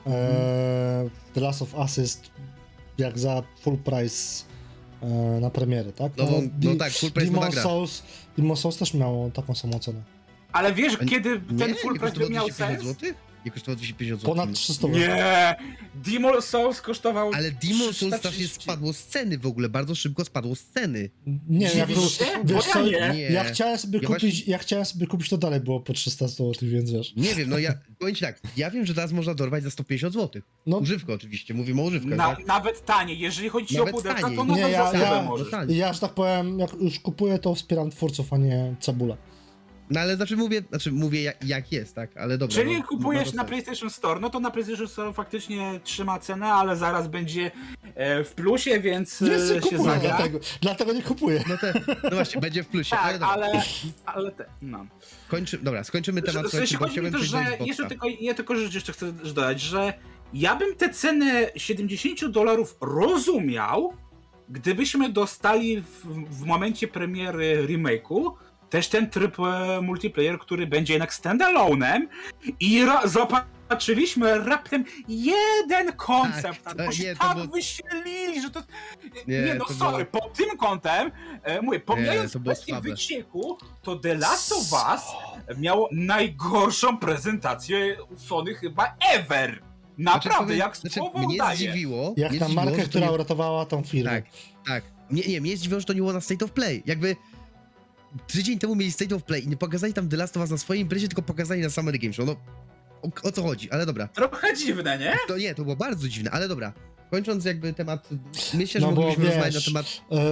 [0.06, 2.30] e, The Last of Us jest
[2.98, 4.44] jak za full price
[5.02, 5.06] e,
[5.40, 6.12] na premiery, tak?
[6.16, 7.62] No, bo- no Di- tak, full price Demon nowa gra.
[7.62, 8.02] Souls,
[8.38, 10.02] Demon Souls też miało taką samą cenę.
[10.52, 12.98] Ale wiesz, A kiedy Nie, ten nie full price by miał 250 sens?
[12.98, 13.14] zł?
[13.44, 14.34] Nie kosztowało 250 zł.
[14.34, 14.90] Ponad 300 zł.
[15.00, 15.54] Nie!
[15.94, 18.18] Demon Souls kosztował Ale Demon Souls 330.
[18.18, 21.10] strasznie spadło z ceny w ogóle, bardzo szybko spadło z ceny.
[21.48, 22.90] Nie, ja, wiesz ja co, nie.
[23.14, 23.20] Nie.
[23.20, 26.28] ja chciałem sobie Ja kupić, właśnie- ja chciałem sobie kupić, to dalej było po 300
[26.28, 27.12] zł, więc wiesz.
[27.16, 30.14] Nie wiem, no ja powiem ci tak, ja wiem, że teraz można dorwać za 150
[30.14, 30.42] zł.
[30.66, 32.46] No, Używkę oczywiście, mówimy o używkach, Na, tak?
[32.46, 34.36] nawet taniej, jeżeli chodzi ci o Nawet pudełka, taniej.
[34.38, 35.70] to Nie, nawet ja- za ja- no tak.
[35.70, 39.16] ja, że tak powiem, jak już kupuję, to wspieram twórców, a nie cebulę.
[39.90, 42.16] No ale znaczy mówię, znaczy mówię jak, jak jest, tak?
[42.16, 42.58] Ale dobra.
[42.58, 43.48] Jeżeli no, kupujesz można na.
[43.48, 47.50] PlayStation Store, no to na PlayStation Store faktycznie trzyma cenę, ale zaraz będzie
[47.94, 50.08] e, w plusie, więc Nie się kupuję, zagra.
[50.16, 51.44] dlatego, dlatego nie kupuję.
[51.48, 51.74] No, te,
[52.04, 53.46] no właśnie, będzie w plusie, ale Tak, dobra.
[53.46, 53.62] ale,
[54.06, 54.86] ale te, no.
[55.28, 58.74] Kończy, dobra, skończymy temat, Że- słuchajcie, bo chciałbym to, że jeszcze tylko, ja tylko rzecz
[58.74, 59.92] jeszcze chcę dodać, że
[60.34, 63.92] ja bym tę cenę 70 dolarów rozumiał,
[64.48, 68.32] gdybyśmy dostali w, w momencie premiery remake'u
[68.74, 72.00] też ten tryb e, multiplayer, który będzie jednak standalone'em
[72.60, 77.46] i ra- zobaczyliśmy raptem jeden koncept, Tak, tak, to- bo się nie, to tak było-
[77.54, 78.62] wyślili, że to...
[79.26, 81.10] Nie, Nie, no to sorry, było- pod tym kątem,
[81.42, 85.02] e, mówię, pomijając było kwestię wycieku, to The Last of Us
[85.58, 89.50] miało najgorszą prezentację Sony chyba ever.
[89.98, 91.56] Znaczy, Naprawdę, powiem- jak znaczy, słowo Mnie daje.
[91.56, 94.10] zdziwiło, Jak ta marka, która nie- uratowała tą firmę.
[94.10, 94.24] Tak,
[94.66, 94.84] tak.
[95.10, 96.82] Nie, nie, mnie zdziwiło, że to nie było na State of Play.
[96.86, 97.16] Jakby
[98.26, 100.58] tydzień temu mieli State of Play i nie pokazali tam The Last of Us na
[100.58, 102.26] swojej imprezie, tylko pokazali na Summer Game Show.
[102.26, 102.36] No,
[103.02, 103.70] o, o co chodzi?
[103.70, 104.08] Ale dobra.
[104.08, 105.16] Trochę dziwne, nie?
[105.28, 106.72] To nie, to było bardzo dziwne, ale dobra.
[107.10, 108.08] Kończąc jakby temat,
[108.54, 109.86] myślę, że No moglibyśmy wiesz, rozmawiać na temat...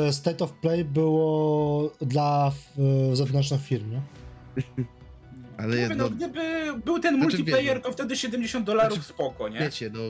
[0.08, 2.52] e, State of Play było dla
[3.12, 4.02] e, zewnętrznych firm, nie?
[5.58, 6.40] Ale Mówię, no, no, gdyby
[6.84, 9.58] był ten Znaczy, multiplayer, wiesz, to wtedy 70 dolarów Znaczy, spoko, nie?
[9.60, 10.00] wiecie, no...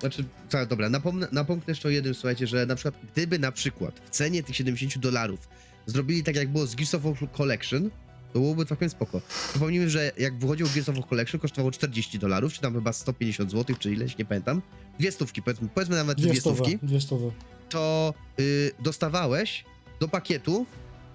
[0.00, 4.00] Znaczy, tak, dobra, napomnę, napomknę jeszcze o jednym, słuchajcie, że na przykład, gdyby na przykład
[4.04, 5.48] w cenie tych 70 dolarów
[5.86, 7.90] zrobili tak jak było z Gears of War Collection,
[8.32, 9.20] To byłoby całkiem spoko.
[9.50, 13.50] Przypomnijmy, że jak wychodził Gears of War Collection, kosztowało 40 dolarów, czy tam chyba 150
[13.50, 14.62] zł, czy ileś, nie pamiętam.
[14.98, 16.78] Dwie stówki, powiedzmy, powiedzmy nawet dwie, Dwie stówki.
[16.82, 17.32] dwie stówy.
[17.68, 19.64] To y, dostawałeś
[20.00, 20.66] do pakietu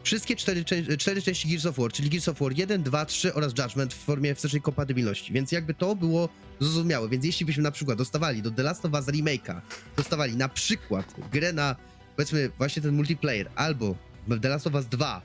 [0.03, 0.65] wszystkie cztery,
[0.97, 3.97] cztery części Gears of War, czyli Gears of War 1, 2, 3 oraz Judgment w
[3.97, 6.29] formie wstecznej kompatybilności, więc jakby to było
[6.59, 7.09] zrozumiałe.
[7.09, 9.61] Więc jeśli byśmy na przykład dostawali do The Last of Us Remake'a,
[9.97, 11.75] dostawali na przykład grę na,
[12.15, 13.95] powiedzmy, właśnie ten multiplayer, albo
[14.41, 15.21] The Last of Us 2,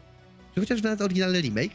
[0.54, 1.72] czy chociażby nawet oryginalny remake,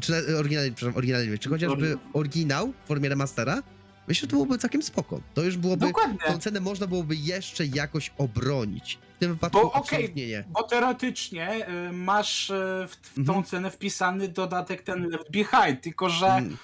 [0.00, 3.62] czy na, oryginalny, przepraszam, oryginalny remake, czy chociażby oryginał w formie remastera,
[4.08, 5.20] myślę, że to byłoby całkiem spoko.
[5.34, 6.18] To już byłoby, Dokładnie.
[6.26, 8.98] tą cenę można byłoby jeszcze jakoś obronić.
[9.16, 10.44] W tym wypadku Bo absolutnie nie.
[10.48, 12.54] Bo teoretycznie y, masz y,
[12.88, 13.44] w, w tą Mhm.
[13.44, 16.56] cenę wpisany dodatek ten Left Behind, tylko że Mm,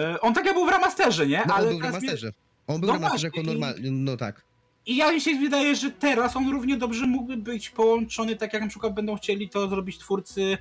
[0.00, 1.42] y, on tak jak był w remasterze, nie?
[1.46, 2.32] No, Ale on był w wie- remasterze.
[2.66, 4.42] On był No w remasterze jako normalny, no tak.
[4.86, 8.62] I ja mi się wydaje, że teraz on równie dobrze mógłby być połączony, tak jak
[8.62, 10.58] na przykład będą chcieli to zrobić twórcy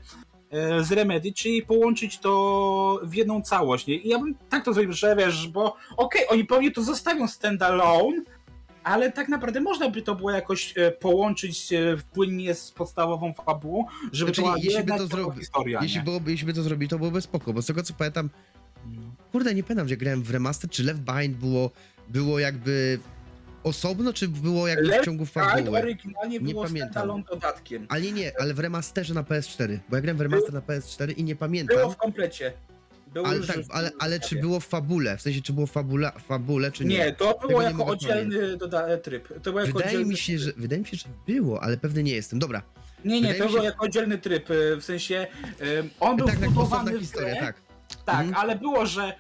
[0.50, 3.88] e, z Remedy, czyli połączyć to w jedną całość.
[3.88, 3.96] Nie?
[3.96, 8.22] I ja bym tak to zrobił, że wiesz, bo okej, oni pewnie to zostawią standalone,
[8.84, 13.86] ale tak naprawdę można by to było jakoś e, połączyć e, płynnie z podstawową fabułą,
[14.12, 15.80] żeby Znaczy, była jeśli by to zrobi- historia.
[15.84, 18.30] Jeśli, byłoby, jeśli by to zrobili, to byłoby spoko, bo z tego co pamiętam,
[19.32, 21.72] kurde, nie pamiętam, że grałem w remaster, czy Left Behind było,
[22.10, 23.00] było jakby
[23.70, 25.80] osobno, czy było jakby w Left ciągu Tak, fabuły.
[25.80, 27.24] oryginalnie Nie było pamiętam.
[27.24, 27.86] dodatkiem.
[27.90, 31.24] Ale nie, ale w remasterze na PS4, bo ja grałem w remaster na PS4 i
[31.24, 31.78] nie pamiętam.
[31.78, 32.54] Było w komplecie.
[33.14, 35.18] Było Ale tak, w- ale, ale czy było w fabule?
[35.18, 36.98] W sensie, czy było w fabule, fabule czy nie?
[36.98, 39.28] Nie, to Tego było nie jako oddzielny doda- tryb.
[39.44, 42.12] To było Wydaje oddzielny mi, się, że, wydaje mi się, że było, ale pewny nie
[42.14, 42.40] jestem.
[42.40, 42.62] Dobra,
[43.06, 45.28] Nie, nie, wydaje to się- jako oddzielny tryb, y, w sensie
[45.62, 46.50] y, on był tak, tak,
[46.96, 47.56] w historia, grę, tak.
[48.06, 48.36] tak, Mhm.
[48.36, 49.14] ale było, że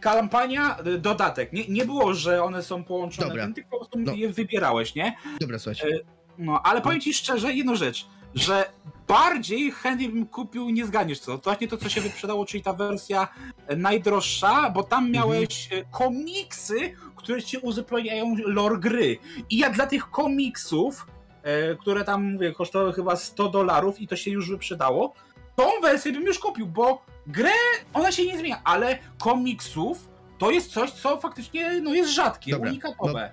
[0.00, 3.44] kampania, y, dodatek, nie, nie było, że one są połączone, Dobra.
[3.44, 4.12] tym, tylko po prostu No.
[4.12, 5.16] je wybierałeś, nie?
[5.40, 6.00] Dobra, słuchajcie.
[6.38, 8.64] No, ale powiem ci szczerze jedną rzecz, że
[9.08, 12.72] bardziej chętnie bym kupił, nie zganiesz co, to właśnie to, co się wyprzedało, czyli ta
[12.72, 13.28] wersja
[13.66, 19.18] e, najdroższa, bo tam miałeś e, komiksy, które ci uzupełniają lore gry.
[19.50, 21.06] I ja dla tych komiksów,
[21.42, 25.14] e, które tam, mówię, kosztowały chyba 100 dolarów i to się już wyprzedało,
[25.58, 27.50] tą wersję bym już kupił, bo grę,
[27.94, 30.08] ona się nie zmienia, ale komiksów
[30.38, 33.30] to jest coś, co faktycznie no, jest rzadkie, Dobra, unikatowe.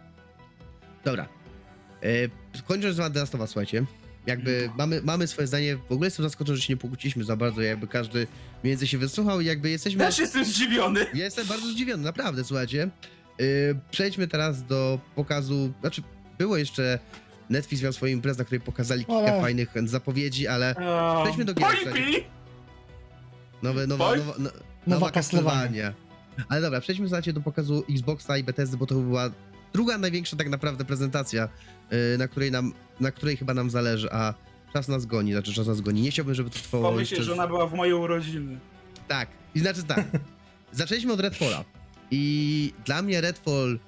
[1.03, 1.27] Dobra.
[2.01, 3.85] E, kończąc The Last of Us, słuchajcie.
[4.25, 4.73] Jakby No.
[4.77, 5.77] mamy, mamy swoje zdanie.
[5.77, 8.27] W ogóle jestem zaskoczony, że się nie pokłóciliśmy za bardzo, jakby każdy
[8.63, 10.05] między się wysłuchał i jakby jesteśmy...
[10.05, 11.05] Też jestem zdziwiony.
[11.13, 12.83] Ja jestem bardzo zdziwiony, naprawdę, słuchajcie.
[12.83, 13.43] E,
[13.91, 15.73] przejdźmy teraz do pokazu...
[15.81, 16.03] Znaczy,
[16.37, 16.99] było jeszcze...
[17.49, 20.75] Netflix miał swoją imprezę, na której pokazali kilka Ale- fajnych zapowiedzi, ale
[21.23, 22.01] Przejdźmy do gier, me!
[23.63, 24.17] nowe, nowa, Oj.
[24.19, 24.33] nowa,
[24.87, 25.11] no, Castlevania.
[25.11, 25.93] Castlevania.
[26.49, 29.29] Ale dobra, przejdźmy słuchajcie do pokazu Xboxa i Bethesdy, bo to była
[29.73, 31.49] druga największa tak naprawdę prezentacja,
[31.91, 34.33] yy, na której nam, na której chyba nam zależy, a
[34.73, 36.01] czas nas goni, znaczy czas nas goni.
[36.01, 37.25] Nie chciałbym, żeby to trwało Pomyślcie, jeszcze...
[37.25, 38.59] że ona była w moje urodziny.
[39.07, 40.05] Tak, i znaczy tak.
[40.71, 41.63] Zaczęliśmy od Redfalla
[42.11, 43.79] i dla mnie Redfall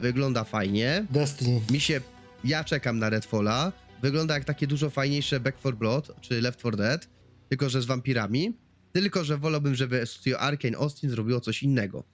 [0.00, 1.06] wygląda fajnie.
[1.10, 1.60] Destiny.
[1.70, 2.00] Mi się...
[2.46, 3.72] Ja czekam na Redfalla.
[4.02, 7.08] Wygląda jak takie dużo fajniejsze Back 4 Blood, czy Left 4 Dead,
[7.48, 8.52] tylko że z wampirami.
[8.92, 12.04] Tylko, że wolałbym, żeby studio Arkane Austin zrobiło coś innego.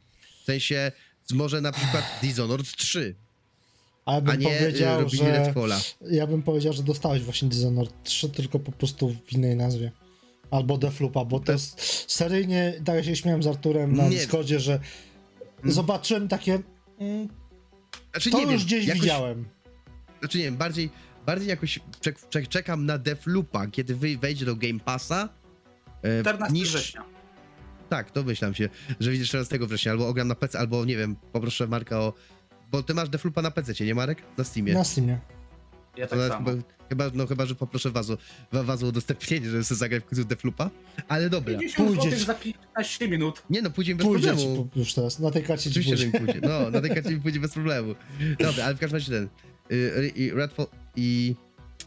[0.43, 0.93] W sensie,
[1.35, 3.15] może na przykład Dishonored 3,
[4.05, 5.33] A ja a bym nie y, powiedział, że...
[5.33, 5.81] Redfalla.
[6.11, 9.93] Ja bym powiedział, że dostałeś właśnie Dishonored 3, tylko po prostu w innej nazwie.
[10.51, 11.81] Albo Defloopa, bo to jest
[12.11, 14.11] seryjnie, tak jak się śmiałem z Arturem na Nie.
[14.11, 14.81] Discordzie, że
[15.65, 16.59] zobaczyłem takie...
[16.99, 17.29] Mm,
[18.11, 19.45] Znaczy, to nie już wiem, gdzieś jakoś, widziałem.
[20.23, 20.91] Znaczy nie wiem, bardziej,
[21.27, 25.29] bardziej jakoś czek, czek, czekam na Defloopa, kiedy wy, wejdzie do Game Passa,
[26.03, 27.05] e, 14 niż, września.
[27.89, 28.69] Tak, to myślałem się,
[29.01, 32.13] że widzisz 14 września, albo ogram na PC, albo nie wiem, poproszę Marka o...
[32.73, 34.23] Bo ty masz Defloopa na PC, nie Marek?
[34.39, 34.75] Na Steamie.
[34.75, 35.19] Na Steamie.
[35.97, 36.51] Ja To tak nawet samo.
[36.51, 38.19] chyba, chyba, no chyba, że poproszę Wazu,
[38.53, 40.71] wa- Wazu o udostępnienie, żeby sobie zagrać w końcu Defloopa.
[41.09, 41.59] Ale dobra.
[41.59, 42.25] 50 Pójdzie ci.
[42.25, 43.43] za 15 minut.
[43.51, 44.65] Nie no, pójdziemy bez Pójdzie ci problemu.
[44.67, 46.21] po- już teraz, na tej karcie ci Oczywiście, pójdzie.
[46.21, 46.49] mi pójdzie.
[46.49, 47.95] No, na tej karcie mi pójdzie bez problemu.
[48.41, 49.29] Dobra, ale w każdym razie ten.
[49.73, 50.67] Y, I Redfall
[50.97, 51.37] i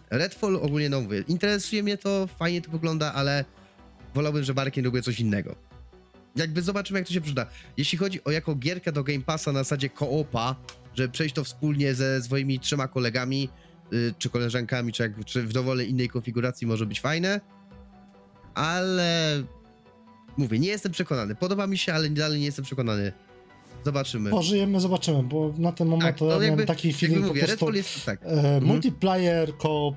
[0.09, 1.23] Redfall ogólnie no mówię.
[1.27, 3.45] Interesuje mnie to, fajnie to wygląda, ale
[4.13, 5.55] wolałbym, że Barkiem robił coś innego.
[6.35, 7.45] Jakby zobaczymy, jak to się przyda.
[7.77, 10.55] Jeśli chodzi o jako gierkę do Game Passa na zasadzie koopa,
[10.93, 13.49] żeby przejść to wspólnie ze swoimi trzema kolegami,
[13.93, 17.41] y, czy koleżankami, czy, jak, czy w dowolnej innej konfiguracji może być fajne,
[18.53, 19.43] ale
[20.37, 21.35] mówię, nie jestem przekonany.
[21.35, 23.13] Podoba mi się, ale dalej nie jestem przekonany.
[23.85, 24.29] Zobaczymy.
[24.29, 27.43] Pożyjemy, zobaczymy, bo na ten moment Tak, to ja miałem jakby- taki feeling po mówię,
[27.43, 27.71] prostu...
[27.73, 28.19] Jest tak.
[28.23, 29.95] E, Multiplayer, co-op,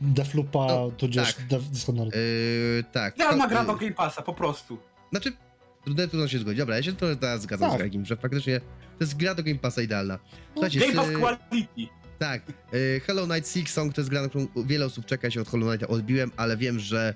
[0.00, 1.46] Defloopa, No, tudzież tak.
[1.48, 2.14] Def- Dishonored.
[2.14, 3.14] Yy, tak.
[3.16, 4.78] Idealna To, gra yy, do Game Passa, po prostu.
[5.10, 5.32] Znaczy,
[5.84, 6.58] trudno trudno się zgodzić.
[6.58, 7.78] Dobra, ja się to teraz zgadzam Tak.
[7.78, 8.66] z Gregiem, że faktycznie to
[9.00, 10.18] jest gra do Game Passa idealna.
[10.52, 11.92] Słuchajcie, Game Pass Quality.
[12.18, 12.42] tak,
[12.72, 15.40] yy, Hollow Knight Six Song to jest gra, na którą wiele osób czeka, ja się
[15.40, 17.14] od Hollow Knighta odbiłem, ale wiem, że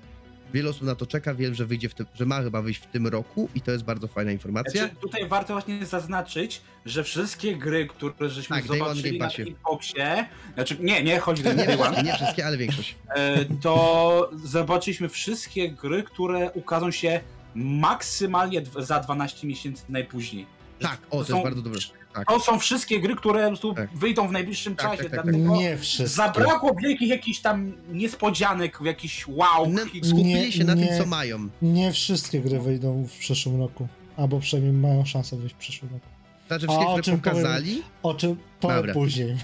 [0.53, 2.85] Wiele osób na to czeka, wiem, że wyjdzie w tym, że ma chyba wyjść w
[2.85, 4.81] tym roku i to jest bardzo fajna informacja.
[4.81, 9.27] Znaczy, tutaj warto właśnie zaznaczyć, że wszystkie gry, które żeśmy Tak, zobaczyli na.
[9.27, 12.95] Xboxie, znaczy nie, nie chodzi o Nie Day One, nie wszystkie, ale większość.
[13.15, 17.19] e, to zobaczyliśmy wszystkie gry, które ukażą się
[17.55, 20.45] maksymalnie za 12 miesięcy najpóźniej.
[20.79, 21.79] Tak, o, to są- jest bardzo dobre.
[22.13, 22.27] Tak.
[22.27, 23.89] To są wszystkie gry, które po prostu Tak.
[23.97, 26.07] wyjdą w najbliższym Tak, czasie, tak, tak, Nie wszystkie.
[26.15, 29.69] zabrakło wielkich jakichś tam niespodzianek, jakichś wow.
[29.69, 30.87] No, skupili Nie, się na nie.
[30.87, 31.49] tym, co mają.
[31.61, 33.87] Nie wszystkie gry wyjdą w przyszłym roku.
[34.17, 36.05] Albo przynajmniej mają szansę wyjść w przyszłym roku.
[36.47, 37.81] Znaczy A wszystkie, o które czym powiem- pokazali.
[38.03, 38.93] O czym powiem Dobra.
[38.93, 39.37] później.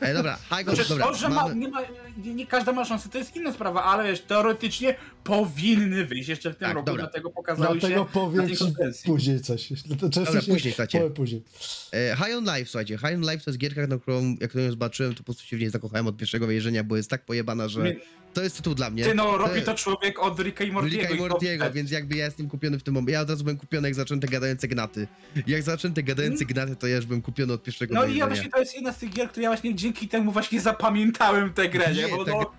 [0.00, 1.80] E, dobra, high Znaczy, dobra, to, że ma, mamy, nie, ma,
[2.18, 6.50] nie, nie każda ma szansę, to jest inna sprawa, ale wiesz, teoretycznie powinny wyjść jeszcze
[6.50, 7.02] w tym Tak, roku, dobra.
[7.02, 9.06] dlatego pokazały Dlatego się powiem ci konferencji.
[9.06, 9.68] później coś.
[9.68, 10.98] Często Dobra, później, słuchajcie.
[10.98, 11.42] powiem później.
[11.92, 14.70] E, High on Life, słuchajcie, High on Life to jest gierka, na którą, jak ją
[14.70, 17.68] zobaczyłem, to po prostu się w niej zakochałem od pierwszego wejrzenia, bo jest tak pojebana,
[17.68, 17.92] że
[18.34, 19.04] to jest tytuł dla mnie.
[19.04, 20.96] Ty no, robi To- człowiek od Ricka i Mortiego.
[21.02, 23.12] Ricka i i to- Mortiego, więc jakby ja jestem kupiony w tym momencie.
[23.12, 25.08] Ja od razu byłem kupiony, jak zacząłem te gadające gnaty.
[25.46, 28.26] Jak zacząłem te gadające gnaty, to ja już byłem kupiony od pierwszego No i ja
[28.26, 31.68] właśnie to jest jedna z tych gier, które ja właśnie dzięki temu właśnie zapamiętałem tę
[31.68, 32.02] grę, nie?
[32.02, 32.52] Nie, Bo tak, no,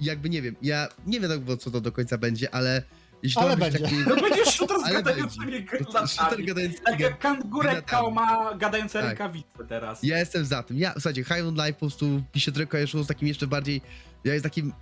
[0.00, 2.82] jakby nie wiem, ja nie wiem co to do końca będzie, ale
[3.22, 3.78] jeśli Ale będzie.
[3.78, 6.46] taki no będzie shooter z gadającymi shooter granatami.
[6.46, 9.08] gadający Tak jak Kangurek ma gadające Tak.
[9.08, 10.02] rękawice teraz.
[10.02, 10.78] Ja jestem za tym.
[10.78, 13.80] Ja, słuchajcie, High on Life po prostu mi się trochę kojarzyło z takim jeszcze bardziej,
[14.24, 14.72] ja jest takim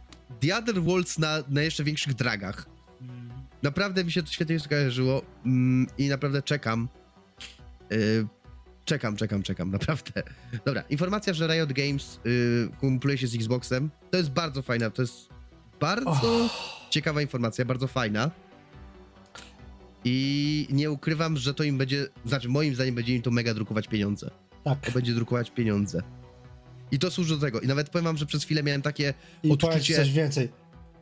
[0.41, 2.67] The Other Worlds na, na jeszcze większych dragach.
[3.63, 6.89] Naprawdę mi się to świetnie skojarzyło mm, i naprawdę czekam.
[7.91, 8.27] Yy,
[8.85, 10.23] czekam, czekam, czekam, naprawdę.
[10.65, 15.03] Dobra, informacja, że Riot Games yy, kumpluje się z Xboxem, to jest bardzo fajna, to
[15.03, 15.29] jest
[15.81, 16.51] bardzo
[16.91, 18.31] ciekawa informacja, bardzo fajna.
[20.05, 23.89] I nie ukrywam, że to im będzie, znaczy moim zdaniem będzie im to mega drukować
[23.89, 24.31] pieniądze.
[24.65, 24.81] Tak.
[24.81, 26.03] To będzie drukować pieniądze.
[26.93, 27.61] I to służy do tego.
[27.61, 29.97] I nawet powiem wam, że przez chwilę miałem takie I odczucie...
[29.97, 30.49] coś więcej.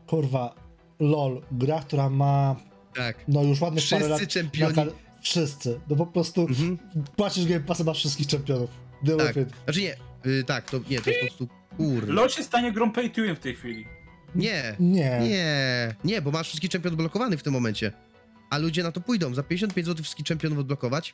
[0.07, 0.55] Kurwa,
[1.01, 2.57] LOL, gra, która ma
[2.95, 3.25] Tak.
[3.29, 4.19] no już ładnych parę lat.
[4.19, 4.75] Wszyscy na czempioni.
[4.75, 4.93] kar-
[5.23, 5.81] Wszyscy.
[5.89, 6.79] No po prostu Mhm.
[7.17, 8.71] płacisz Game Passa, masz wszystkich czempionów.
[9.05, 9.35] Deal Tak.
[9.65, 9.97] Znaczy nie,
[10.27, 12.09] y, tak, to nie, to jest po prostu kur.
[12.09, 13.87] LoL się stanie grą pay w tej chwili.
[14.35, 15.19] Nie, Nie.
[15.21, 17.93] nie, nie, bo masz wszystkich czempionów blokowanych w tym momencie.
[18.51, 19.35] A ludzie na to pójdą.
[19.35, 21.13] Za 55 zł wszystkich czempionów odblokować.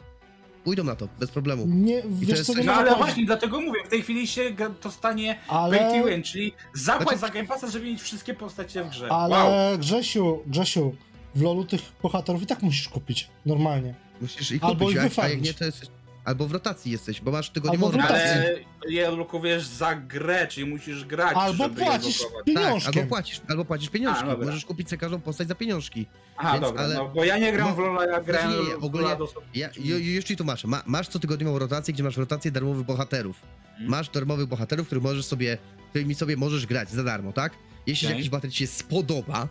[0.67, 1.65] Pójdą na to, bez problemu.
[1.67, 3.03] Nie, to wiesz jest co, nie No ma ale chodzi.
[3.03, 4.43] właśnie, dlatego mówię, w tej chwili się
[4.81, 8.35] to stanie Ale- pay to win, czyli zapłać Znaczy- za Game Passa, żeby mieć wszystkie
[8.35, 9.09] postacie w grze.
[9.13, 9.79] Ale Wow.
[9.79, 10.95] Grzesiu, Grzesiu,
[11.35, 13.29] w LoLu tych bohaterów i tak musisz kupić.
[13.47, 13.95] Normalnie.
[14.21, 15.91] Musisz ich Albo kupić, ich a, a jak nie, to jest...
[16.27, 18.35] Albo w rotacji jesteś, bo masz tygodniową Albo w rotację.
[18.35, 18.67] rotacji.
[18.83, 22.45] Ale je odblokowujesz za grę, czyli musisz grać, Albo żeby je płacisz odblokować.
[22.47, 22.93] Tak, pieniążkiem.
[23.03, 24.25] albo płacisz, albo płacisz pieniążki.
[24.25, 24.47] A, dobra.
[24.47, 26.07] Możesz kupić sobie każdą postać za pieniążki.
[26.37, 28.69] Aha, Więc, dobra, ale- no bo ja nie gram No, w LoL'a, ja grałem nie,
[28.69, 30.69] nie, w ogólnie LoL'a Ja ju, ju- już ci tłumaczę.
[30.69, 33.41] Ma, masz cotygodniową rotację, gdzie masz rotację darmowych bohaterów.
[33.71, 33.91] Mhm.
[33.91, 35.59] Masz darmowych bohaterów, których możesz sobie,
[35.91, 37.53] którymi sobie możesz grać za darmo, tak?
[37.87, 38.17] Jeśli Okej.
[38.17, 39.49] jakiś bohater ci się spodoba,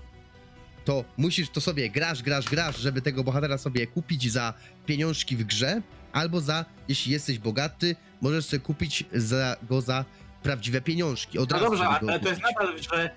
[0.86, 4.54] to musisz to sobie grasz, grasz, grasz, żeby tego bohatera sobie kupić za
[4.86, 5.82] pieniążki w grze,
[6.16, 10.06] albo za, jeśli jesteś bogaty, możesz sobie kupić za, go za
[10.44, 11.38] prawdziwe pieniążki.
[11.40, 12.56] Od No razu dobrze, ale to jest kupić.
[12.60, 13.10] nadal, że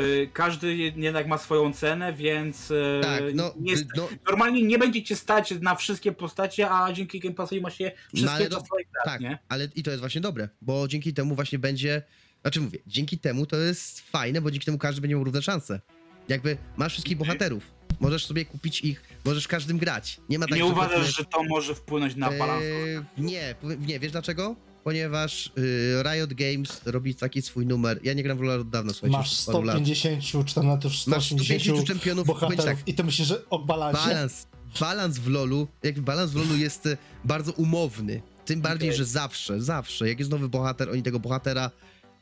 [0.00, 4.78] y, każdy jednak ma swoją cenę, więc y, Tak, no, nie, y, no normalnie nie
[4.78, 8.60] będzie cię stać na wszystkie postacie, a dzięki Game Passowi masz je wszystkie no, do-
[8.92, 9.38] grać, Tak, nie?
[9.48, 12.02] ale i to jest właśnie dobre, bo dzięki temu właśnie będzie.
[12.42, 15.80] Znaczy mówię, dzięki temu to jest fajne, bo dzięki temu każdy będzie miał równe szanse.
[16.28, 17.70] Jakby masz wszystkich bohaterów,
[18.00, 20.20] możesz sobie kupić ich, możesz każdym grać.
[20.28, 22.64] Nie ma tak, nie że uważasz, powiedzmy- że to może wpłynąć na balans?
[22.64, 24.56] Eee, nie, powie- nie, wiesz dlaczego?
[24.84, 28.00] Ponieważ y, Riot Games robi taki swój numer.
[28.02, 29.16] Ja nie gram w LoL od dawna, słuchajcie.
[29.16, 29.76] Masz już od paru lat.
[29.76, 34.00] 150, 14, Masz 180 150 czempionów, bohaterów tak, i ty myślisz, że o balansie?
[34.08, 34.46] balans,
[34.80, 38.22] balans w LoLu, jakby balans w LoLu jest e, bardzo umowny.
[38.44, 38.98] Tym bardziej, Okej.
[38.98, 41.70] że zawsze, zawsze, jak jest nowy bohater, oni tego bohatera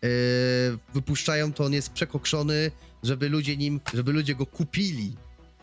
[0.05, 0.09] e,
[0.95, 2.71] wypuszczają, to on jest przekokszony,
[3.03, 5.17] żeby ludzie nim, żeby ludzie go kupili.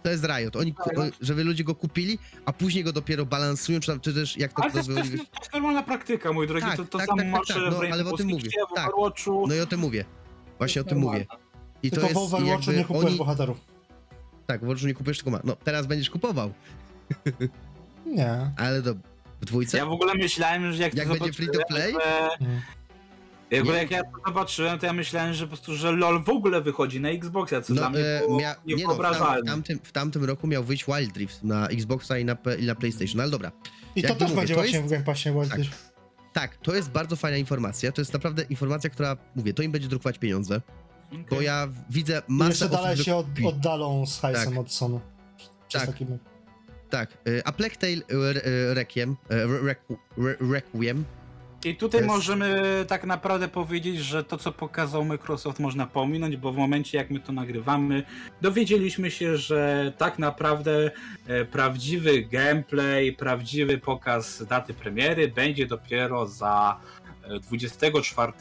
[0.05, 0.55] To jest Riot.
[0.55, 0.95] Oni, Tak.
[1.21, 4.63] żeby ludzie go kupili, a później go dopiero balansują, czy, tam, czy też jak to
[4.63, 6.65] Ale to jest, to, jest, to jest normalna praktyka, mój drogi.
[6.65, 8.27] Tak, to to tak, samo tak, tak, masz tak, w no, Rainbow ale o tym
[8.27, 8.49] mówię.
[8.71, 8.91] W Tak.
[9.47, 10.05] No i o tym mówię.
[10.57, 11.25] Właśnie o To tym jest mówię.
[11.83, 13.17] I to w jest Overwatchu jakby nie kupujesz oni...
[13.17, 13.57] bohaterów.
[14.47, 15.39] Tak, w Overwatchu nie kupujesz, tylko ma.
[15.43, 16.53] No, teraz będziesz kupował,
[18.05, 18.51] Nie.
[18.57, 18.93] ale do
[19.41, 19.77] w dwójce?
[19.77, 21.93] Ja w ogóle myślałem, że jak, Jak to będzie free to play?
[21.93, 22.29] Że...
[23.51, 23.71] Nie.
[23.71, 27.01] jak ja to zobaczyłem, to ja myślałem, że po prostu, że LOL w ogóle wychodzi
[27.01, 29.51] na Xboxa, co dla mnie e, było mia- nie no, w, tam, w, niewyobrażalne.
[29.51, 33.17] tamtym, w tamtym roku miał wyjść Wild Rift na Xboxa i na, i na PlayStation,
[33.17, 33.51] no ale dobra.
[33.95, 35.29] I to Jakby też mówię, będzie to właśnie jest- w Game Passie.
[35.49, 35.59] Tak.
[35.59, 35.67] Tak.
[36.33, 39.87] Tak, to jest bardzo fajna informacja, to jest naprawdę informacja, która, mówię, to im będzie
[39.87, 40.61] drukować pieniądze,
[41.11, 41.45] bo Okej.
[41.45, 44.59] ja widzę Jeszcze masę dalej osób, się od, oddalą z hajsem Tak.
[44.59, 44.99] od Sony.
[45.67, 45.95] Przez Tak.
[46.89, 51.05] Tak, y, a Plague Tale y, Requiem, Requ- Re- Requiem
[51.65, 56.51] I tutaj jest- możemy tak naprawdę powiedzieć, że to, co pokazał Microsoft, można pominąć, bo
[56.51, 58.03] w momencie, jak my to nagrywamy,
[58.41, 60.91] dowiedzieliśmy się, że tak naprawdę
[61.27, 66.79] e, prawdziwy gameplay, prawdziwy pokaz daty premiery będzie dopiero za
[67.41, 68.31] 24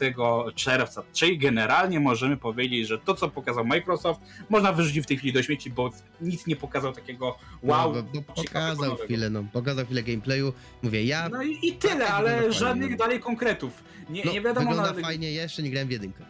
[0.55, 1.03] czerwca.
[1.13, 5.43] Czyli generalnie możemy powiedzieć, że to, co pokazał Microsoft, można wyrzucić w tej chwili do
[5.43, 5.89] śmieci, bo
[6.21, 7.93] nic nie pokazał takiego wow.
[7.95, 10.53] No, bo, bo ciekawego pokazał chwilę, no, pokazał chwilę gameplayu.
[10.83, 11.29] Mówię, ja.
[11.29, 12.97] No i, i tyle, Tak, ale żadnych fajnie.
[12.97, 13.83] dalej konkretów.
[14.09, 15.01] Nie, No, nie wiadomo wygląda na...
[15.01, 16.23] fajnie, ja jeszcze nie grałem w jedynkę.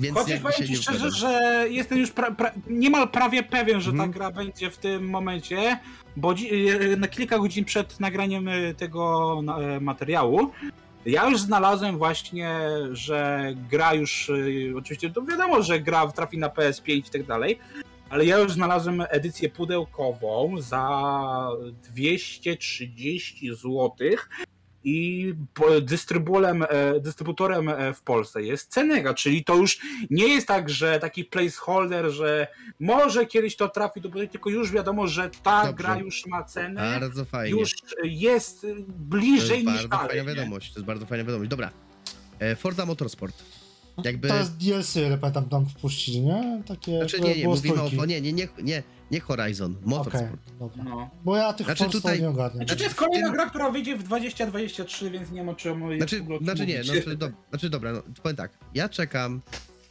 [0.00, 4.10] Więc Chociaż powiem ci szczerze, że jestem już pra, pra, niemal prawie pewien, że Mhm.
[4.12, 5.78] ta gra będzie w tym momencie,
[6.16, 6.50] bo dzi-
[6.92, 9.40] e, na kilka godzin przed nagraniem e, tego
[9.76, 10.50] e, materiału
[11.06, 12.60] ja już znalazłem właśnie,
[12.92, 17.58] że gra już, e, oczywiście to wiadomo, że gra trafi na PS5 i tak dalej,
[18.10, 21.48] ale ja już znalazłem edycję pudełkową za
[21.82, 23.90] 230 zł
[24.88, 25.34] i
[25.82, 29.78] dystrybutorem, e, dystrybutorem e, w Polsce jest Cenega, czyli to już
[30.10, 32.46] nie jest tak, że taki placeholder, że
[32.80, 35.74] może kiedyś to trafi do pudełka, tylko już wiadomo, że ta Dobrze.
[35.74, 37.60] gra już ma cenę, Bardzo fajnie.
[37.60, 40.08] już jest to bliżej jest niż bardzo dalej.
[40.08, 40.36] fajna nie?
[40.36, 40.72] wiadomość.
[40.72, 41.50] To jest bardzo fajna wiadomość.
[41.50, 41.70] Dobra.
[42.38, 43.42] E, Forza Motorsport.
[44.04, 44.28] Jakby.
[44.28, 46.62] To jest DLC, pamiętam, tam wpuścili, nie?
[46.66, 48.04] Takie, Znaczy nie, nie, mówimy o.
[48.06, 49.72] Nie, nie, nie, nie, nie Horizon.
[49.72, 50.40] Okej, Motorsport.
[50.58, 50.84] dobra.
[50.84, 51.10] No.
[51.24, 52.56] Bo ja tych Znaczy znaczy, tutaj- nie ogarniam.
[52.56, 56.22] Znaczy, to jest kolejna gra, która wyjdzie w 2023, więc nie ma czemu jest Znaczy,
[56.22, 56.92] ogóle o czym znaczy nie, mówić.
[56.92, 58.52] znaczy, do, znaczy dobra, no, powiem tak.
[58.74, 59.40] Ja czekam,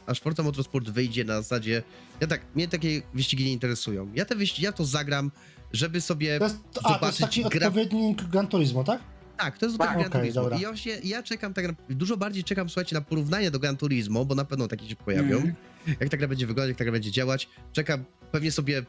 [0.06, 1.82] aż Forza Motorsport wyjdzie na zasadzie.
[2.20, 4.10] Ja tak, mnie takie wyścigi nie interesują.
[4.14, 5.30] Ja te wyścigi, ja to zagram,
[5.72, 6.38] żeby sobie.
[6.38, 9.00] To jest, a, to jest zobaczyć taki gra- odpowiednik Gran Turismo, tak?
[9.36, 10.42] Tak, to jest Tak, tak, Gran okej, Turismo.
[10.42, 10.58] dobra.
[10.58, 13.76] I ja, się, ja czekam tak, na- dużo bardziej czekam, słuchajcie, na porównanie do Gran
[13.76, 15.36] Turismo, bo na pewno takie się pojawią.
[15.36, 15.54] Mhm.
[16.00, 17.48] Jak ta gra będzie wyglądać, jak ta gra będzie działać.
[17.72, 18.04] Czekam,
[18.36, 18.82] pewnie sobie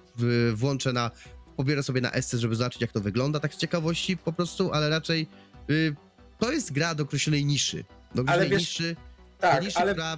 [0.54, 1.12] włączę na,
[1.58, 4.90] pobiorę sobie na SC, żeby zobaczyć, jak to wygląda, tak z ciekawości po prostu, ale
[4.90, 5.28] raczej
[5.70, 5.96] y,
[6.40, 7.84] to jest gra do określonej niszy.
[8.16, 8.96] Do określonej wiesz, niszy,
[9.40, 10.18] Tak, niszy ale która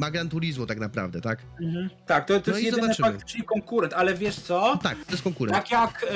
[0.00, 1.38] ma Gran Turismo tak naprawdę, tak?
[1.60, 1.90] Mhm.
[2.06, 4.78] Tak, to, to No jest jedyny faktycznie konkurent, ale wiesz co?
[4.82, 5.56] Tak, to jest konkurent.
[5.56, 6.06] Tak jak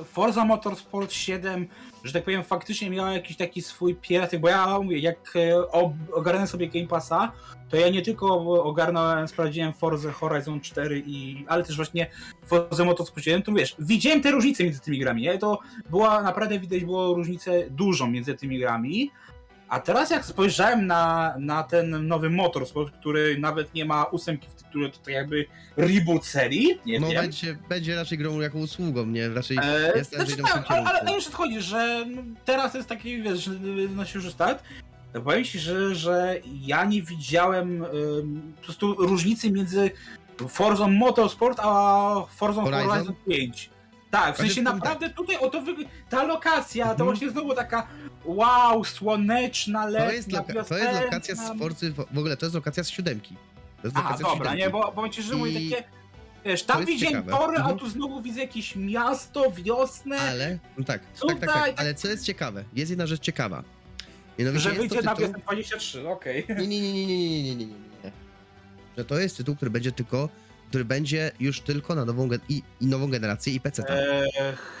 [0.00, 1.66] e, Forza Motorsport 7,
[2.04, 5.70] że tak powiem, faktycznie miała jakiś taki swój pieratek, bo ja mówię, jak e,
[6.12, 7.32] ogarnę sobie Game Passa,
[7.68, 8.26] to ja nie tylko
[8.62, 12.10] ogarnąłem, sprawdziłem Forza Horizon 4, i, ale też właśnie
[12.46, 15.38] Forza Motorsport 7, to wiesz, widziałem te różnice między tymi grami, nie?
[15.38, 15.58] To
[15.90, 19.10] była, naprawdę widać było różnicę dużą między tymi grami,
[19.70, 24.62] a teraz jak spojrzałem na, na ten nowy Motorsport, który nawet nie ma ósemki w
[24.62, 27.22] tytule, to tak jakby reboot serii, nie No wiem.
[27.22, 29.28] będzie, będzie raczej grą jako usługą, nie?
[29.28, 32.06] Raczej E, jest znaczy tak, ale, ale już odchodzi, że
[32.44, 33.50] teraz jest taki, wiesz, że
[33.96, 34.62] na świeży start.
[35.12, 39.90] To powiem ci, że, że ja nie widziałem ym, po prostu różnicy między
[40.48, 42.88] Forza Motorsport a Forza Horizon?
[42.88, 43.69] Horizon, 5.
[44.10, 47.08] Tak, w sensie naprawdę tutaj o to wyg- ta lokacja, to Mhm.
[47.10, 47.86] właśnie znowu taka
[48.24, 51.58] wow, słoneczna, letnia, To jest, loka- to jest lokacja z.
[51.58, 53.36] Forcy, w ogóle to jest lokacja z siódemki.
[53.82, 54.58] To jest A, dobra, siódemki.
[54.58, 55.84] nie, bo ci, że mówię I takie,
[56.44, 57.78] wiesz, tam widziałem tory, a Mhm.
[57.78, 60.18] tu znowu widzę jakieś miasto, wiosnę.
[60.20, 63.20] Ale, no tak, tak, Tutaj tak, tak, tak- ale co jest ciekawe, jest jedna rzecz
[63.20, 63.62] ciekawa.
[64.38, 66.46] Mianowicie Że wyjdzie na wiosnę 23, okej.
[66.48, 68.12] Nie, nie, nie, nie, nie, nie, nie, nie, nie, nie.
[68.98, 70.28] Że to jest tytuł, który będzie tylko,
[70.70, 73.84] który będzie już tylko na nową, i, i nową generację i PC.
[73.88, 74.30] Eee,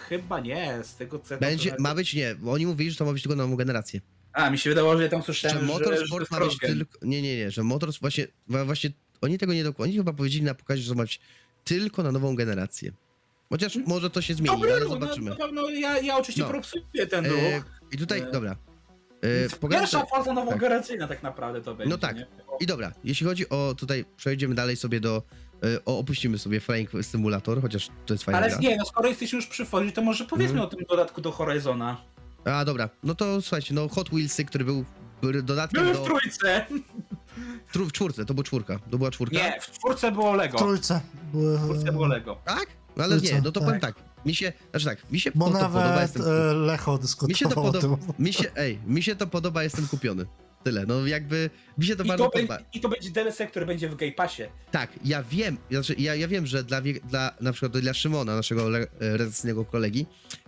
[0.08, 1.38] chyba nie, z tego co...
[1.38, 4.00] Będzie, ma być, nie, bo oni mówili, że to ma być tylko na nową generację.
[4.32, 6.98] A, mi się wydawało, że ja tam słyszałem, że, że, Motorsport że ma być tylko,
[7.02, 8.90] nie, nie, nie, że Motors właśnie, właśnie,
[9.20, 11.20] oni tego nie dokładnie, oni chyba powiedzieli na pokazie, że to ma być
[11.64, 12.92] tylko na nową generację.
[13.48, 15.30] Chociaż może to się zmieni, Dobry ale ruch, zobaczymy.
[15.30, 16.48] No, pewno ja, ja oczywiście No.
[16.48, 17.38] propsuję ten ruch.
[17.38, 17.62] E,
[17.92, 18.56] I tutaj, E, dobra.
[19.22, 22.16] E, pogadam Pierwsza faza nowogeneracyjna tak naprawdę to będzie, No tak.
[22.16, 22.26] nie?
[22.60, 25.49] I dobra, jeśli chodzi o tutaj, przejdziemy dalej sobie do, e,
[25.86, 28.58] o, opuścimy sobie Flying Simulator, chociaż to jest fajna Ale gra.
[28.58, 30.68] nie, no skoro jesteśmy już przy Forzie, to może powiedzmy Mhm.
[30.68, 31.96] o tym dodatku do Horizona.
[32.44, 34.84] A dobra, no to słuchajcie, no Hot Wheelsy, który był
[35.42, 36.04] dodatkiem Były w do...
[36.04, 36.66] trójce!
[37.72, 39.36] Tru, w czwórce, to była czwórka, to była czwórka?
[39.36, 40.58] Nie, w czwórce było W Lego.
[40.58, 41.00] trójce
[41.32, 41.58] były...
[41.58, 42.36] W czwórce było Lego.
[42.44, 42.66] Tak?
[42.96, 43.66] No ale Trójce, nie, no to tak.
[43.66, 43.94] powiem tak,
[44.26, 46.22] mi się, znaczy tak, mi się Bo to, to podoba, nawet jestem...
[46.50, 47.80] e, Lecho Mi się to dyskutował o tym.
[47.80, 50.26] podoba, mi się, ej, mi się to podoba, jestem kupiony.
[50.64, 52.56] Tyle, no jakby, mi się to I bardzo to, podoba.
[52.56, 54.42] będzie, I to będzie DLC, który będzie w Game Passie.
[54.70, 58.68] Tak, ja wiem, znaczy ja, ja wiem, że dla, dla na przykład dla Szymona, naszego
[58.68, 60.06] le- redakcyjnego kolegi,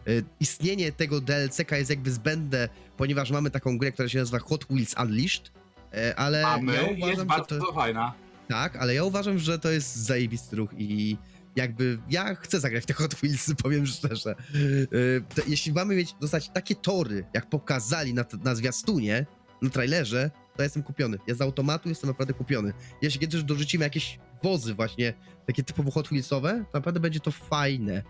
[0.08, 4.64] y, istnienie tego DLC-ka jest jakby zbędne, ponieważ mamy taką grę, która się nazywa Hot
[4.64, 5.50] Wheels Unleashed,
[5.94, 8.12] y, ale Mamy, ja jest uważam, że bardzo to, fajna.
[8.48, 11.16] tak, ale ja uważam, że to jest zajebisty ruch i
[11.56, 14.34] jakby ja chcę zagrać w te Hot Wheelsy, powiem szczerze.
[14.54, 19.26] Y, to, jeśli mamy mieć, dostać takie tory, jak pokazali na, na zwiastunie,
[19.62, 21.18] na trailerze, to ja jestem kupiony.
[21.26, 22.72] Ja z automatu jestem naprawdę kupiony.
[23.02, 25.12] Jeśli kiedyś dorzucimy jakieś wozy właśnie,
[25.46, 28.02] takie typowo Hot Wheelsowe, to naprawdę będzie to fajne.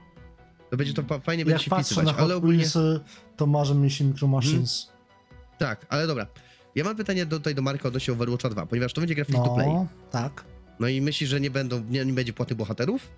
[0.70, 2.58] To będzie to fa- fajnie będzie Jak się patrzę wpisywać, na ale Hot ogólnie...
[2.58, 3.00] Wheelsy,
[3.36, 4.88] to marzę mi się Micro Machines.
[5.58, 6.26] Tak, ale dobra.
[6.74, 9.34] Ja mam pytanie do, tutaj do Marka odnośnie Overwatcha 2, ponieważ to będzie gra free
[9.36, 9.66] to play.
[9.66, 10.44] No, tak.
[10.80, 13.08] No i myślisz, że nie będą, nie, nie będzie płaty bohaterów?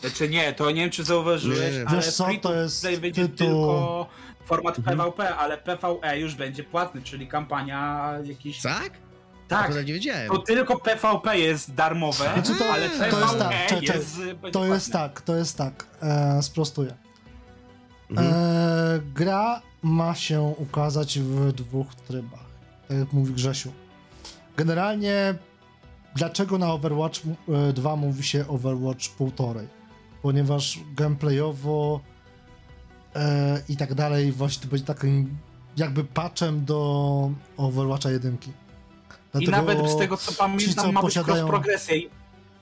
[0.00, 1.88] Znaczy nie, to nie wiem czy zauważyłeś, Nie, nie.
[1.88, 4.06] ale Wiesz co, free to jest tytuł- tylko
[4.50, 4.98] format Mhm.
[4.98, 8.62] PvP, ale PvE już będzie płatny, czyli kampania jakiś...
[8.62, 8.90] Tak?
[9.48, 10.28] Tak, to nawet nie wiedziałem.
[10.30, 14.16] to tylko PvP jest darmowe, Znaczy to- ale to PvE jest tak, jest,
[14.52, 15.86] To jest tak, to jest tak.
[16.02, 16.94] E, sprostuję.
[18.10, 18.28] Mhm.
[18.34, 22.44] E, gra ma się ukazać w dwóch trybach,
[22.88, 23.72] tak jak mówi Grzesiu.
[24.56, 25.34] Generalnie,
[26.16, 27.20] dlaczego na Overwatch
[27.68, 29.66] e, 2 mówi się Overwatch 1,5?
[30.22, 32.00] Ponieważ gameplayowo
[33.14, 35.38] e, i tak dalej właśnie to będzie takim
[35.76, 38.34] jakby patchem do Overwatcha 1.
[38.34, 38.38] I
[39.46, 42.10] Dlatego nawet z tego co ci, pamiętam co ma być posiadają- cross-progresja i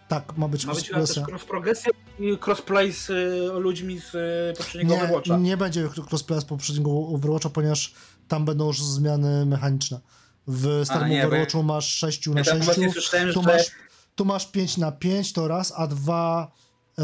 [0.08, 1.90] Tak, ma być ma być też progresja.
[2.18, 5.36] i crossplay z y, ludźmi z y, poprzedniego Nie, Overwatcha.
[5.38, 7.94] nie będzie crossplay z poprzedniego Overwatcha, ponieważ
[8.28, 10.00] tam będą już zmiany mechaniczne.
[10.46, 13.48] W starym nie, Overwatchu masz 6 na Ja tam 6, właśnie słyszałem, tu że...
[13.52, 13.70] masz,
[14.16, 16.50] tu masz 5 na 5 to raz, a dwa
[16.98, 17.02] e,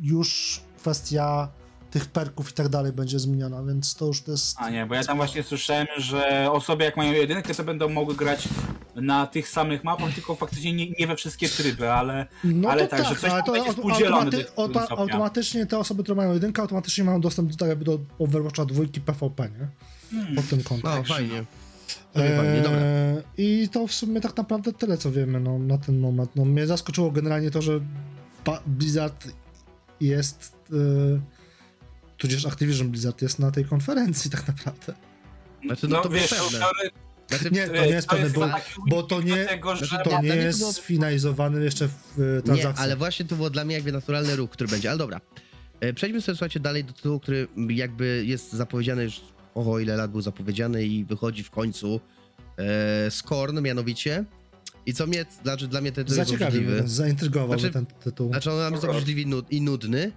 [0.00, 1.48] już kwestia
[1.96, 4.56] tych perków i tak dalej będzie zmieniona, więc to już to jest...
[4.58, 8.14] A nie, bo ja tam właśnie słyszałem, że osoby jak mają jedynkę, to będą mogły
[8.14, 8.48] grać
[8.94, 12.96] na tych samych mapach, tylko faktycznie nie, nie we wszystkie tryby, ale No ale to
[12.96, 16.34] tak, że tak, coś ale to będzie współdzielone automaty- auto- automatycznie te osoby, które mają
[16.34, 19.68] jedynkę, automatycznie mają dostęp do, tak jakby do Overwatcha 2 PvP, nie?
[20.10, 20.36] Hmm.
[20.36, 20.92] Pod tym kątem.
[20.96, 21.44] No, fajnie.
[22.14, 26.30] Eee, I to w sumie tak naprawdę tyle, co wiemy no, na ten moment.
[26.36, 27.80] No, mnie zaskoczyło generalnie to, że
[28.66, 29.28] Blizzard
[30.00, 31.35] jest, e,
[32.16, 34.94] tudzież Activision Blizzard jest na tej konferencji tak naprawdę.
[35.66, 36.66] Znaczy, no to wiesz, pewne.
[37.28, 38.48] Znaczy, Nie, to nie jest pewne, bo,
[38.88, 42.84] bo to nie, że znaczy, to nie jest sfinalizowane jeszcze w e, Nie, transakcji.
[42.84, 45.20] ale właśnie to było dla mnie jakby naturalny ruch, który będzie, ale dobra.
[45.80, 49.20] E, Przejdźmy sobie, słuchajcie, dalej do tytułu, który jakby jest zapowiedziany już,
[49.54, 52.00] oho, ile lat był zapowiedziany i wychodzi w końcu.
[52.58, 54.24] E, Scorn mianowicie.
[54.86, 58.28] I co mnie, znaczy dla mnie ten tytuł jest Zaciekawił zaintrygował Znaczy- ten tytuł.
[58.28, 58.90] Znaczy on jest Horror.
[58.96, 60.12] obrzydliwy i nudny,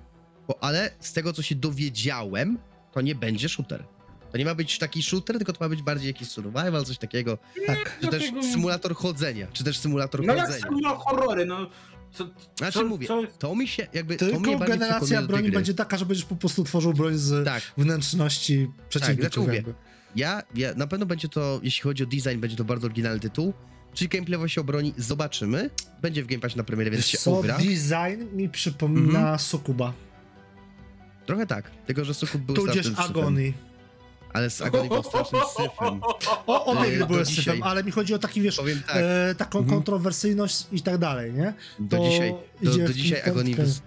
[0.50, 2.58] bo, ale z tego, co się dowiedziałem,
[2.92, 3.84] to nie będzie shooter.
[4.32, 7.38] To nie ma być taki shooter, tylko to ma być bardziej jakiś survival, coś takiego.
[7.68, 7.98] tak.
[8.02, 10.66] Czy też Dlatego- symulator chodzenia, czy też symulator No jak chodzenia.
[10.90, 11.70] są horrory, no...
[12.12, 12.28] Co,
[12.58, 15.74] Znaczy co, mówię, co, to mi się jakby, to mnie Tylko bardziej generacja broni będzie
[15.74, 19.22] taka, że będziesz po prostu tworzył broń z Tak, wnętrzności przeciwników.
[19.24, 19.74] znaczy mówię, jakby.
[20.16, 23.54] ja, ja na pewno będzie to, jeśli chodzi o design, będzie to bardzo oryginalny tytuł.
[23.94, 24.94] Czy gameplayowo się obroni?
[24.98, 25.70] Zobaczymy.
[26.02, 27.58] Będzie w Game Passie na premierę, więc Wiesz się co, ugra.
[27.58, 29.40] design mi przypomina Mhm.
[29.40, 29.94] Sukuba.
[31.30, 32.92] Trochę tak, tylko że Sukub był Tudzież.
[32.98, 33.54] Agony.
[34.34, 36.00] Ale z Agony był strasznym syfem.
[36.48, 37.44] O, obie E, do były dzisiaj.
[37.44, 38.56] syfem, ale mi chodzi o taki, wiesz,
[38.88, 39.78] tak, e, taką Mhm.
[39.78, 41.54] kontrowersyjność i tak dalej, nie?
[41.80, 43.62] do to dzisiaj, do, idzie do w dzisiaj kierunku.
[43.62, 43.82] wys-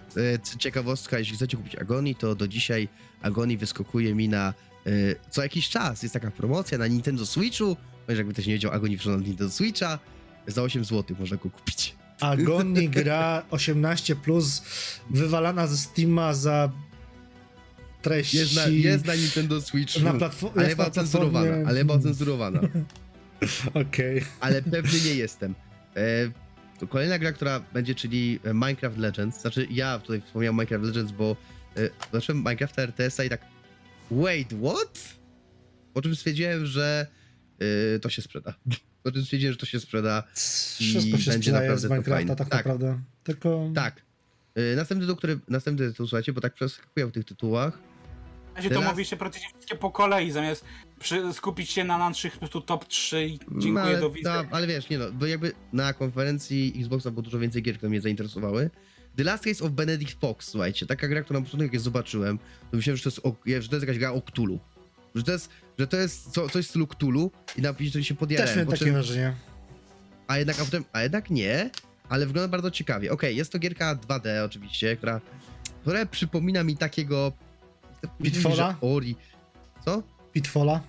[0.53, 2.87] e, ciekawostka, jeśli chcecie kupić Agony, to do dzisiaj
[3.21, 4.53] Agony wyskakuje mi na
[4.85, 4.89] e,
[5.29, 6.03] co jakiś czas.
[6.03, 7.75] Jest taka promocja na Nintendo Switchu,
[8.05, 9.99] ponieważ jakby ktoś nie wiedział, Agony wszedł na Nintendo Switcha,
[10.47, 11.95] za 8 zł można go kupić.
[12.19, 14.61] Agony gra 18+, plus,
[15.09, 16.71] wywalana ze Steama za
[18.03, 21.79] treści Jest na, jest na Nintendo Switchu, na ale jest chyba na ocenzurowana, platformie- ale
[21.79, 22.59] chyba ocenzurowana.
[23.73, 24.23] Okej.
[24.39, 25.55] ale pewny nie jestem.
[25.95, 26.31] E,
[26.89, 29.41] kolejna gra, która będzie, czyli Minecraft Legends.
[29.41, 31.35] Znaczy, ja tutaj wspomniałem Minecraft Legends, bo
[31.77, 33.41] e, zacząłem Minecrafta RTS-a i tak.
[34.11, 34.99] Wait, what?
[35.93, 37.07] Po czym stwierdziłem, że
[37.95, 38.53] e, to się sprzeda.
[39.03, 40.23] Po czym stwierdziłem, że to się sprzeda.
[40.79, 42.65] Wszystko się będzie naprawdę z Minecrafta tak, Tak.
[42.65, 42.99] naprawdę.
[43.23, 43.71] Tylko...
[43.75, 44.01] Tak.
[44.55, 45.39] E, następny tytuł, który.
[45.47, 47.92] Następny tytuł, słuchajcie, bo tak przeskakuję w tych tytułach.
[48.55, 50.65] Ja się to Teraz- mówi się praktycznie wszystkie po kolei, zamiast
[50.99, 54.43] przy, skupić się na naszych po prostu top 3 i No, dziękuję, ale, do widzenia.
[54.43, 57.89] ta- ale wiesz, nie no, bo jakby na konferencji Xboxa było dużo więcej gier, które
[57.89, 58.69] mnie zainteresowały.
[59.17, 62.37] The Last Case of Benedict Fox, słuchajcie, taka gra, którą na początku jak je zobaczyłem,
[62.71, 64.59] to myślałem, że to jest, o, że to jest jakaś gra o Cthulhu.
[65.15, 65.49] Że to jest,
[65.79, 68.47] że to jest co, coś w stylu Cthulhu i na to się podjarałem.
[68.47, 69.33] Też miałem takie czym- wrażenie.
[70.27, 71.69] a jednak, a potem, a jednak nie,
[72.09, 73.11] ale wygląda bardzo ciekawie.
[73.11, 75.21] Okej, jest to gierka 2D oczywiście, która,
[75.81, 77.33] która przypomina mi takiego...
[78.23, 78.55] Pitfalla?
[78.55, 79.15] że Ori.
[79.85, 80.03] Co?
[80.33, 80.81] Pitfalla.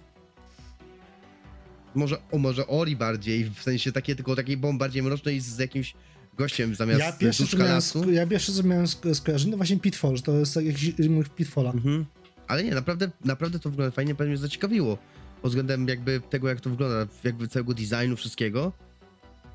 [1.95, 5.95] Może, o, może Ori bardziej, w sensie takie, tylko takiej bomb bardziej mrocznej z jakimś
[6.39, 8.11] gościem zamiast Ja pierwszy, co duszka miałem, lasu.
[8.11, 11.70] ja pierwszy, co miałem sk- skojarzenie, to właśnie Pitfall, że to jest jakiś remake Pitfalla.
[11.70, 12.05] Mhm.
[12.49, 14.99] Ale nie, naprawdę, naprawdę to wygląda fajnie, pewnie mnie zaciekawiło.
[15.43, 18.73] Pod względem jakby tego, jak to wygląda, jakby całego designu, wszystkiego.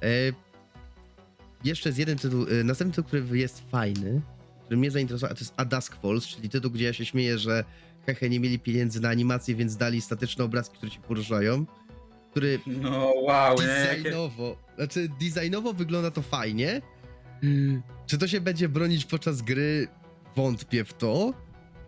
[0.03, 0.07] E,
[1.63, 4.21] jeszcze jest jeden tytuł, e, następny tytuł, który jest fajny,
[4.69, 7.37] który mnie zainteresował, a to jest A Dusk Falls, czyli tytuł, gdzie ja się śmieję,
[7.37, 7.63] że
[8.05, 11.65] hehe, nie mieli pieniędzy na animację, więc dali statyczne obrazki, które się poruszają,
[12.31, 13.67] który No wow, nie?
[13.67, 16.81] Designowo, znaczy designowo wygląda to fajnie.
[18.07, 19.87] Czy to się będzie bronić podczas gry?
[20.35, 21.33] Wątpię w to,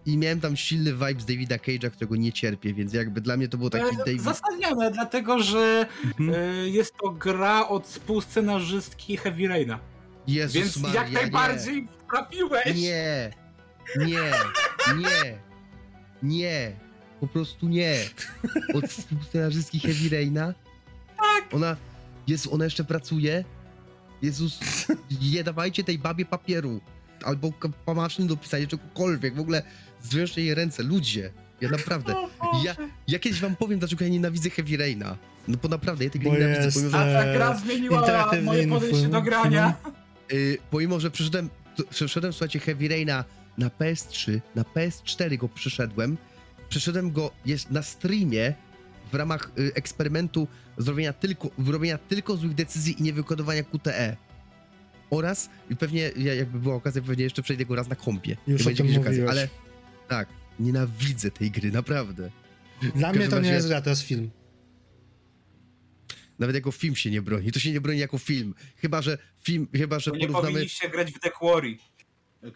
[0.05, 3.47] i miałem tam silny vibe z Davida Cage'a, którego nie cierpię, więc jakby dla mnie
[3.47, 4.21] to był taki E, David...
[4.21, 6.33] Zasadnione, dlatego że Mhm.
[6.33, 9.79] e, jest to gra od współscenarzystki Heavy Raina.
[10.27, 12.75] Jezus Więc Maria, jak najbardziej trafiłeś.
[12.75, 13.31] Nie,
[13.95, 14.31] nie,
[14.97, 15.37] nie,
[16.23, 16.71] nie,
[17.19, 17.95] po prostu nie.
[18.73, 20.53] Od współscenarzystki Heavy Raina?
[21.17, 21.53] Tak.
[21.53, 21.75] Ona,
[22.27, 23.43] jest, ona jeszcze pracuje?
[24.21, 24.59] Jezus,
[25.33, 26.81] nie dawajcie tej babie papieru.
[27.23, 27.51] Albo
[27.85, 29.63] pomaszny do pisania czegokolwiek, w ogóle
[30.03, 31.31] zwiążcie jej ręce, ludzie.
[31.61, 32.15] Ja naprawdę,
[32.63, 32.75] ja,
[33.07, 35.17] ja kiedyś wam powiem, dlaczego ja nienawidzę Heavy Raina.
[35.47, 39.07] No bo naprawdę, ja tej gry Bo nienawidzę, jest, A ta gra zmieniła moje podejście
[39.07, 39.75] do grania.
[40.33, 43.25] Y, pomimo, że przeszedłem, to- przeszedłem, słuchajcie, Heavy Raina
[43.57, 46.17] na PS3, na PS4 go przeszedłem,
[46.69, 48.53] przeszedłem go jest na streamie
[49.11, 50.47] w ramach y, eksperymentu
[50.77, 54.17] zrobienia tylko, robienia tylko złych decyzji i niewykonywania QTE.
[55.09, 58.37] Oraz i pewnie, ja- jakby była okazja, pewnie jeszcze przejdę go raz na kompie.
[58.47, 59.47] Już będzie jakaś okazja, ale
[60.07, 60.27] tak,
[60.59, 62.29] nienawidzę tej gry, naprawdę.
[62.95, 64.29] Dla mnie to nie jest gra, to jest film.
[66.39, 67.51] Nawet jako film się nie broni.
[67.51, 68.55] To się nie broni jako film.
[68.77, 70.47] Chyba, że film, chyba, że nie porównamy...
[70.53, 71.77] powinniście grać w The Quarry.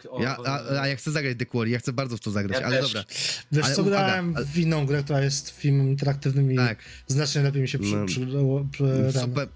[0.09, 2.59] O, Ja, a, a ja chcę zagrać The Quarry, ja chcę bardzo w to zagrać,
[2.61, 2.87] Ja ale też.
[2.93, 3.03] dobra.
[3.51, 6.79] Wiesz Ale co, uwaga, grałem ale- w inną grę, która jest filmem interaktywnym i Tak,
[7.07, 8.05] znacznie lepiej mi się przy, No.
[8.05, 8.27] przy,
[8.71, 8.83] przy,
[9.13, 9.47] ten- super.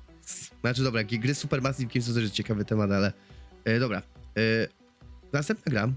[0.61, 3.13] Znaczy dobra, gry Supermassive Games to też jest ciekawy temat, ale
[3.65, 4.01] e, dobra.
[4.37, 4.41] E,
[5.33, 5.89] następna gra,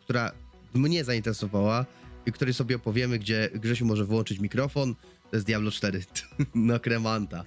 [0.00, 0.32] która
[0.74, 1.86] mnie zainteresowała
[2.26, 4.94] i której sobie opowiemy, gdzie Grzesiu może wyłączyć mikrofon,
[5.30, 6.00] to jest Diablo 4.
[6.54, 7.44] no kremanta.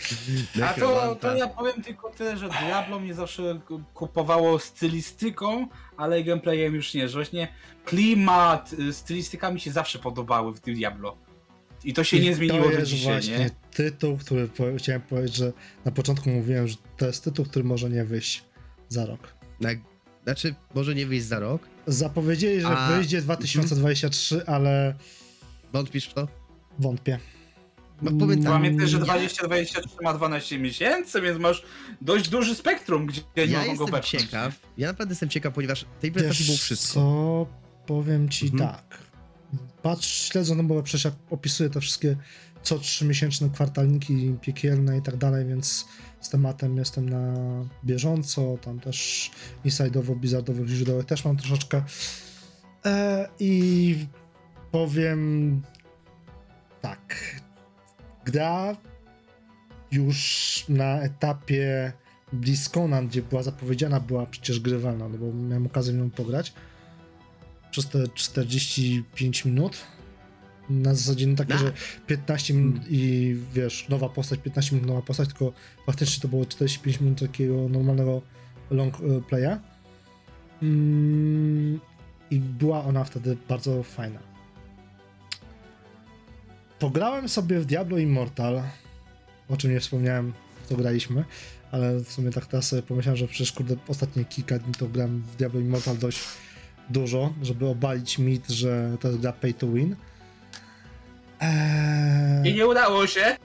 [0.63, 5.67] A to, to ja powiem tylko tyle, że Diablo mnie zawsze ku- kupowało stylistyką,
[5.97, 7.47] ale gameplayem już nie, że właśnie
[7.85, 11.17] klimat, y, stylistyka mi się zawsze podobały w tym Diablo.
[11.83, 13.49] I to się I nie zmieniło to do jest dzisiaj, właśnie nie?
[13.71, 15.53] tytuł, który chciałem powiedzieć, że
[15.85, 18.43] na początku mówiłem, że to jest tytuł, który może nie wyjść
[18.89, 19.33] za rok.
[19.59, 19.69] Na,
[20.23, 21.61] znaczy, może nie wyjść za rok.
[21.87, 24.95] Zapowiedzieli, że A- wyjdzie 2023, ale
[25.73, 26.27] Wątpisz w to?
[26.79, 27.19] wątpię.
[28.01, 28.43] No, tak.
[28.43, 31.63] Pamiętaj, że Mm, 2023 ma 12 miesięcy, więc masz
[32.01, 34.25] dość duży spektrum, gdzie nie Ja mogą go jestem wepchnąć.
[34.25, 36.93] ciekaw, ja naprawdę jestem ciekaw, ponieważ tej prezentacji było wszystko.
[36.93, 37.47] co,
[37.85, 38.69] powiem ci Mhm.
[38.71, 38.97] tak.
[39.81, 42.17] Patrz, śledzę, no bo przecież jak opisuję te wszystkie
[42.63, 45.85] co trzymiesięczne kwartalniki piekielne i tak dalej, więc
[46.21, 47.33] z tematem jestem na
[47.85, 49.31] bieżąco, tam też
[49.65, 51.83] inside'owo, bizardowych źródełach też mam troszeczkę.
[52.85, 53.95] E, I
[54.71, 55.61] powiem
[56.81, 57.15] tak.
[58.31, 58.77] Gra
[59.91, 61.91] już na etapie
[62.33, 66.53] BlizzCona, gdzie była zapowiedziana, była przecież grywalna, no bo miałem okazję nią pograć
[67.71, 69.77] przez te 45 minut.
[70.69, 71.73] Na zasadzie nie takie, Na- że
[72.07, 75.53] 15 minut i wiesz, nowa postać, 15 minut nowa postać, tylko
[75.85, 78.21] faktycznie to było 45 minut takiego normalnego
[78.69, 79.59] long e, playa.
[80.61, 81.79] Mm,
[82.31, 84.19] I była ona wtedy bardzo fajna.
[86.81, 88.63] Pograłem sobie w Diablo Immortal,
[89.49, 90.33] o czym nie wspomniałem,
[90.69, 91.23] to graliśmy,
[91.71, 95.21] ale w sumie tak teraz sobie pomyślałem, że przecież kurde ostatnie kilka dni to grałem
[95.21, 96.19] w Diablo Immortal dość
[96.89, 99.95] dużo, żeby obalić mit, że to jest gra pay to win.
[101.39, 103.37] Eee, I nie udało się.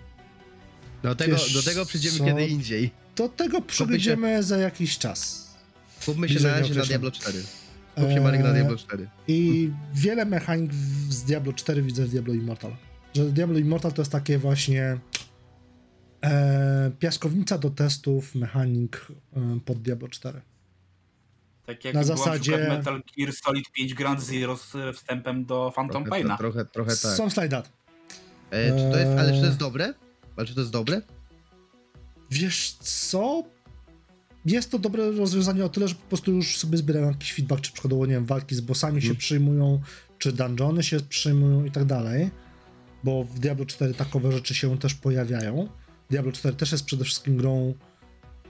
[1.02, 2.24] Do tego, Wiesz do tego przyjdziemy co?
[2.24, 2.90] kiedy indziej.
[3.16, 5.50] do tego przejdziemy za jakiś czas.
[6.00, 6.84] Skupmy się Bliżej na razie na.
[6.84, 7.42] Diablo 4.
[7.96, 9.08] Skup się Marek na Eee, Diablo 4.
[9.28, 10.74] I wiele mechanik
[11.08, 12.76] z Diablo 4 widzę w Diablo Immortal.
[13.16, 14.98] Że Diablo Immortal to jest takie właśnie
[16.24, 19.06] e, piaskownica do testów mechanik
[19.36, 20.40] e, pod Diablo 4.
[21.66, 25.72] Tak jak Na zasadzie- na Metal Gear Solid 5 Grand Zero z e, wstępem do
[25.76, 26.36] Phantom Trochę, Paina.
[26.36, 26.98] trochę, trochę tak.
[27.16, 27.72] Some like that.
[28.50, 29.58] E, czy to jest, ale czy to jest Eee.
[29.58, 29.94] dobre?
[30.36, 31.02] Ale czy to jest dobre?
[32.30, 33.42] Wiesz co?
[34.46, 37.72] Jest to dobre rozwiązanie o tyle, że po prostu już sobie zbierają jakiś feedback, czy
[37.72, 39.18] przykładowo, nie wiem, walki z bossami się Mhm.
[39.18, 39.80] przyjmują,
[40.18, 42.30] czy dungeony się przyjmują i tak dalej.
[43.04, 45.68] Bo w Diablo 4 takowe rzeczy się też pojawiają.
[46.10, 47.74] Diablo 4 też jest przede wszystkim grą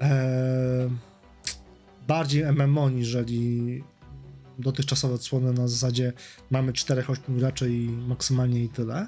[0.00, 0.88] e,
[2.08, 3.84] bardziej MMO niżeli
[4.58, 6.12] dotychczasowe odsłony na zasadzie
[6.50, 9.06] mamy 4-8 graczy i maksymalnie i tyle.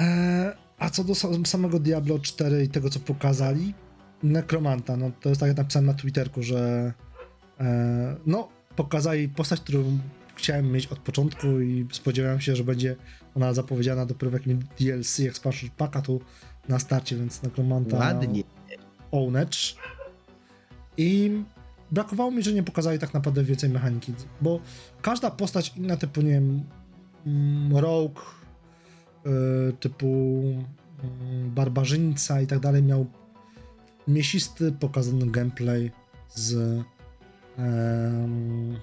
[0.00, 3.74] E, a co do sa- samego Diablo 4 i tego, co pokazali,
[4.22, 6.92] Nekromanta, no to jest tak jak napisałem na Twitterku, że
[7.60, 9.98] e, no, pokazali postać, którą
[10.36, 12.96] chciałem mieć od początku i spodziewałem się, że będzie
[13.34, 16.20] ona zapowiedziana dopiero w jakimś DLC, expansion packa tu
[16.68, 18.42] na starcie, więc Nekromanta Ładnie.
[19.10, 19.58] Ownage.
[20.96, 21.42] I
[21.90, 24.60] brakowało mi, że nie pokazali tak naprawdę więcej mechaniki, bo
[25.02, 26.64] każda postać inna, typu, nie wiem,
[27.26, 28.20] mm, Rogue,
[29.70, 33.06] y, typu mm, Barbarzyńca i tak dalej, miał
[34.08, 35.90] miesisty, pokazany gameplay
[36.34, 36.54] z
[37.58, 38.76] em,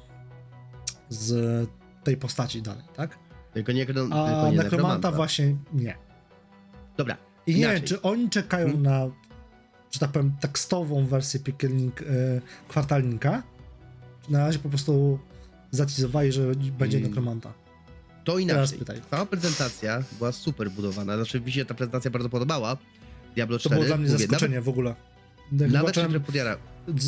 [1.09, 1.69] z
[2.03, 3.17] tej postaci dalej, tak?
[3.53, 4.07] Tylko nie, tylko
[4.45, 5.97] A nie Nekromanta właśnie nie.
[6.97, 7.17] Dobra,
[7.47, 8.83] I nie wiem, czy oni czekają Hmm?
[8.83, 9.05] na,
[9.91, 12.05] że tak powiem, tekstową wersję piekielnik, e,
[12.67, 13.43] kwartalnika,
[14.25, 15.19] czy na razie po prostu
[15.71, 17.01] zatizowali, że będzie Hmm.
[17.11, 17.53] Nekromanta.
[18.23, 18.79] to inaczej.
[19.11, 21.15] Cała prezentacja była super budowana.
[21.15, 22.77] Znaczy, mi się ta prezentacja bardzo podobała.
[23.35, 23.75] Diablo To 4.
[23.75, 24.89] było dla mnie mówię, zaskoczenie w ogóle.
[24.89, 26.23] Jak Nawet, nawet zobaczyłem.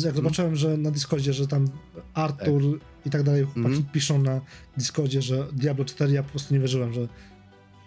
[0.04, 1.68] Jak zobaczyłem, że na Discordzie, że tam
[2.14, 3.84] Artur i tak dalej chłopaki Mhm.
[3.84, 4.40] piszą na
[4.76, 7.08] Discordzie, że Diablo 4, ja po prostu nie wierzyłem, że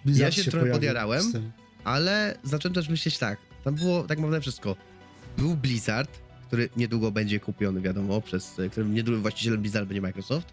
[0.06, 1.24] Blizzard Ja się trochę pojawi podjarałem.
[1.84, 3.40] Ale zacząłem też myśleć tak.
[3.64, 4.76] Tam było tak naprawdę wszystko.
[5.38, 10.48] Był Blizzard, który niedługo będzie kupiony, wiadomo, przez którym niedługo właścicielem Blizzard będzie Microsoft.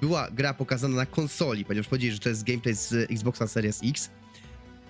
[0.00, 4.10] Była gra pokazana na konsoli, ponieważ powiedzieli, że to jest gameplay z Xboxa Series X.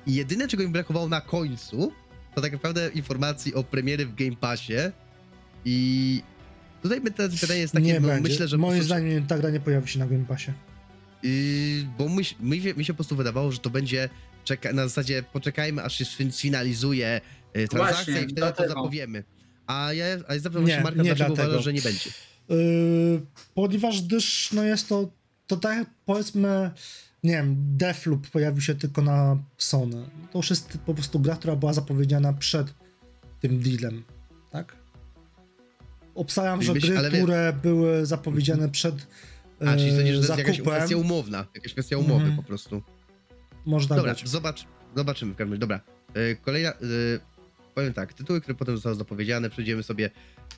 [0.06, 1.92] I jedyne, czego im brakowało na końcu,
[2.34, 4.76] to tak naprawdę informacji o premiery w Game Passie.
[5.64, 6.22] I
[6.82, 8.28] tutaj teraz pytanie jest takie, nie no, będzie.
[8.30, 8.58] myślę, że...
[8.58, 10.52] Moim prostu- zdaniem ta gra nie pojawi się na Game Passie.
[11.22, 11.30] Yy,
[11.98, 14.08] bo my, mi, się- mi się po prostu wydawało, że to będzie
[14.44, 17.20] czeka, na zasadzie poczekajmy, aż się sfin- sfinalizuje
[17.54, 18.68] yy, transakcja Właśnie, i wtedy to dlatego.
[18.68, 19.24] zapowiemy.
[19.66, 21.48] A ja, a ja zapytam Nie, się Marka, nie dlaczego dlatego.
[21.48, 22.10] uważasz, że nie będzie.
[22.48, 23.20] Yy,
[23.54, 25.10] ponieważ gdyż no jest to,
[25.46, 26.70] to tak powiedzmy,
[27.24, 30.08] nie wiem, Deathloop pojawił się tylko na Sony.
[30.32, 32.74] To już jest po prostu gra, która była zapowiedziana przed
[33.40, 34.04] tym dealem,
[34.50, 34.76] tak?
[36.18, 38.94] Obstawiam, że gry, ale które były zapowiedziane przed
[39.66, 42.36] A, czyli sądzisz, że to jest jakaś zakupem, kwestia umowna, jakaś kwestia umowy Mhm.
[42.36, 42.82] po prostu.
[43.66, 44.28] można Dobra, być.
[44.28, 44.64] zobacz,
[44.96, 45.60] zobaczymy w każdym razie.
[45.60, 45.80] Dobra,
[46.14, 47.20] yy, kolejna, yy,
[47.74, 50.10] powiem tak, tytuły, które potem zostały zapowiedziane, przejdziemy sobie,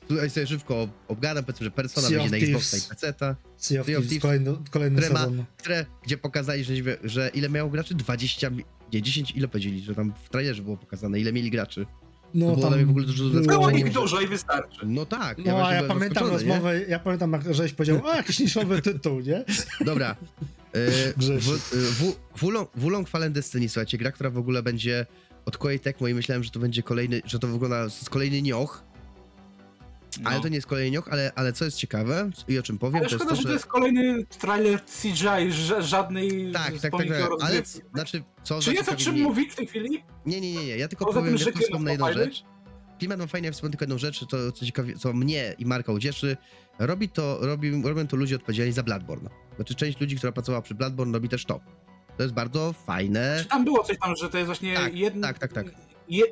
[0.07, 2.81] tutaj sobie szybko obgadam, powiedzmy, że Persona Sea będzie na Xboxa i.
[2.89, 5.45] PC-ta, Sea of Thieves, Thieves, kolejny, kolejny które ma- sezon.
[5.57, 6.73] które, gdzie pokazali, że,
[7.03, 7.95] że ile miało graczy?
[7.95, 11.85] 20, mi- nie, 10, ile powiedzieli, że tam w trailerze było pokazane, ile mieli graczy.
[12.33, 14.79] No, było mnie w ogóle dużo było- Było ich dużo i wystarczy.
[14.85, 15.37] No tak.
[15.37, 16.53] No, a właśnie ja byłem pamiętam zaskoczony, nie?
[16.53, 19.45] rozmowę, ja pamiętam, jak żeś powiedział, o, jakiś niszowy tytuł, nie?
[19.85, 20.15] Dobra.
[20.73, 21.51] E, Grzesiu.
[21.51, 25.05] w, w, Wulong, Fallen Destiny, słuchajcie, gra, która w ogóle będzie
[25.45, 28.83] od Koei Tecmo i myślałem, że to będzie kolejny, że to wygląda, jest kolejny nioch,
[30.23, 30.41] ale No.
[30.41, 33.05] to nie jest kolejny nioch, ale, ale co jest ciekawe i o czym powiem, Ale
[33.09, 37.07] to jest szkoda, to, że to jest kolejny trailer CGI, ża- żadnej Tak, tak, tak,
[37.07, 37.61] tak, ale
[37.93, 40.03] znaczy, co Czy jest o czym mnie- mówić w tej chwili?
[40.25, 42.43] Nie, nie, nie, nie, ja tylko Poza powiem, że tylko wspomnę jedną rzecz.
[42.99, 45.91] Klimat ma fajny, ja wspomnę tylko jedną rzecz, to co ciekawie, co mnie i Marka
[45.91, 46.37] ucieszy,
[46.79, 49.29] robi to, robi, robią to ludzie odpowiedzialni za Bloodborne.
[49.55, 51.59] Znaczy część ludzi, która pracowała przy Bloodborne robi też to.
[52.17, 53.37] To jest bardzo fajne.
[53.43, 55.21] Czy tam było coś tam, że to jest właśnie Tak, jeden...
[55.21, 55.65] tak, tak, tak.
[56.11, 56.23] Je,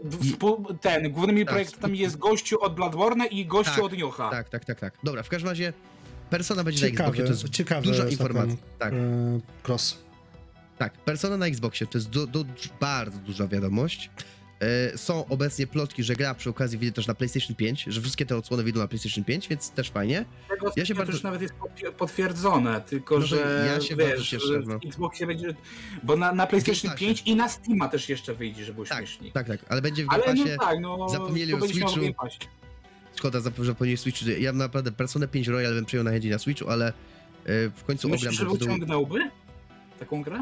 [0.82, 4.30] ten, głównymi Tak, projektami jest gościu od Bloodborne i gościu Tak, od Niocha.
[4.30, 4.94] Tak, tak, tak, tak.
[5.04, 5.74] Dobra, w każdym razie
[6.30, 8.58] Persona będzie na Ciekawy, Xboxie, to jest ciekawy, dużo informacji.
[8.80, 8.98] Tak, e,
[9.64, 9.98] cross.
[10.78, 10.94] tak.
[10.94, 12.46] Persona na Xboxie to jest du, du,
[12.80, 14.10] bardzo duża wiadomość.
[14.62, 18.26] E, są obecnie plotki, że gra przy okazji wyjdzie też na PlayStation 5, że wszystkie
[18.26, 20.26] te odsłony wyjdą na PlayStation 5, więc też fajnie.
[20.50, 21.54] Tego Ja się bardzo- to już nawet jest
[21.98, 24.80] potwierdzone, tylko No że ja się wiesz, cieszę, że no.
[24.86, 25.56] Xboxie będzie,
[26.04, 27.06] bo na, na PlayStation Passie.
[27.06, 29.32] 5 i na Steama też jeszcze wyjdzie, żeby było Tak, śmieszniej.
[29.32, 30.58] tak, tak, ale będzie w Game Ale no Passie.
[30.60, 32.14] tak, no zapomnieli o Switchu.
[32.18, 32.40] Passie.
[33.16, 34.22] Szkoda, zapomnieli Switch.
[34.40, 36.94] Ja naprawdę Persona 5 Royal bym przyjął na chęci na Switchu, ale e,
[37.70, 39.20] w końcu ogram Myślisz, że wyciągnąłby
[40.00, 40.40] taką grę?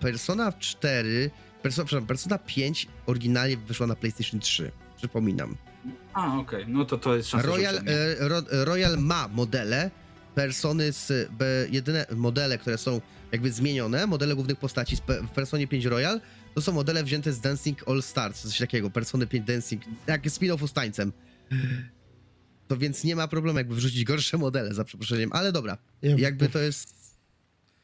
[0.00, 1.30] Persona 4,
[1.62, 4.70] Persona, przepraszam, Persona 5 oryginalnie wyszła na PlayStation 3.
[4.96, 5.56] Przypominam.
[6.12, 9.90] A, okej, no to to jest szansa Royal, e, Ro, Royal ma modele,
[10.34, 13.00] persony z, be, jedyne modele, które są
[13.32, 16.20] jakby zmienione, modele głównych postaci z pe, w Personie 5 Royal,
[16.54, 20.68] to są modele wzięte z Dancing All Stars, coś takiego, Persony 5 Dancing, jak spin-offu
[20.68, 21.12] z tańcem.
[22.68, 26.48] To więc nie ma problemu jakby wrzucić gorsze modele, za przeproszeniem, ale dobra, Ja, jakby
[26.48, 26.99] to jest...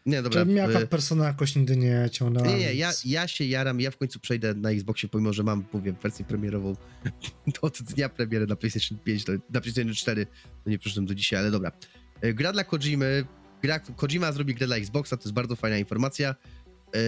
[0.07, 0.41] Nie, dobra.
[0.41, 2.47] Czy mnie e, jaka persona jakoś nigdy nie ciągnęła.
[2.47, 5.65] nie, nie, ja, ja się jaram, ja w końcu przejdę na Xboxie, pomimo, że mam,
[5.73, 6.77] mówię, wersję premierową
[7.63, 10.27] od dnia premiery na PlayStation 5, to, na PlayStation 4,
[10.65, 11.73] to nie przyszedłem do dzisiaj, ale dobra.
[12.21, 13.25] E, Gra dla Kojimy,
[13.63, 16.35] gra, Kojima zrobi grę dla Xboxa, to jest bardzo fajna informacja.
[16.95, 16.99] E,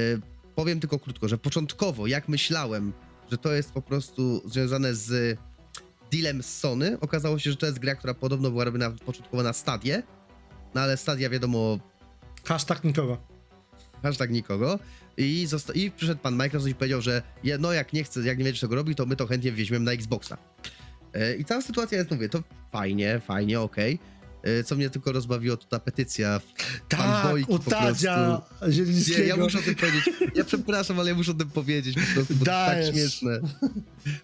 [0.55, 2.93] powiem tylko krótko, że początkowo, jak myślałem,
[3.31, 5.39] że to jest po prostu związane z
[6.13, 9.53] dealem z Sony, okazało się, że to jest gra, która podobno była robiona początkowo na
[9.53, 10.03] Stadię,
[10.75, 11.79] no ale Stadia wiadomo,
[12.45, 13.19] Hashtag nikogo.
[14.03, 14.79] hashtag nikogo.
[15.17, 18.39] I, zosta- I przyszedł pan Microsoft i powiedział, że je, no jak nie chce, jak
[18.39, 20.39] nie wiecie czego robi, to my to chętnie weźmiemy na Xboxa.
[21.15, 22.43] E, I cała sytuacja jest, mówię, to
[22.73, 23.99] fajnie, fajnie, okej.
[24.43, 26.41] E, Co mnie tylko rozbawiło, to ta petycja.
[26.89, 29.23] Tak, Fanboyki u po Tadzia Nie, Zielińskiego.
[29.23, 30.05] ja muszę o tym powiedzieć.
[30.35, 33.41] Ja przepraszam, ale ja muszę o tym powiedzieć po prostu, bo to jest tak śmieszne.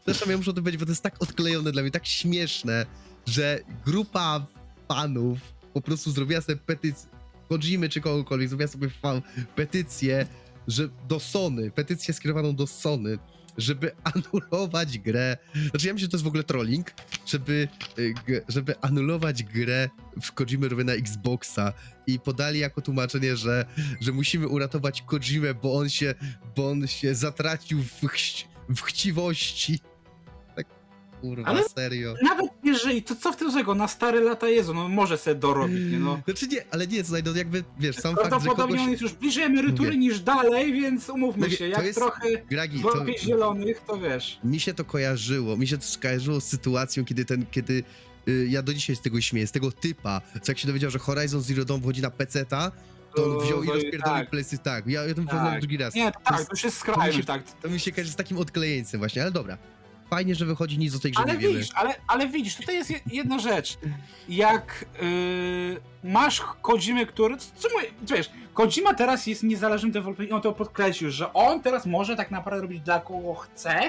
[0.06, 2.86] Zresztą ja muszę o tym powiedzieć, bo to jest tak odklejone dla mnie, tak śmieszne,
[3.26, 4.46] że grupa
[4.88, 5.38] fanów
[5.72, 7.08] po prostu zrobiła sobie petycję,
[7.48, 9.22] Kojimy czy kogokolwiek, zrobiła sobie fan,
[9.56, 10.26] petycję,
[10.68, 13.18] że do Sony, petycję skierowaną do Sony,
[13.58, 15.36] żeby anulować grę.
[15.70, 16.92] Znaczy, ja myślę, że to jest w ogóle trolling,
[17.26, 17.68] żeby,
[17.98, 18.14] y,
[18.48, 19.88] żeby anulować grę
[20.22, 21.72] w Kojimy robię na Xboxa
[22.06, 23.66] i podali jako tłumaczenie, że,
[24.00, 26.14] że musimy uratować Kojimę, bo on się,
[26.56, 29.80] bo on się zatracił w, chś, w chciwości.
[31.24, 32.14] Kurwa, Ale- serio.
[32.22, 33.74] Nawet jeżeli, to co w tym złego?
[33.74, 36.20] Na stare lata Jezu, no może sobie dorobić, nie no.
[36.24, 38.84] Znaczy nie, ale nie, słuchaj, no jakby, wiesz, sam fakt, że Prawdopodobnie kogoś...
[38.84, 39.98] on jest już bliżej emerytury Mówię.
[40.01, 44.38] niż dalej, więc umówmy Mówię, się, to jak jest- trochę Gragi, to, zielonych, to wiesz.
[44.44, 47.82] mi się to kojarzyło, mi się to skojarzyło z sytuacją, kiedy ten, kiedy
[48.28, 50.98] y, ja do dzisiaj z tego śmieję, z tego typa, co jak się dowiedział, że
[50.98, 52.72] Horizon Zero Dawn wchodzi na PC-ta,
[53.16, 54.30] to on To- wziął i to- rozpierdolił tak.
[54.30, 55.60] PlayStation, tak, ja, ja to Tak.
[55.60, 55.94] drugi raz.
[55.94, 57.42] Nie, To tak, jest- to już jest to skrajny, się- tak.
[57.62, 59.59] To mi się kojarzy z takim odklejeńcem właśnie, ale dobra.
[60.10, 61.55] Fajnie, że wychodzi, nic o tej grze Ale nie wiemy.
[61.55, 63.78] widzisz, ale, ale widzisz, tutaj jest je- jedna rzecz.
[64.28, 67.36] Jak yy, masz Kojimę, który.
[67.56, 67.86] Co mówię,
[68.16, 72.31] wiesz, Kojima teraz jest niezależnym deweloperem i on to podkreślił, że on teraz może tak
[72.31, 73.81] naprawdę robić dla kogo chce,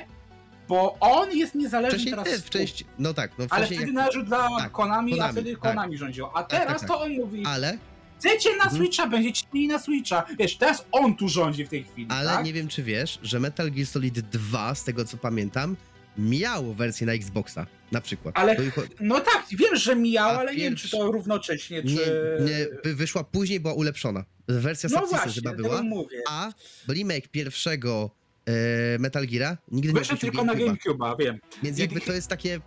[0.68, 2.40] bo on jest niezależny Wcześniej teraz.
[2.40, 5.32] z- wcześniej, no tak, no Ale wcześniej wtedy jak, należał dla tak, Konami, a Konami,
[5.34, 5.60] wtedy tak.
[5.62, 6.32] Konami rządziło.
[6.38, 6.90] A tak, teraz tak.
[6.90, 7.78] to on mówi, ale,
[8.20, 8.76] chcecie na Mhm.
[8.76, 10.26] Switcha, będziecie mieli na Switcha.
[10.40, 12.46] Wiesz, teraz on tu rządzi w tej chwili, ale tak?
[12.46, 15.76] nie wiem, czy wiesz, że Metal Gear Solid 2, z tego co pamiętam,
[16.18, 18.36] miało wersję na Xboxa, na przykład.
[18.40, 21.84] Ale- ich- No tak, wiem, że mijało, A ale nie wiem, pierwszy- czy to równocześnie,
[21.84, 21.90] czy...
[21.90, 24.26] Nie, nie, wy- wyszła później, była ulepszona.
[24.48, 26.18] Wersja No właśnie, chyba była, mówię.
[26.30, 26.52] a
[26.90, 28.12] remake pierwszego
[28.46, 28.52] e,
[29.00, 31.16] Metal Geara nigdy nie Wyszedł tylko na GameCube'a.
[31.20, 31.40] Wiem.
[31.64, 32.60] Więc jakby to jest takie...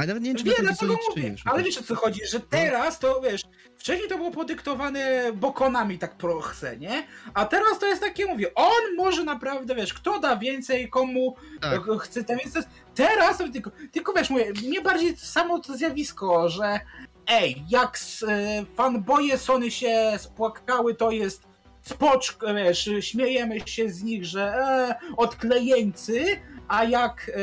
[0.00, 0.44] A nawet nie wiem, czy
[0.74, 3.42] 3 nie mówię, ale wiesz o co chodzi, że teraz to wiesz,
[3.76, 7.06] wcześniej to było podyktowane, bo Konami tak pro chce, nie?
[7.34, 11.80] A teraz to jest takie, mówię, on może naprawdę, wiesz, kto da więcej, komu Tak.
[11.88, 12.62] e, chce tam więcej.
[12.94, 16.80] Teraz to tylko, tylko wiesz, mówię, mnie bardziej samo to zjawisko, że
[17.26, 21.42] ej, jak s- e, fanboye Sony się spłakały, to jest
[21.82, 26.24] spoczko, wiesz, śmiejemy się z nich, że e, odklejeńcy,
[26.68, 27.40] a jak e,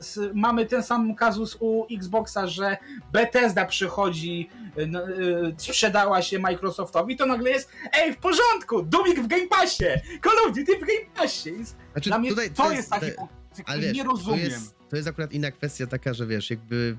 [0.00, 2.76] s, mamy ten sam kazus u Xboxa, że
[3.12, 5.08] Bethesda przychodzi, e, no, e,
[5.56, 9.84] sprzedała się Microsoftowi, to nagle jest, ej, w porządku, Dumik w Game Passie,
[10.24, 11.50] Call of Duty w Game Passie.
[11.92, 13.34] Znaczy, Dla mnie tutaj to, jest taki te- punkt,
[13.66, 14.40] Ale wiesz, nie to rozumiem.
[14.40, 16.96] jest, to jest akurat inna kwestia taka, że wiesz, jakby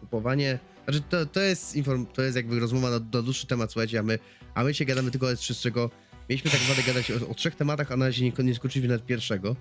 [0.00, 0.58] kupowanie...
[0.88, 4.02] Znaczy, to, to jest inform, to jest jakby rozmowa na, na dłuższy temat, słuchajcie, a
[4.02, 4.18] my,
[4.54, 5.90] a my się gadamy tylko o S3, z czego
[6.30, 9.06] mieliśmy tak naprawdę gadać o, o trzech tematach, a na razie nie, nie skończyliśmy nawet
[9.06, 9.56] pierwszego.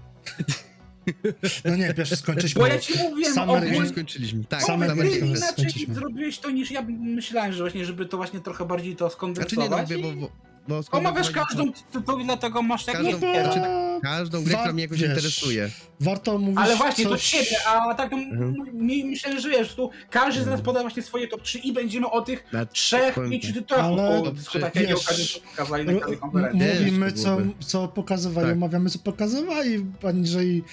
[1.66, 2.62] No nie, pierwszy skończyliśmy.
[2.62, 4.46] Bo ja ci mówiłem, Już ogólnie, skończyliśmy.
[4.46, 4.96] Tak, Same ty.
[4.96, 5.16] Fest.
[5.18, 5.94] inaczej skończyliśmy.
[5.96, 9.70] zrobiłeś to niż ja myślałem, że właśnie, żeby to właśnie trochę bardziej to Znaczy nie,
[9.70, 9.90] no skondensować.
[9.90, 10.45] mówię, bo...
[10.68, 13.60] bo, bo Omawiasz skondensować- każdą tytuł, dlatego masz tak Każdą- nie bo- znaczy,
[14.04, 15.70] Każdą grę, która mnie jakoś wiesz, interesuje.
[16.00, 17.24] Warto mówić Ale właśnie do coś...
[17.24, 18.56] siebie, a tak to Mhm.
[18.74, 20.66] mi- myślę, że wiesz, tu każdy z nas Mhm.
[20.66, 23.56] poda właśnie swoje top 3 i będziemy o tych Na- trzech, powiem pięciu tak.
[23.56, 26.60] tytułach Ale o dobrze, tak jak wiesz, pokazali na M- każdej konferencji.
[26.60, 27.54] Też Mówimy, to co, byłoby.
[27.66, 28.56] co pokazywali, Tak.
[28.58, 30.64] omawiamy, co pokazywali, aniżeli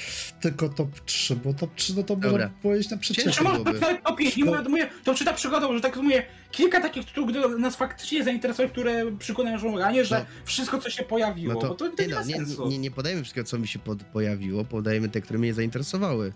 [0.41, 2.31] tylko top 3, bo top 3 no to Dobra.
[2.31, 3.43] można powiedzieć na Ciężko Czy przeciętnie.
[3.43, 3.73] może byłoby.
[3.73, 7.05] być nawet top 5, nie mówię, mówię, to czyta przygodą, że tak mówię, kilka takich
[7.07, 10.25] tytułów, które nas faktycznie zainteresowały, które przekonają że a nie, że No.
[10.45, 12.69] wszystko, co się pojawiło, No to, bo to, to nie, nie, ma no, nie, sensu.
[12.69, 16.33] nie, nie podajemy wszystkiego, co mi się pod, pojawiło, podajemy te, które mnie zainteresowały.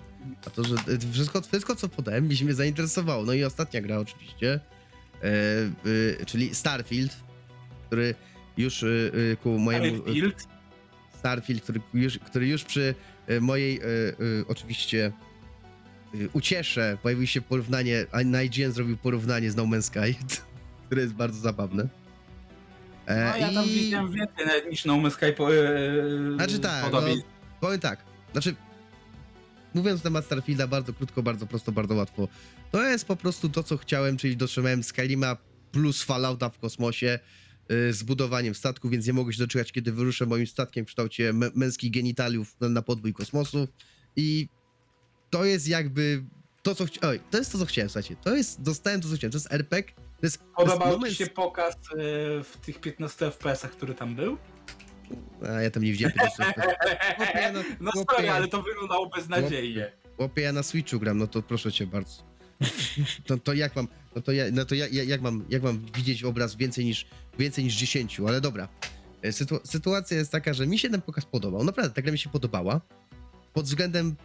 [0.47, 3.25] A to, że e, wszystko, wszystko co podałem, mi się mnie zainteresowało.
[3.25, 4.61] No i ostatnia gra oczywiście,
[5.23, 5.29] e,
[6.21, 7.17] e, czyli Starfield,
[7.87, 8.15] który
[8.57, 8.87] już e,
[9.33, 10.03] e, ku mojemu...
[10.03, 10.49] Build.
[11.19, 12.95] Starfield, który już, który już przy
[13.27, 13.81] e, mojej
[14.49, 15.13] oczywiście
[16.33, 20.15] uciesze pojawiło się porównanie, a IGN zrobił porównanie z No Man's Sky,
[20.87, 21.89] które jest bardzo zabawne.
[23.07, 25.65] E, No ja tam i- widziałem więcej nawet niż Man's Sky po, e,
[26.35, 27.01] Znaczy tak, no,
[27.61, 28.55] powiem tak, znaczy
[29.75, 32.29] mówiąc na temat Starfielda bardzo krótko, bardzo prosto, bardzo łatwo,
[32.73, 35.37] to jest po prostu to, co chciałem, czyli dotrzymałem Skylima
[35.73, 37.19] plus Fallouta w kosmosie
[37.73, 41.33] y, z budowaniem statku, więc nie mogę się doczekać, kiedy wyruszę moim statkiem w kształcie
[41.33, 43.69] mę- męskich genitaliów na, na podwój kosmosu.
[44.17, 44.49] I
[45.31, 46.25] to jest jakby
[46.63, 49.17] to, co chciałem, oj, to jest to, co chciałem, słuchajcie, to jest, dostałem to, co
[49.17, 49.93] chciałem, to jest RPG,
[50.23, 51.79] jest, Podobał Man's- się pokaz e,
[52.45, 54.37] w tych 15 FPS-ach, który tam był?
[55.49, 56.45] A ja tam nie widziałem 15
[57.17, 59.93] Chłopie, no, No sorry, ale to wyglądało beznadziejnie.
[60.17, 62.23] Chłopie, ja na Switchu gram, no to proszę cię bardzo.
[63.27, 65.87] To, to jak mam, no to, ja, no to ja, ja, jak, mam, jak mam
[65.95, 67.07] widzieć obraz więcej niż,
[67.39, 68.69] więcej niż 10, ale dobra.
[69.23, 71.65] E, Sytu, sytuacja jest taka, że mi się ten pokaz podobał.
[71.65, 72.81] Naprawdę, ta gra mi się podobała.
[73.53, 74.17] Pod względem,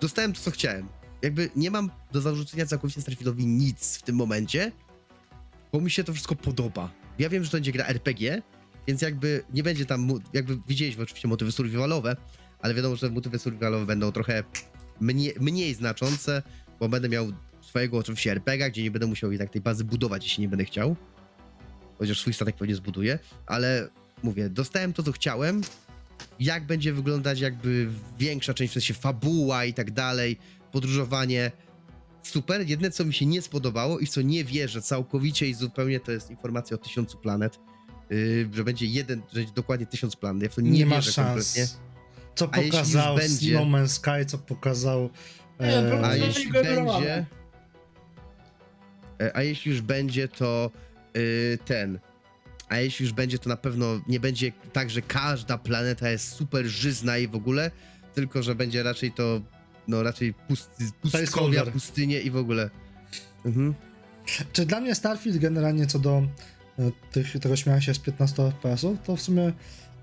[0.00, 0.88] dostałem to, co chciałem.
[1.22, 4.72] Jakby nie mam do zarzucenia całkowicie Starfieldowi nic w tym momencie,
[5.72, 6.90] bo mi się to wszystko podoba.
[7.18, 8.42] Ja wiem, że to będzie gra RPG,
[8.86, 12.16] więc jakby nie będzie tam, jakby widzieliśmy oczywiście motywy survivalowe,
[12.58, 14.44] ale wiadomo, że motywy survivalowe będą trochę
[15.00, 16.42] mniej, mniej znaczące,
[16.80, 20.40] bo będę miał swojego oczywiście RPG, gdzie nie będę musiał jednak tej bazy budować, jeśli
[20.40, 20.96] nie będę chciał.
[21.98, 23.88] Chociaż swój statek pewnie zbuduję, ale
[24.22, 25.62] mówię, dostałem to, co chciałem
[26.40, 27.88] jak będzie wyglądać jakby
[28.18, 30.38] większa część, w sensie fabuła i tak dalej,
[30.72, 31.50] podróżowanie.
[32.22, 32.68] Super.
[32.68, 36.30] Jedne, co mi się nie spodobało i co nie wierzę całkowicie i zupełnie, to jest
[36.30, 37.58] informacja o tysiącu planet.
[38.10, 40.42] Yy, że będzie jeden, że będzie dokładnie tysiąc planet.
[40.42, 41.66] Ja w to nie, Nie, ma wierzę kompletnie.
[41.66, 41.78] szans.
[42.34, 45.10] Co A pokazał będzie- No Man's Sky, co pokazał...
[45.60, 46.98] Nie, e, A jeśli generowane.
[47.06, 47.26] będzie.
[49.20, 50.70] e, A jeśli już będzie, to
[51.16, 51.98] y, ten.
[52.68, 56.66] A jeśli już będzie, to na pewno nie będzie tak, że każda planeta jest super
[56.66, 57.70] żyzna i w ogóle,
[58.14, 59.40] tylko że będzie raczej to,
[59.90, 62.70] no raczej pusty, pustkowia, pustynie i w ogóle.
[63.44, 63.74] Mhm.
[64.52, 66.22] Czy dla mnie Starfield generalnie co do
[66.78, 69.52] e, tych, tego śmiania się z 15 FPS-ów, to w sumie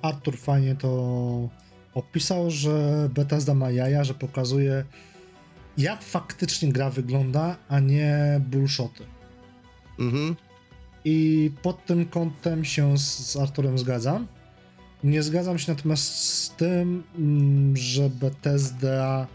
[0.01, 1.49] Artur fajnie to
[1.93, 4.85] opisał, że Bethesda ma jaja, że pokazuje
[5.77, 9.03] jak faktycznie gra wygląda, a nie bullshoty.
[9.99, 10.35] Mhm.
[11.05, 14.27] I pod tym kątem się z, z Arturem zgadzam.
[15.03, 19.27] Nie zgadzam się natomiast z tym, mm, że Bethesda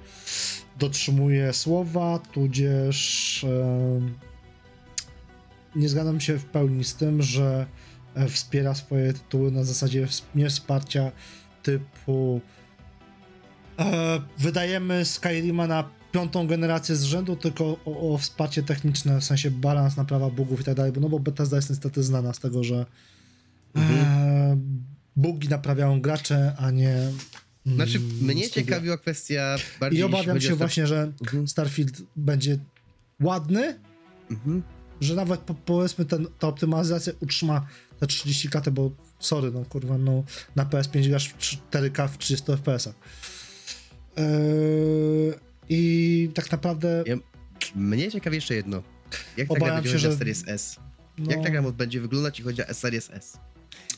[0.79, 3.47] dotrzymuje słowa, tudzież
[5.77, 7.67] nie zgadzam się w pełni z tym, że
[8.15, 11.13] e, wspiera swoje tytuły na zasadzie ws- niewsparcia
[11.63, 12.41] typu
[13.79, 19.51] e, wydajemy Skyrima na piątą generację z rzędu, tylko o, o wsparcie techniczne, w sensie
[19.51, 22.87] balans, naprawa bugów i tak dalej, no bo Bethesda jest niestety znana z tego, że
[23.75, 24.01] Mhm.
[24.01, 24.57] e,
[25.17, 28.49] bugi naprawiają gracze, a nie mm, Znaczy, mnie studia.
[28.49, 30.01] ciekawiła kwestia bardziej.
[30.01, 31.49] I obawiam się właśnie, że Mhm.
[31.49, 32.59] Starfield będzie
[33.23, 33.79] ładny,
[34.31, 34.63] Mhm.
[35.01, 37.67] że nawet po, powiedzmy ten, ta optymalizacja utrzyma
[38.01, 40.25] te 30 klaty, bo sorry, no kurwa, no
[40.57, 42.95] na PS5 grasz w 4K w 30 FPS-ach.
[44.17, 45.35] Yy,
[45.69, 47.17] I tak naprawdę Ja-
[47.75, 48.83] Mnie ciekawi jeszcze jedno.
[49.37, 50.77] Jak ta gra będzie się, że- Series S?
[51.19, 53.39] no, Jak ta gra będzie wyglądać, jeśli chodzi o Series S?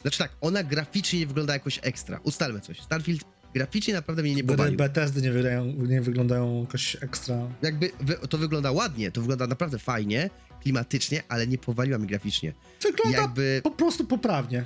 [0.04, 2.20] Znaczy tak, ona graficznie nie wygląda jakoś ekstra.
[2.22, 2.80] Ustalmy coś.
[2.80, 3.24] Starfield
[3.54, 4.76] graficznie naprawdę mnie nie gry pobawił.
[4.76, 7.36] Bethesdy nie, wydają, nie wyglądają jakoś ekstra.
[7.62, 7.90] Jakby
[8.30, 10.30] to wygląda ładnie, to wygląda naprawdę fajnie,
[10.62, 12.52] klimatycznie, ale nie powaliła mi graficznie.
[12.82, 14.64] Wygląda Jakby po prostu poprawnie.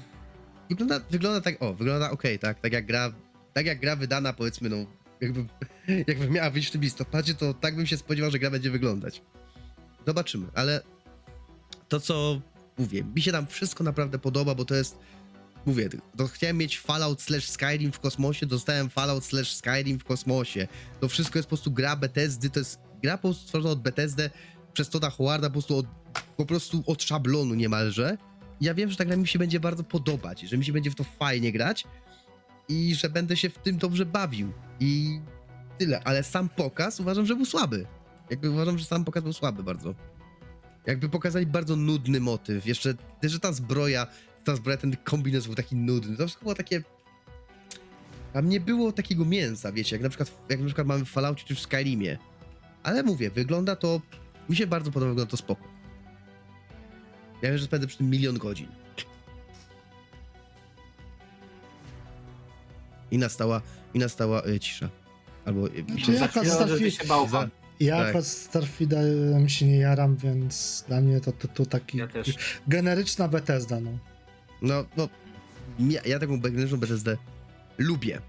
[0.68, 3.12] wygląda, wygląda tak, o, wygląda okej, tak, tak jak gra,
[3.52, 4.76] tak jak gra wydana powiedzmy, no,
[5.20, 5.44] jakby,
[6.08, 9.22] jakby miała wyjść w tym listopadzie, to tak bym się spodziewał, że gra będzie wyglądać.
[10.06, 10.80] Zobaczymy, ale
[11.88, 12.40] to co
[12.78, 14.98] mówię, mi się tam wszystko naprawdę podoba, bo to jest,
[15.68, 20.68] mówię, to chciałem mieć Fallout slash Skyrim w kosmosie, dostałem Fallout slash Skyrim w kosmosie.
[21.00, 24.30] To wszystko jest po prostu gra Bethesdy, to jest gra po prostu stworzona od Bethesdy
[24.72, 25.86] przez Toda Howarda po prostu od,
[26.36, 28.16] po prostu od szablonu niemalże.
[28.60, 30.94] Ja wiem, że ta gra mi się będzie bardzo podobać, że mi się będzie w
[30.94, 31.84] to fajnie grać
[32.68, 35.20] i że będę się w tym dobrze bawił i
[35.78, 37.86] tyle, ale sam pokaz uważam, że był słaby.
[38.30, 39.94] Jakby uważam, że sam pokaz był słaby bardzo.
[40.86, 44.06] Jakby pokazali bardzo nudny motyw, jeszcze, że ta zbroja,
[44.48, 46.82] ta zbroja, ten kombinezon był taki nudny, to wszystko było takie...
[48.32, 51.44] Tam nie było takiego mięsa, wiecie, jak na przykład, jak na przykład mamy w Falloutie
[51.46, 52.18] czy w Skyrimie.
[52.82, 54.00] Ale mówię, wygląda to,
[54.48, 55.62] mi się bardzo podoba, wygląda to spoko.
[57.42, 58.68] Ja wiem, że spędzę przy tym milion godzin.
[63.10, 63.62] I nastała,
[63.94, 64.88] i nastała y, cisza.
[65.44, 67.28] Albo y, mi się chwilę Starfield- się bał.
[67.28, 67.48] za-
[67.80, 68.06] Ja Tak.
[68.06, 72.36] akurat Starfieldem się nie jaram, więc dla mnie to tytuł taki Ja też.
[72.68, 73.90] generyczna Bethesda, no.
[74.62, 75.08] No, no,
[75.78, 77.16] ja, ja taką wewnętrzną BSD
[77.78, 78.20] lubię.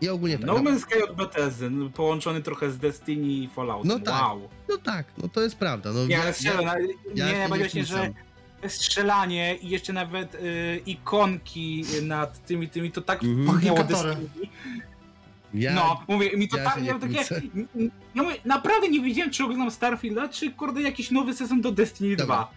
[0.00, 0.46] I ogólnie tak.
[0.46, 3.84] No No, Man's Sky od Bethesdy, no, połączony trochę z Destiny i Fallout.
[3.84, 4.22] No tak.
[4.22, 4.48] Wow.
[4.68, 5.92] no tak, no to jest prawda.
[5.92, 6.72] No, Nie, ja, ale strzelę, ja,
[7.14, 8.10] ja nie, się najbardziej właśnie, że
[8.68, 14.14] strzelanie i jeszcze nawet y, ikonki nad tymi, tymi, to tak pachniało Indykatory.
[14.14, 14.48] Destiny.
[15.54, 17.18] Ja, No, mówię, mi to ja tak, ja takie,
[18.14, 22.16] ja mówię, naprawdę nie wiedziałem, czy oglądam Starfielda, czy kurde jakiś nowy sezon do Destiny
[22.16, 22.36] Dobra.
[22.36, 22.50] 2.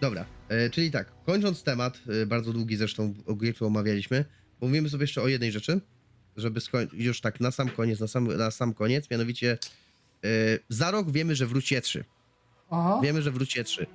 [0.00, 0.24] Dobra,
[0.70, 4.24] czyli tak, kończąc temat, e, bardzo długi zresztą, o którym omawialiśmy,
[4.60, 5.80] mówimy sobie jeszcze o jednej rzeczy,
[6.36, 6.60] żeby
[6.92, 9.58] już tak na sam koniec, na sam, na sam koniec, mianowicie
[10.24, 10.28] e,
[10.68, 12.04] za rok wiemy, że wróci E3.
[12.70, 13.00] Aha.
[13.02, 13.86] Wiemy, że wróci E3.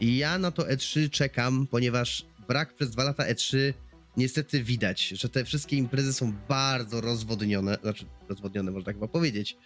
[0.00, 3.72] I ja na to E3 czekam, ponieważ brak przez dwa lata E3
[4.16, 9.56] niestety widać, że te wszystkie imprezy są bardzo rozwodnione, znaczy rozwodnione można tak chyba powiedzieć.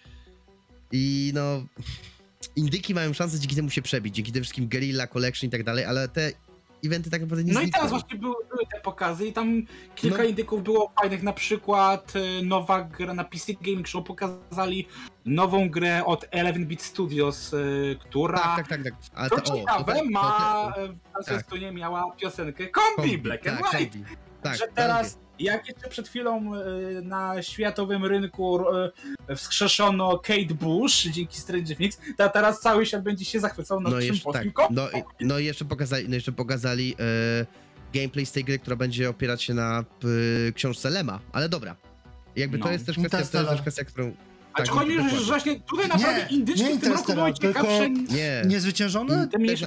[0.92, 1.66] I no,
[2.56, 5.84] indyki mają szansę dzięki temu się przebić, dzięki tym wszystkim Guerrilla Collection i tak dalej,
[5.84, 6.32] ale te
[6.84, 9.62] eventy tak naprawdę nie No i teraz właśnie były, były te pokazy i tam
[9.94, 10.24] kilka No.
[10.28, 14.86] indyków było fajnych, na przykład y, nowa gra na PC Gaming Show pokazali
[15.24, 18.94] nową grę od 11-bit Studios, y, która Tak, tak, tak, tak.
[19.14, 21.24] A co ciekawe te- ma y, w tak.
[21.24, 23.90] zwiastunie miała piosenkę Kombi, kombi, Black and tak, White.
[23.98, 24.27] kombi.
[24.42, 28.60] Tak, że teraz, jak jeszcze przed chwilą y, na światowym rynku
[29.30, 33.92] y, wskrzeszono Kate Bush dzięki Stranger Things, to teraz cały świat będzie się zachwycał nad
[33.92, 37.46] No naszym jeszcze, tak, no, i- no i jeszcze pokazali, no jeszcze pokazali e,
[37.94, 39.84] gameplay z tej gry, która będzie opierać się na
[40.48, 41.76] y, książce Lema, ale dobra.
[42.36, 42.70] Jakby to No.
[42.72, 44.12] jest też kwestia, to jest też kwestia, którą...
[44.52, 47.34] A czy tak, chodzi, że właśnie tutaj naprawdę Nie, indyczki nie w tym roku były
[47.34, 48.10] ciekawsze niż...
[48.10, 48.42] Nie,
[49.38, 49.66] mniejsze...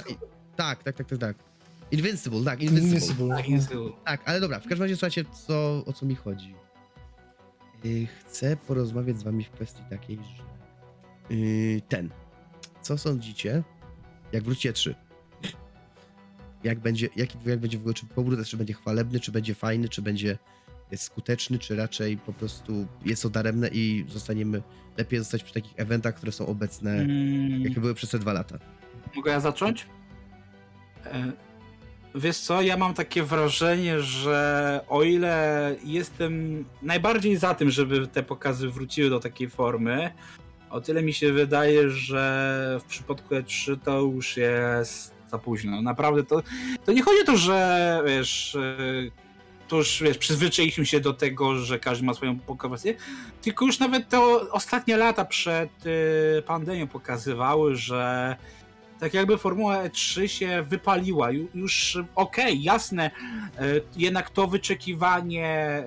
[0.56, 1.36] tak, tak, tak, tak, tak.
[1.92, 2.94] Invincible, tak, Invincible.
[2.94, 3.28] Invincible.
[3.36, 3.90] Tak, Invincible.
[4.04, 6.54] Tak, ale dobra, w każdym razie słuchajcie, co, o co mi chodzi.
[7.84, 12.10] Yy, chcę porozmawiać z wami w kwestii takiej, że yy, ten.
[12.82, 13.62] Co sądzicie,
[14.32, 14.94] jak wrócicie 3?
[16.64, 19.88] Jak będzie, jak, jak będzie w ogóle, czy powrót, czy będzie chwalebny, czy będzie fajny,
[19.88, 20.38] czy będzie
[20.96, 24.62] skuteczny, czy raczej po prostu jest to daremne i zostaniemy,
[24.96, 27.60] lepiej zostać przy takich eventach, które są obecne, Mm.
[27.62, 28.58] jakie były przez te dwa lata.
[29.16, 29.86] Mogę ja zacząć?
[31.04, 31.32] E,
[32.14, 38.22] Wiesz co, ja mam takie wrażenie, że o ile jestem najbardziej za tym, żeby te
[38.22, 40.12] pokazy wróciły do takiej formy,
[40.70, 45.82] o tyle mi się wydaje, że w przypadku E3 to już jest za późno.
[45.82, 46.42] Naprawdę to,
[46.84, 48.76] to nie chodzi o to, że wiesz, e,
[49.68, 52.94] to już wiesz, przyzwyczailiśmy się do tego, że każdy ma swoją pokazację,
[53.42, 54.20] tylko już nawet te
[54.50, 55.70] ostatnie lata przed
[56.38, 58.36] e, pandemią pokazywały, że
[59.02, 61.28] tak jakby Formuła E3 się wypaliła.
[61.32, 63.10] Ju- Już okej, jasne,
[63.58, 63.64] e,
[63.96, 65.84] jednak to wyczekiwanie, e,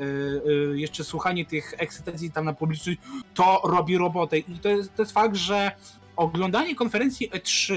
[0.74, 3.00] e, jeszcze słuchanie tych ekscytacji tam na publiczność,
[3.34, 4.38] to robi robotę.
[4.38, 5.72] I to jest, to jest fakt, że
[6.16, 7.76] oglądanie konferencji E3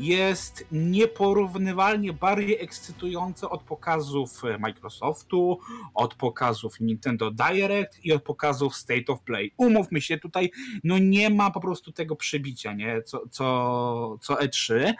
[0.00, 5.58] jest nieporównywalnie bardziej ekscytujące od pokazów Microsoftu,
[5.94, 9.52] od pokazów Nintendo Direct i od pokazów State of Play.
[9.56, 10.50] Umówmy się, tutaj
[10.84, 13.02] no nie ma po prostu tego przebicia, nie?
[13.02, 14.92] Co, co, co E3,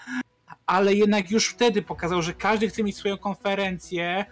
[0.67, 4.25] ale jednak już wtedy pokazał, że każdy chce mieć swoją konferencję,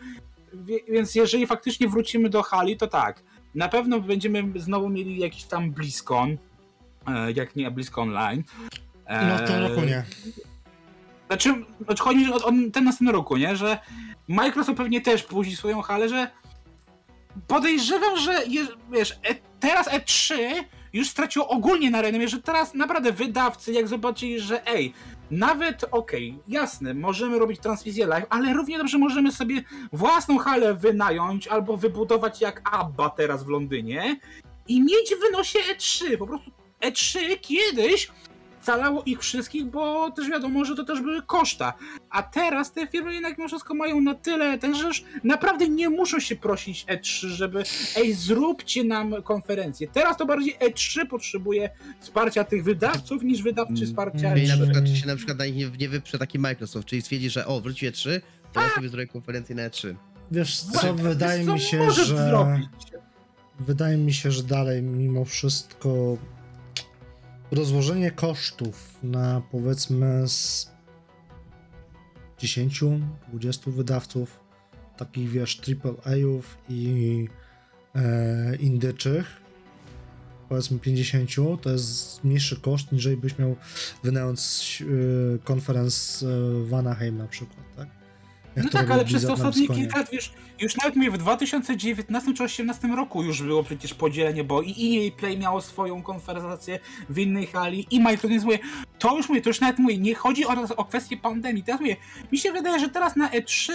[0.89, 3.23] więc jeżeli faktycznie wrócimy do hali, to tak,
[3.55, 6.37] na pewno będziemy znowu mieli jakiś tam BlizzCon,
[7.07, 8.45] e, jak nie BlizzCon Online.
[9.09, 10.05] No w tym E, roku nie.
[11.29, 13.57] Znaczy, znaczy chodzi mi o, o ten następny roku, nie?
[13.57, 13.79] Że
[14.29, 16.31] Microsoft pewnie też puści swoją halę, że
[17.47, 20.35] podejrzewam, że je, wiesz, e, teraz E3
[20.93, 24.93] już straciło ogólnie na renomie, że teraz naprawdę wydawcy, jak zobaczyli, że ej,
[25.31, 31.49] nawet okej, jasne, możemy robić transmisję live, ale równie dobrze możemy sobie własną halę wynająć
[31.49, 34.21] albo wybudować jak ABBA teraz w Londynie
[34.69, 36.17] i mieć w wynosie E3.
[36.17, 36.51] Po prostu
[36.81, 38.11] E3 kiedyś
[38.69, 41.73] calało ich wszystkich, bo też wiadomo, że to też były koszta.
[42.11, 45.89] A teraz te firmy jednak mimo wszystko mają na tyle, ten, że już naprawdę nie
[45.91, 47.63] muszą się prosić E3, żeby
[47.97, 49.89] ej, zróbcie nam konferencję.
[49.93, 51.71] Teraz to bardziej E3 potrzebuje
[52.01, 53.87] wsparcia tych wydawców niż wydawcy Mm.
[53.87, 54.63] wsparcia Czyli na E3.
[54.63, 57.47] przykład, czy się na przykład na nich nie, nie wyprze taki Microsoft, czyli stwierdzi, że
[57.47, 58.21] o, wróciły 3,
[58.53, 59.95] to ja sobie zrobię konferencję na E E3.
[60.31, 62.29] Wiesz co, wydaje co mi się, może że...
[62.29, 62.67] zrobić?
[63.61, 66.17] Wydaje mi się, że dalej mimo wszystko
[67.51, 70.71] rozłożenie kosztów na powiedzmy z
[72.39, 74.41] 10-20 wydawców,
[74.97, 77.29] takich wiesz, AAA-ów i
[77.95, 79.41] e, indyczych,
[80.49, 81.31] powiedzmy 50,
[81.63, 83.57] to jest mniejszy koszt, niżeli byś miał
[84.05, 86.27] wynająć e, konferenc e,
[86.65, 87.98] w Anaheim na przykład, tak?
[88.57, 92.35] No tak, ale przez te ostatnie kilka lat, wiesz, już nawet mówię, w 2019 czy
[92.35, 97.47] 2018 roku już było przecież podzielenie, bo i EA Play miało swoją konferencję w innej
[97.47, 98.59] hali i Microsoft, więc mówię,
[98.99, 101.97] to już mówię, to już nawet mówię, nie chodzi o, o kwestię pandemii, teraz mówię,
[102.33, 103.73] mi się wydaje, że teraz na E3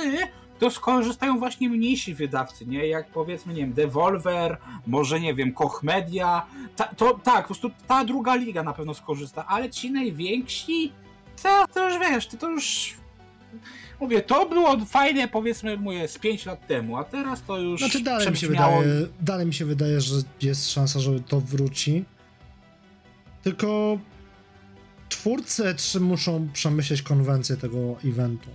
[0.60, 5.84] to skorzystają właśnie mniejsi wydawcy, nie, jak powiedzmy, nie wiem, Devolver, może, nie wiem, Koch
[5.84, 6.46] Media,
[6.76, 10.92] ta, to tak, po prostu ta druga liga na pewno skorzysta, ale ci najwięksi,
[11.44, 12.96] to, to już wiesz, to, to już
[14.04, 17.80] Mówię, to było fajne, powiedzmy, mówię, z 5 lat temu, a teraz to już.
[17.80, 18.84] Znaczy dalej mi się wydaje,
[19.22, 22.06] dalej mi się wydaje, że jest szansa, że to wróci.
[23.44, 23.98] Tylko
[25.10, 28.50] twórcy E3 muszą przemyśleć konwencję tego eventu.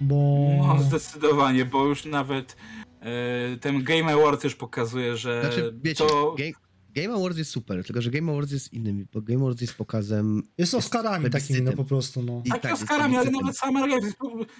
[0.00, 2.56] Bo No, zdecydowanie, bo już nawet
[3.00, 6.34] e, ten Game Awards już pokazuje, że Znaczy, wiecie, to.
[6.38, 6.50] Game,
[6.96, 10.42] Game Awards jest super, tylko że Game Awards jest innym, bo Game Awards jest pokazem...
[10.58, 12.42] jest Oscarami takimi, no po prostu, no.
[12.44, 14.16] I Tak, tak, tak jest Oscarami, ale nawet Summer Game Fest.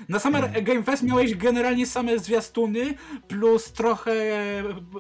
[0.09, 0.63] Na Summer No.
[0.63, 2.95] Game Fest miałeś generalnie same zwiastuny,
[3.29, 4.13] plus trochę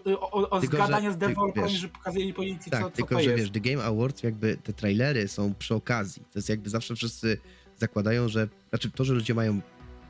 [0.06, 1.20] e, o, o Tylko, zgadania że z
[1.56, 3.42] wiesz, że pokazali policji, Tak, co, co tylko to że jest.
[3.42, 6.22] wiesz, The Game Awards, jakby te trailery są przy okazji.
[6.32, 7.38] To jest jakby zawsze wszyscy
[7.76, 8.48] zakładają, że.
[8.68, 9.60] Znaczy, to, że ludzie mają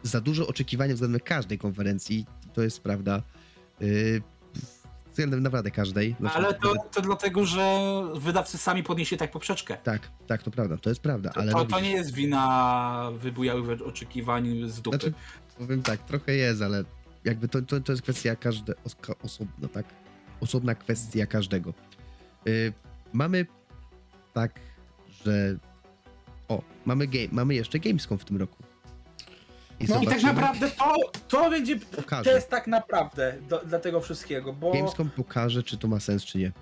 [0.02, 3.22] za dużo oczekiwania względem każdej konferencji, to jest prawda.
[3.80, 4.22] Yy,
[5.18, 6.16] naprawdę każdej.
[6.20, 7.80] Znaczy, Ale to, to dlatego, że
[8.14, 9.76] wydawcy sami podnieśli tak poprzeczkę.
[9.76, 11.52] Tak, tak, to prawda, to jest prawda, To, ale.
[11.52, 14.98] to, to nie jest wina wybujałych oczekiwań z dupy.
[14.98, 15.14] Znaczy,
[15.58, 16.84] powiem tak, trochę jest, ale
[17.24, 18.74] jakby to, to, to jest kwestia każde
[19.22, 19.86] osobno, tak?
[20.40, 21.74] Osobna kwestia każdego.
[22.44, 22.72] Yy,
[23.12, 23.46] mamy
[24.32, 24.60] tak,
[25.24, 25.58] że.
[26.48, 28.56] O, mamy, game, mamy jeszcze Gamescom w tym roku.
[29.80, 30.94] I, No i tak naprawdę to,
[31.28, 32.30] to będzie Pokaże.
[32.30, 34.72] test tak naprawdę do, dla tego wszystkiego, bo...
[34.72, 36.52] Gamescom pokaże, czy to ma sens, czy nie.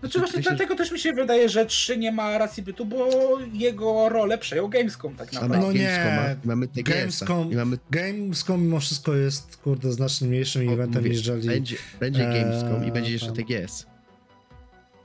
[0.00, 2.86] Znaczy właśnie Myślę, że- dlatego też mi się wydaje, że 3 nie ma racji bytu,
[2.86, 3.08] bo
[3.52, 5.58] jego rolę przejął Gamescom tak naprawdę.
[5.58, 11.10] No nie, mamy Gamescom- mamy Gamescom mimo wszystko jest, kurde, znacznie mniejszym O, eventem mówię,
[11.16, 11.48] niżeli...
[11.48, 13.36] Będzie, będzie Eee, Gamescom i będzie jeszcze tam.
[13.36, 13.86] TGS.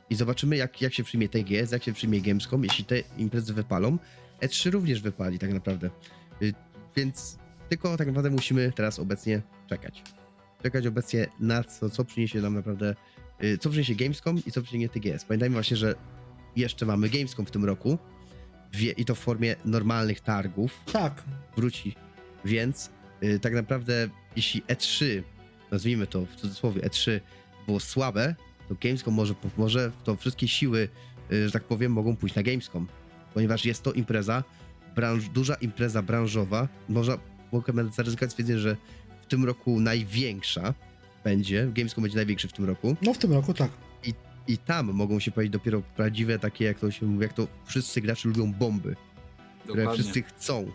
[0.09, 2.63] I zobaczymy, jak, jak się przyjmie TGS, jak się przyjmie Gamescom.
[2.63, 3.97] Jeśli te imprezy wypalą,
[4.41, 5.89] E3 również wypali tak naprawdę.
[6.95, 7.37] Więc
[7.69, 10.03] tylko tak naprawdę musimy teraz obecnie czekać.
[10.63, 12.95] Czekać obecnie na co, co przyniesie nam naprawdę,
[13.43, 15.25] y, co przyniesie Gamescom i co przyniesie TGS.
[15.25, 15.95] Pamiętajmy właśnie, że
[16.55, 17.97] jeszcze mamy Gamescom w tym roku
[18.97, 21.23] i to w formie normalnych targów Tak,
[21.57, 21.95] wróci.
[22.45, 22.89] Więc
[23.23, 25.23] y, tak naprawdę, jeśli E3,
[25.71, 27.19] nazwijmy to w cudzysłowie E3,
[27.65, 28.35] było słabe,
[28.69, 30.89] to Gamescom może, może to wszystkie siły,
[31.31, 32.87] y, że tak powiem, mogą pójść na Gamescom.
[33.33, 34.43] Ponieważ jest to impreza,
[34.95, 36.67] branż, duża impreza branżowa.
[36.89, 37.17] Można,
[37.51, 38.77] mogę nawet zaryzykować stwierdzenie, że
[39.21, 40.73] w tym roku największa
[41.23, 41.67] będzie.
[41.73, 42.95] Gamescom będzie największy w tym roku.
[43.01, 43.71] no w tym roku tak.
[44.47, 48.01] I tam mogą się pojawić dopiero prawdziwe takie, jak to się mówi, jak to wszyscy
[48.01, 48.95] gracze lubią bomby
[49.63, 50.03] które Dokładnie.
[50.03, 50.71] wszyscy chcą.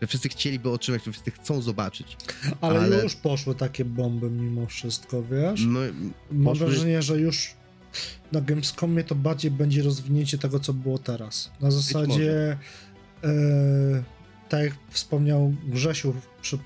[0.00, 2.16] Że wszyscy chcieliby otrzymać, które wszyscy chcą zobaczyć.
[2.60, 5.64] Ale, Ale- już poszły takie bomby mimo wszystko, wiesz?
[5.66, 5.80] No,
[6.32, 7.54] Mam poszły- wrażenie, że już
[8.32, 11.50] na Gamescomie to bardziej będzie rozwinięcie tego, co było teraz.
[11.60, 12.58] Na zasadzie, e,
[14.48, 16.58] tak jak wspomniał Grzesiu przy e,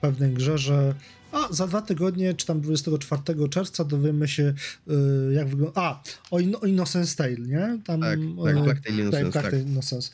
[0.00, 0.94] pewnej grze, że
[1.32, 4.54] a, za dwa tygodnie, czy tam 24 czerwca dowiemy się,
[4.88, 5.80] e, jak wygląda...
[5.80, 7.78] A, o, In- o Innocence Tale, nie?
[7.84, 9.52] Tam, tak, tak, e, Black Tail Innocence, tak, tak.
[9.52, 10.10] tak, Innocence.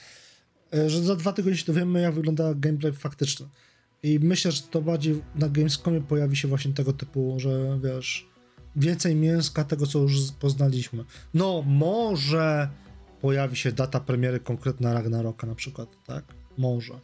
[0.74, 3.47] E, Że za dwa tygodnie się dowiemy, jak wygląda gameplay faktyczny.
[4.02, 8.26] I myślę, że to bardziej na Gamescomie pojawi się właśnie tego typu, że wiesz,
[8.76, 11.05] więcej mięska tego, co już poznaliśmy.
[11.34, 12.68] No, może
[13.20, 16.24] pojawi się data premiery konkretna Ragnaroka na przykład, tak?
[16.59, 17.01] Może.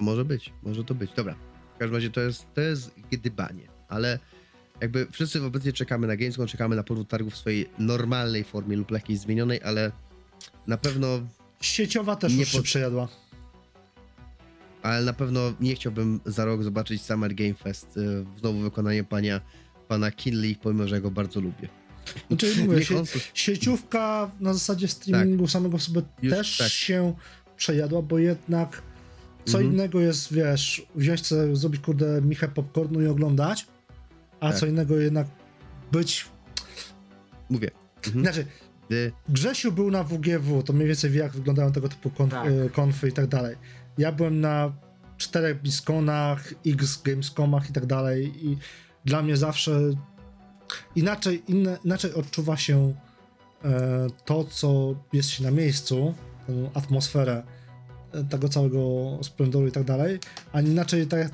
[0.00, 1.10] Może być, może to być.
[1.16, 1.34] Dobra.
[1.74, 4.18] W każdym razie to jest, to jest gdybanie, ale
[4.80, 8.90] jakby wszyscy obecnie czekamy na Gamescom, czekamy na powrót targów w swojej normalnej formie lub
[8.90, 9.92] jakiejś zmienionej, ale
[10.66, 11.08] na pewno,
[11.60, 13.08] Sieciowa też Nie już się pod- przejadła.
[14.82, 19.04] ale na pewno nie chciałbym za rok zobaczyć Summer Game Fest y, w znowu wykonanie
[19.04, 19.40] pana,
[19.88, 21.68] pana Kinley, pomimo, że ja go bardzo lubię.
[22.28, 23.02] Znaczy, mówię, sie,
[23.34, 26.22] sieciówka na zasadzie streamingu samego w sobie Tak.
[26.22, 26.68] Już też tak.
[26.68, 27.14] się
[27.56, 28.82] przejadła, bo jednak
[29.44, 29.74] co Mhm.
[29.74, 33.66] innego jest, wiesz, wziąć sobie, zrobić kurde michę popcornu i oglądać,
[34.40, 34.58] a Tak.
[34.58, 35.26] co innego jednak
[35.92, 36.26] być...
[37.50, 37.70] Mówię.
[38.06, 38.24] Mhm.
[38.24, 38.46] Znaczy,
[38.92, 42.46] Y, Grzesiu był na WGW, to mniej więcej wie, jak wyglądają tego typu konf, Tak.
[42.46, 43.56] e, konfy i tak dalej.
[43.98, 44.72] Ja byłem na
[45.16, 48.56] czterech BlizzConach, X Gamescomach i tak dalej i
[49.04, 49.80] dla mnie zawsze
[50.96, 52.94] inaczej, inne, inaczej odczuwa się
[53.64, 56.14] e, to, co jest się na miejscu,
[56.46, 57.42] tę atmosferę
[58.12, 58.78] e, tego całego
[59.22, 60.18] splendoru i tak dalej,
[60.52, 61.30] a inaczej tak jak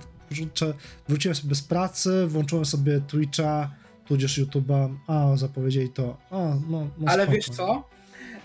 [1.09, 3.71] wróciłem sobie z pracy, włączyłem sobie Twitcha,
[4.07, 6.37] tudzież YouTube'a, a zapowiedzieli to, a
[6.69, 7.37] no, no Ale spoko.
[7.37, 7.85] wiesz co?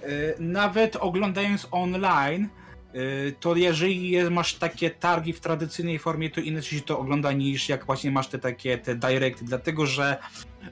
[0.03, 2.49] Y, Nawet oglądając online,
[2.95, 7.31] y, to jeżeli je- masz takie targi w tradycyjnej formie, to inaczej się to ogląda
[7.31, 10.17] niż jak właśnie masz te takie te directy, dlatego że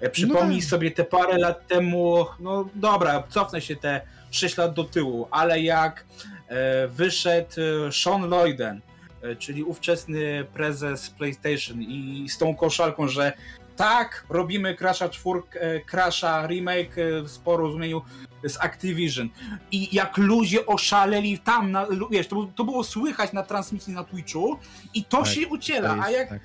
[0.01, 0.69] e, przypomnij tak.
[0.69, 4.01] sobie te parę lat temu, no dobra, cofnę się te
[4.31, 6.05] 6 lat do tyłu, ale jak
[6.47, 7.51] e, wyszedł
[7.87, 8.81] e, Sean Lloyden,
[9.21, 13.33] e, czyli ówczesny prezes PlayStation i z tą koszalką, że
[13.75, 18.01] tak, robimy Crasha 4, e, Crasha remake e, w porozumieniu
[18.43, 19.29] z Activision.
[19.71, 24.03] I jak ludzie oszaleli tam, na, wiesz, to, było- to było słychać na transmisji na
[24.03, 24.57] Twitchu
[24.93, 26.39] i to Tak, się uciela, to jest- a jak tak.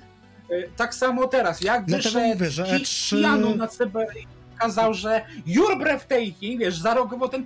[0.51, 4.27] E, tak samo teraz, jak Dlatego wyszedł mówię, że Ki- E3 Keanu na CB i
[4.59, 7.45] kazał, że you're breathtaking, wiesz, zareagował ten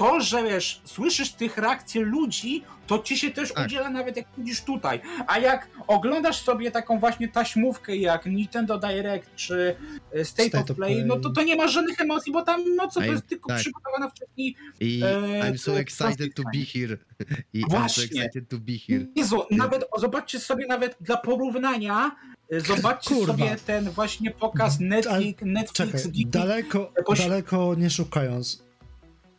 [0.00, 3.66] to, że wiesz, słyszysz tych reakcji ludzi, to ci się też Tak.
[3.66, 5.00] udziela nawet jak widzisz tutaj.
[5.26, 9.76] A jak oglądasz sobie taką właśnie taśmówkę jak Nintendo Direct czy
[10.12, 11.06] e, State, State of of Play, Play.
[11.06, 13.58] no to to nie ma żadnych emocji, bo tam no co, to jest tylko tak.
[13.58, 14.56] przygotowane wcześniej.
[14.80, 16.96] I e, I'm so excited to be here.
[17.54, 18.04] I I'm so Właśnie.
[18.04, 19.06] excited to be here.
[19.16, 22.16] Jezu, nawet zobaczcie sobie nawet dla porównania,
[22.52, 23.32] e, zobaczcie Kurwa.
[23.32, 28.69] sobie ten właśnie pokaz Netflix, Netflix Czekaj, Geek- daleko, daleko nie szukając.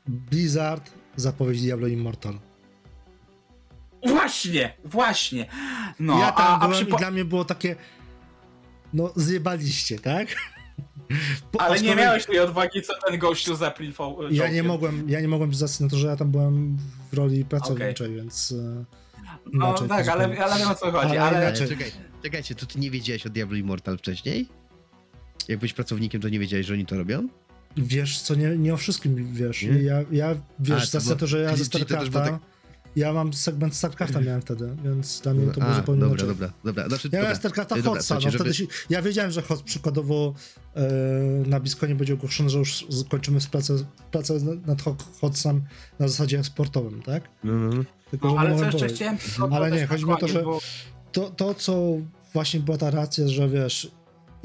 [0.08, 2.40] Blizzard zapowiedź Diablo Immortal.
[4.08, 5.46] Właśnie, właśnie.
[6.00, 7.76] No, ja tam a, a byłem przypo- i dla mnie było takie
[8.94, 10.28] no zjebaliście, tak?
[11.52, 14.28] Po- Ale nie miałeś tej odwagi, co ten gościu zaplifał.
[14.28, 16.78] e, Ja nie mogłem, ja nie mogłem racji na to, że ja tam byłem
[17.12, 18.86] w roli pracowniczej, więc e,
[19.54, 21.18] No inaczej tak, ale, ale wiem o co chodzi.
[21.18, 21.68] Ale Ale, Ale inaczej.
[21.70, 21.92] czekaj,
[22.24, 24.48] czekajcie, to ty nie wiedziałeś o Diablo Immortal wcześniej?
[25.48, 27.28] Jak byłeś pracownikiem, to nie wiedziałeś, że oni to robią?
[27.78, 29.64] Wiesz co, nie, nie o wszystkim wiesz.
[29.64, 29.70] Nie?
[29.80, 32.40] I Ja, ja wiesz, A, z to że ja ze StarCrafta,
[32.96, 36.28] Ja mam segment StarCrafta miałem wtedy, więc dla mnie to było zupełnie dobra, inaczej.
[36.28, 36.88] dobra, dobra.
[36.90, 40.34] Znaczy, Ja miałem StarCrafta dobra, Hotsa, no żeby- się, ja wiedziałem, że Hot przykładowo
[40.76, 40.82] e,
[41.48, 43.74] na Bisconie będzie ogłoszony, że już skończymy z pracę,
[44.12, 44.34] pracę
[44.66, 45.64] nad Ho- Hotsem
[46.00, 47.30] na zasadzie eksportowym, tak?
[47.44, 47.70] No.
[48.12, 48.96] Tylko, No, ale co jeszcze powiedzieć.
[48.98, 49.18] chciałem
[49.54, 50.44] Ale nie, chodzi mi o to, że-
[51.12, 51.84] to, to, co
[52.34, 53.92] właśnie była ta racja, że wiesz,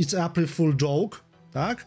[0.00, 1.18] it's April Full joke,
[1.52, 1.86] tak?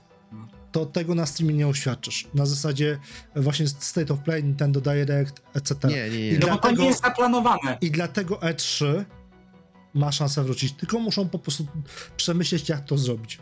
[0.71, 2.27] To tego na streamie nie uświadczysz.
[2.33, 2.99] Na zasadzie
[3.35, 5.87] właśnie State of Play, Nintendo Direct, etc.
[5.87, 6.29] Nie, nie, nie.
[6.29, 7.77] I No bo to dlatego- nie jest zaplanowane.
[7.81, 9.05] I dlatego E3
[9.93, 10.73] ma szansę wrócić.
[10.73, 11.67] Tylko muszą po prostu
[12.17, 13.39] przemyśleć, jak to zrobić.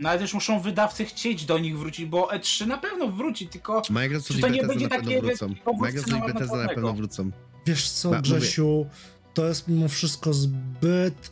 [0.00, 3.82] No ale też muszą wydawcy chcieć do nich wrócić, bo E3 na pewno wróci, tylko
[3.90, 5.54] Microsoft Czy to nie będzie na pewno takie wrócą.
[5.78, 7.30] Microsoft i na Bethesda na pewno wrócą.
[7.66, 8.10] Wiesz co.
[8.10, 8.86] Grzesiu,
[9.34, 11.30] to jest mimo wszystko zbyt.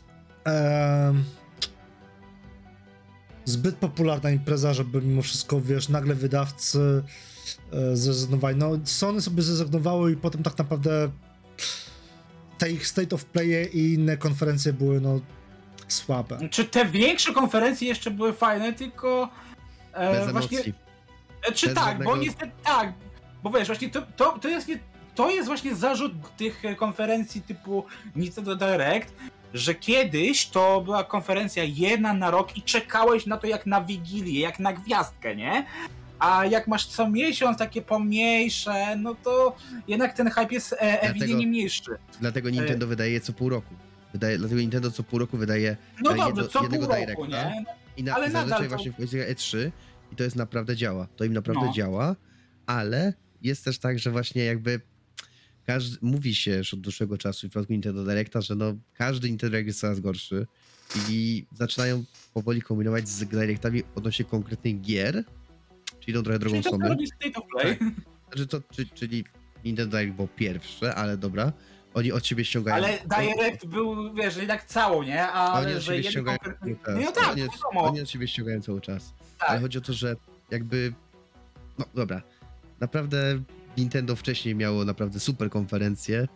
[3.47, 7.03] Zbyt popularna impreza, żeby mimo wszystko, wiesz, nagle wydawcy
[7.73, 8.57] e, zrezygnowali.
[8.57, 11.09] No, Sony sobie zrezygnowały i potem tak naprawdę
[12.57, 15.19] te ich State of Play i inne konferencje były, no,
[15.87, 16.37] słabe.
[16.51, 19.29] czy te większe konferencje jeszcze były fajne, tylko
[19.93, 20.73] e, Bez właśnie emocji.
[21.49, 22.93] E, Czy Bez tak, żadnego- bo niestety tak,
[23.43, 24.79] bo wiesz, właśnie to, to, to, jest, nie,
[25.15, 29.13] to jest właśnie zarzut tych konferencji typu Nintendo Direct,
[29.53, 34.39] że kiedyś to była konferencja jedna na rok i czekałeś na to jak na wigilię,
[34.39, 35.65] jak na gwiazdkę, nie?
[36.19, 39.55] A jak masz co miesiąc takie pomniejsze, no to
[39.87, 41.97] jednak ten hype jest e, ewidentnie mniejszy.
[42.19, 43.73] Dlatego Nintendo wydaje je co pół roku.
[44.13, 47.49] Wydaje, dlatego Nintendo co pół roku wydaje No jedno- dobrze, co pół jednego roku, Directa.
[47.49, 47.65] nie?
[47.97, 49.71] i na, Ale zazwyczaj nadal to- właśnie wchodzi E3
[50.11, 51.07] i to jest naprawdę działa.
[51.15, 51.73] To im naprawdę No.
[51.73, 52.15] działa,
[52.65, 54.81] ale jest też tak, że właśnie jakby
[55.67, 59.51] każdy, mówi się już od dłuższego czasu w przypadku Nintendo Directa, że no każdy Nintendo
[59.51, 60.47] Direct jest coraz gorszy
[61.09, 62.03] i zaczynają
[62.33, 65.23] powoli kombinować z Directami odnośnie konkretnych gier,
[65.99, 66.95] czyli idą trochę drogą Czyli to Sony.
[67.51, 67.77] Play.
[68.27, 69.23] Znaczy to, czy, czyli
[69.65, 71.53] Nintendo Direct było pierwsze, ale dobra.
[71.93, 72.85] Oni od siebie ściągają.
[72.85, 75.23] Ale Direct był, wiesz, jednak cało, nie?
[75.31, 76.75] Oni Ale od jeden ściągają konkretny...
[76.85, 77.01] cały.
[77.01, 77.83] No tak, oni, wiadomo.
[77.83, 79.13] oni od siebie ściągają cały czas.
[79.39, 79.49] Tak.
[79.49, 80.15] Ale chodzi o to, że
[80.51, 80.93] jakby.
[81.79, 82.21] No dobra.
[82.79, 83.43] Naprawdę
[83.77, 86.27] Nintendo wcześniej miało naprawdę super konferencje.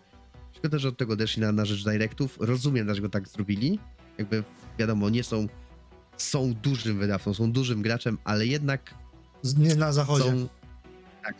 [0.55, 2.38] Szkoda, że od tego odeszli na, na rzecz Directów.
[2.39, 3.80] Rozumiem, dlaczego tak zrobili.
[4.18, 4.43] Jakby
[4.80, 5.47] wiadomo, nie są.
[6.18, 8.95] Są dużym wydawcą, są dużym graczem, ale jednak
[9.57, 10.23] Nie na zachodzie.
[10.23, 10.47] są.
[11.23, 11.35] Tak.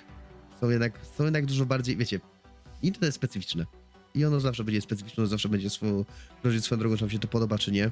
[0.62, 1.98] Są jednak, są jednak dużo bardziej.
[1.98, 2.20] Wiecie,
[2.84, 3.66] Nintendo jest specyficzne.
[4.16, 6.06] I ono zawsze będzie specyficzne, ono zawsze będzie swoją,
[6.60, 7.92] swoją drogą, czy nam się to podoba, czy nie.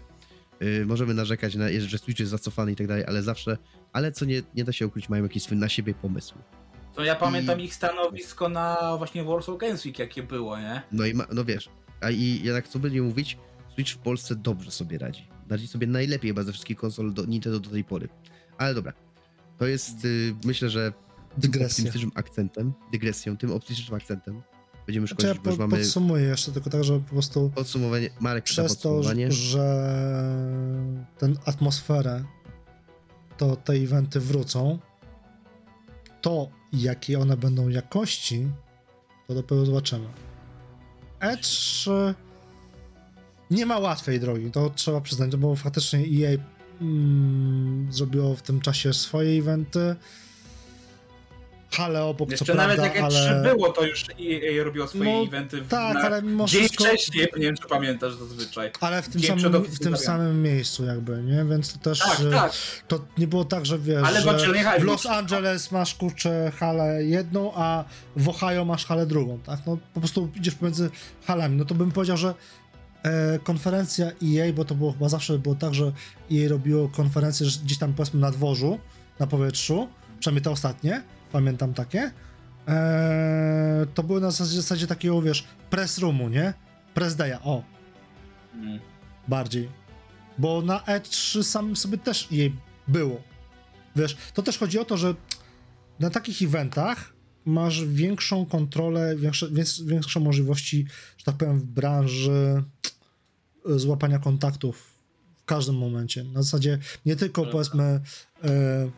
[0.60, 3.58] Yy, możemy narzekać, na, że Switch jest zacofany i tak dalej, ale zawsze,
[3.94, 6.42] ale co nie, nie da się ukryć, mają jakieś swoje na siebie pomysły.
[6.96, 10.82] To ja pamiętam I- ich stanowisko na właśnie Warsaw Games Week, jakie było, nie?
[10.92, 11.70] No i ma, no wiesz,
[12.02, 13.38] a i jednak co by nie mówić,
[13.74, 15.28] Switch w Polsce dobrze sobie radzi.
[15.50, 18.10] Radzi sobie najlepiej chyba ze wszystkich konsol do Nintendo do tej pory.
[18.58, 18.94] Ale dobra,
[19.58, 21.02] to jest, yy, myślę, że tym
[21.38, 21.68] Dygresja.
[21.68, 24.42] optymistycznym akcentem, dygresją, tym optymistycznym akcentem
[24.86, 27.52] będziemy Znaczy, ja szkodzić, bo po, już mamy podsumuję jeszcze tylko tak, że po prostu
[27.56, 28.10] podsumowanie.
[28.20, 29.32] Marek, przez to, podsumowanie.
[29.32, 29.86] że
[31.18, 32.24] tę atmosferę,
[33.38, 34.80] to te eventy wrócą,
[36.22, 38.48] to jakie one będą jakości,
[39.28, 40.08] to dopiero zobaczymy.
[41.20, 42.14] E3
[43.52, 46.38] nie ma łatwej drogi, to trzeba przyznać, bo faktycznie EA
[46.82, 49.96] mm, zrobiło w tym czasie swoje eventy.
[51.72, 53.44] Hale obok, Jeszcze co nawet prawda, jak E3 ale...
[53.56, 56.84] było, to już EA robiło swoje No, eventy w, Tak, na ale mimo dzień wszystko...
[56.84, 58.72] wcześniej, nie wiem czy pamiętasz zazwyczaj.
[58.82, 61.46] Ale w tym, Dzień samym, w tym samym miejscu jakby, nie?
[61.46, 62.52] Więc to też Tak, e, tak.
[62.88, 65.12] to nie było tak, że wiesz, Ale że hype w Los był.
[65.12, 67.84] Angeles masz kurczę halę jedną, a
[68.16, 69.60] w Ohio masz halę drugą, tak?
[69.68, 70.90] No po prostu idziesz pomiędzy
[71.26, 71.56] halami.
[71.58, 72.34] No to bym powiedział, że
[73.04, 75.92] e, konferencja EA, bo to było chyba zawsze było tak, że
[76.32, 78.80] EA robiło konferencje gdzieś tam powiedzmy na dworzu,
[79.20, 79.88] na powietrzu,
[80.20, 81.02] przynajmniej te ostatnie,
[81.32, 82.12] pamiętam takie.
[82.68, 86.54] E, to były na zasadzie, takiego, wiesz, press roomu, nie?
[86.94, 87.64] Press day'a, o,
[88.54, 88.80] Mm.
[89.28, 89.70] bardziej.
[90.38, 92.56] Bo na E3 samym sobie też jej
[92.88, 93.22] było.
[93.96, 95.16] Wiesz, to też chodzi o to, że
[96.00, 97.14] na takich eventach
[97.46, 100.86] masz większą kontrolę, większe, więks- większe możliwości,
[101.18, 102.64] że tak powiem, w branży
[103.66, 104.94] złapania kontaktów
[105.42, 106.24] w każdym momencie.
[106.24, 107.52] Na zasadzie nie tylko Prawda.
[107.52, 108.90] powiedzmy e, e,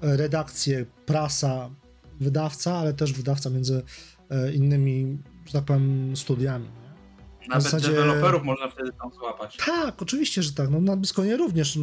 [0.00, 1.70] redakcje, prasa,
[2.20, 3.82] wydawca, ale też wydawca między
[4.30, 6.64] e, innymi, że tak powiem, studiami.
[7.40, 7.48] Nie?
[7.48, 9.56] Nawet zasadzie- deweloperów można wtedy tam złapać.
[9.66, 10.70] Tak, oczywiście, że tak.
[10.70, 11.78] No, na Bliskonie również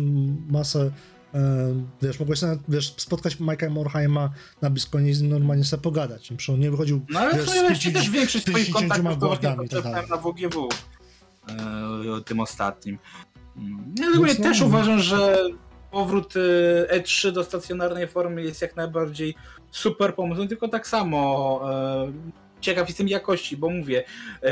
[0.49, 0.91] masę,
[1.33, 4.29] e, wiesz, mogłeś nawet, wiesz, spotkać Mike'a Morheima
[4.61, 6.21] na Bliskonie i normalnie sobie pogadać.
[6.21, 8.89] Przecież on nie wychodził, No ale wiesz, to z ja 50 też większość swoich 50
[8.89, 10.09] kontaktów to właśnie głowami i tak dalej.
[10.09, 10.69] na WGW.
[11.49, 12.97] E, tym ostatnim.
[13.57, 13.95] Mm.
[13.99, 14.65] Ja no, też no.
[14.65, 15.45] uważam, że
[15.93, 16.33] powrót
[16.89, 19.35] e, E3 do stacjonarnej formy jest jak najbardziej
[19.71, 22.11] super pomysłem, tylko tak samo e,
[22.61, 24.03] ciekaw jestem jakości, bo mówię,
[24.41, 24.51] e,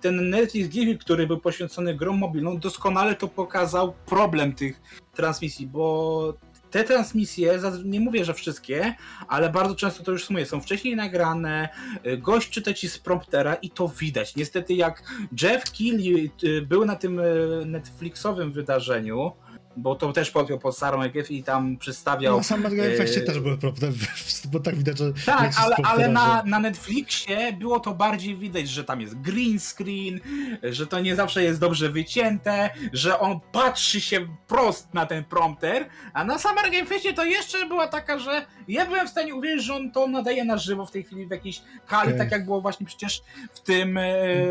[0.00, 4.80] ten Netflix Giving, który był poświęcony grom mobilną, doskonale to pokazał problem tych
[5.14, 6.34] transmisji, bo
[6.70, 8.94] te transmisje, nie mówię, że wszystkie,
[9.28, 11.68] ale bardzo często to już sumuję, są wcześniej nagrane,
[12.02, 14.36] e, gość czyta ci z promptera i to widać.
[14.36, 15.02] Niestety jak
[15.42, 16.30] Jeff Keighley
[16.62, 17.20] był na tym
[17.66, 19.32] Netflixowym wydarzeniu,
[19.78, 21.00] bo to też podjął pod starą
[21.30, 23.96] i tam przedstawiał Na Summer Game Festie e, też były problemy,
[24.52, 25.12] bo tak widać, że...
[25.26, 30.20] tak, ale, ale na, na Netflixie było to bardziej widać, że tam jest green screen,
[30.62, 35.88] że to nie zawsze jest dobrze wycięte, że on patrzy się prost na ten prompter,
[36.12, 39.66] a na Summer Game Festie to jeszcze była taka, że ja byłem w stanie uwierzyć,
[39.66, 42.18] że on to nadaje na żywo w tej chwili w jakiejś kali, Okej.
[42.18, 43.22] tak jak było właśnie przecież
[43.52, 44.08] w tym e,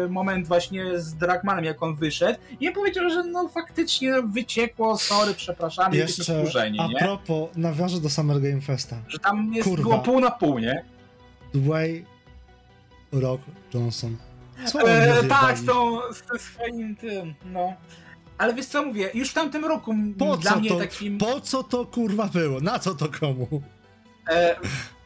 [0.10, 5.34] moment właśnie z Dragmanem, jak on wyszedł i ja powiedział, że no faktycznie wyciekło, sorry,
[5.34, 6.96] przepraszamy, jesteśmy Jeszcze wkurzeni, a nie?
[7.00, 8.96] propos, nawiążę do Summer Game Festa.
[9.08, 9.84] Że tam jest, Kurwa.
[9.84, 10.84] było pół na pół, nie?
[11.54, 12.06] Dwayne
[13.12, 13.42] Rock
[13.74, 14.18] Johnson.
[14.66, 17.74] Co E, tak, z, tą, z tym swoim tym, no.
[18.38, 21.18] Ale wiesz co mówię, już w tamtym roku Po dla mnie to, takim.
[21.18, 22.60] po co to kurwa było?
[22.62, 23.48] Na co to komu?
[24.30, 24.56] E,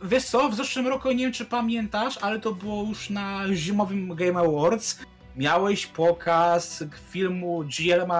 [0.03, 4.15] wiesz co, w zeszłym roku nie wiem czy pamiętasz, ale to było już na zimowym
[4.15, 4.99] Game Awards.
[5.35, 8.15] Miałeś pokaz filmu Guillermo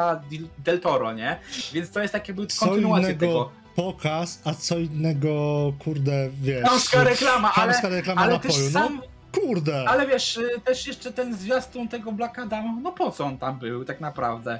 [0.63, 1.39] del- Toro, nie?
[1.73, 3.51] Więc to jest takie Co kontynuacja innego tego.
[3.75, 6.63] pokaz, a co innego, kurde, wiesz...
[6.63, 9.89] Chamska reklama, ale, chamska reklama ale też napoju, sam, no kurde!
[9.89, 13.59] ale wiesz, y, też jeszcze ten zwiastun tego Black Adama, no po co on tam
[13.59, 14.59] był tak naprawdę?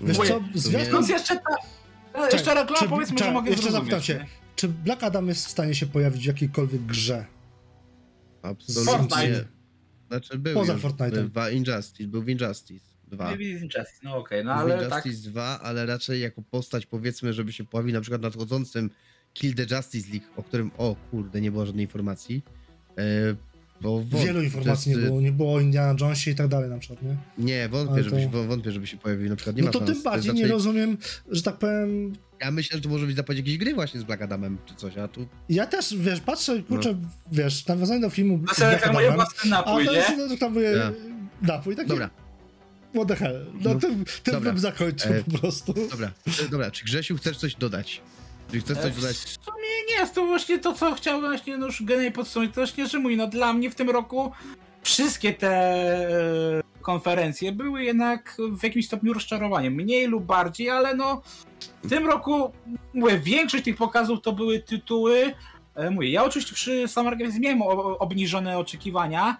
[0.00, 0.90] Wiesz Mówię, co, zwiastun...
[0.96, 1.56] Plus jeszcze ta...
[2.20, 3.90] e, Jeszcze reklama, czy- powiedzmy, czekaj, że mogę jeszcze zrozumieć.
[3.94, 4.26] zapytam się, nie?
[4.56, 7.24] czy Black Adam jest w stanie się pojawić w jakiejkolwiek grze?
[8.42, 8.92] Absolutnie.
[8.92, 9.44] Fortnite.
[10.12, 11.28] Znaczy był Poza już, Fortnite'em.
[11.28, 13.24] Dwa Injustice, był w Injustice 2.
[13.24, 15.06] Maybe it's Injustice, no okej, no Był ale tak.
[15.06, 18.90] Injustice 2, ale raczej jako postać powiedzmy, żeby się pojawił na przykład w nadchodzącym
[19.34, 22.42] Kill the Justice League, o którym, o kurde, nie było żadnej informacji.
[22.98, 23.02] E,
[23.80, 26.48] bo wątpię, Wielu to informacji nie jest, było, nie było o Indiana Jonesie i tak
[26.48, 27.16] dalej na przykład, nie?
[27.38, 29.28] Nie, wątpię, Ale żeby, to- się, wą- wątpię, żeby się pojawił.
[29.30, 29.86] Na przykład nie No ma to szans.
[29.88, 30.96] tym jest bardziej nie raczej- rozumiem,
[31.30, 32.12] że tak powiem,
[32.42, 34.96] Ja myślę, że to może być zapowiedź jakiejś gry właśnie z Black Adamem czy coś,
[34.98, 37.08] a tu ja też, wiesz, patrzę, kurczę, No.
[37.32, 39.98] wiesz, nawiązanie do filmu z sobie Black reklamuje Adamem, własny a napój, to nie?
[39.98, 40.92] jest, reklamuje Ja.
[41.42, 42.10] napój, taki, Dobra,
[42.94, 44.50] what the hell, no, No, tym, tym dobra.
[44.52, 45.74] bym zakończył E, po prostu.
[45.90, 46.10] dobra,
[46.44, 46.70] e, dobra.
[46.70, 48.00] Czy Grzesiu chcesz coś dodać?
[48.52, 49.16] Czy chcesz coś E, dodać?
[49.16, 52.54] W sumie nie jest to właśnie to, co chciałem właśnie no już generalnie podsumować.
[52.54, 54.32] To właśnie, że mój, no dla mnie w tym roku
[54.82, 55.50] wszystkie te
[56.58, 59.74] e, konferencje były jednak w jakimś stopniu rozczarowaniem.
[59.74, 61.22] Mniej lub bardziej, ale no
[61.82, 62.52] w tym roku,
[62.94, 65.34] mówię, większość tych pokazów to były tytuły.
[65.74, 67.62] e, Mówię, ja oczywiście przy Summer Games miałem
[67.98, 69.36] obniżone oczekiwania.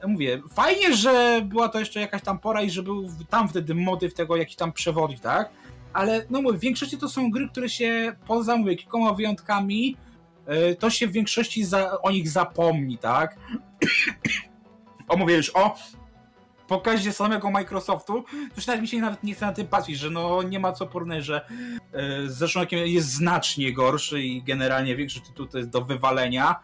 [0.00, 3.74] E, Mówię, fajnie, że była to jeszcze jakaś tam pora i że był tam wtedy
[3.74, 5.50] motyw tego jakiś tam przewodzi, tak?
[5.92, 9.96] ale no mówię, w większości to są gry, które się poza mówię, kilkoma wyjątkami,
[10.78, 13.36] to się w większości za, o nich zapomni, tak?
[15.08, 15.76] O mówię już o
[16.68, 18.24] pokazie samego Microsoftu,
[18.56, 20.86] już nawet mi się nawet nie chce na tym patrzeć, że no nie ma co
[20.86, 21.46] porównać, że
[21.92, 26.56] e, z zeszłym jest znacznie gorszy i generalnie większość tytułów to jest do wywalenia.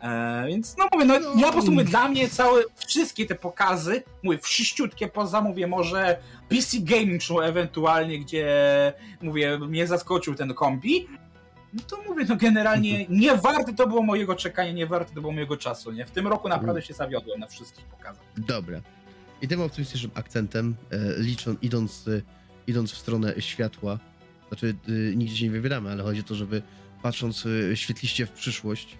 [0.00, 1.14] E, więc no mówię, No.
[1.36, 6.18] ja po prostu mówię, dla mnie całe, wszystkie te pokazy, mówię, wszyściutkie poza, mówię, może
[6.48, 8.46] PC Gaming Show ewentualnie, gdzie,
[9.22, 11.08] mówię, mnie zaskoczył ten kombi,
[11.72, 15.32] no to mówię, no generalnie nie warte to było mojego czekania, nie warte to było
[15.32, 16.06] mojego czasu, nie?
[16.06, 18.24] W tym roku naprawdę się zawiodłem na wszystkich pokazach.
[18.36, 18.80] Dobra.
[19.42, 22.20] I tym optymistycznym akcentem, e, licząc, idąc, e,
[22.66, 23.98] idąc w stronę światła,
[24.48, 26.62] znaczy e, nigdzie się nie wybieramy, ale chodzi o to, żeby
[27.02, 28.98] patrząc e, świetliście w przyszłość,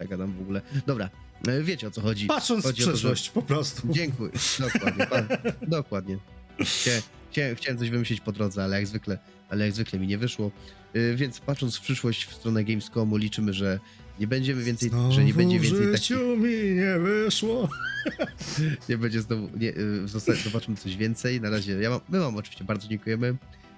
[0.00, 0.62] ja gadam w ogóle.
[0.86, 1.10] Dobra,
[1.48, 2.26] e, wiecie o co chodzi.
[2.26, 3.88] Patrząc w chodzi o to, że- przyszłość, po prostu.
[3.90, 4.30] Dziękuję.
[4.58, 5.06] Dokładnie.
[5.06, 5.28] Pan,
[5.62, 6.18] dokładnie.
[6.60, 6.90] Chcia,
[7.30, 10.50] chciałem, chciałem coś wymyślić po drodze, ale jak zwykle, ale jak zwykle mi nie wyszło.
[10.96, 13.80] Y, Więc patrząc w przyszłość w stronę Gamescomu, liczymy, że
[14.20, 16.16] nie będziemy więcej, że nie będzie więcej takich.
[16.38, 17.68] mi nie wyszło.
[18.88, 19.50] Nie będzie znowu.
[19.58, 20.08] Nie, y,
[20.44, 21.40] zobaczymy coś więcej.
[21.40, 23.36] Na razie ja mam, my wam oczywiście bardzo dziękujemy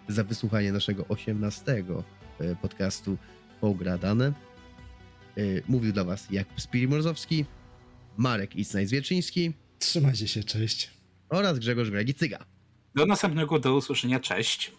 [0.08, 1.84] za wysłuchanie naszego 18 y,
[2.62, 3.18] podcastu
[3.60, 4.32] Pogradane.
[5.68, 7.44] Mówił dla was Jakub Spirimorozowski,
[8.16, 10.90] Marek Isnaj-Zwierczyński Trzymajcie się, cześć.
[11.28, 12.38] oraz Grzegorz Gregi-Cyga.
[12.94, 14.72] Do następnego, do usłyszenia, cześć.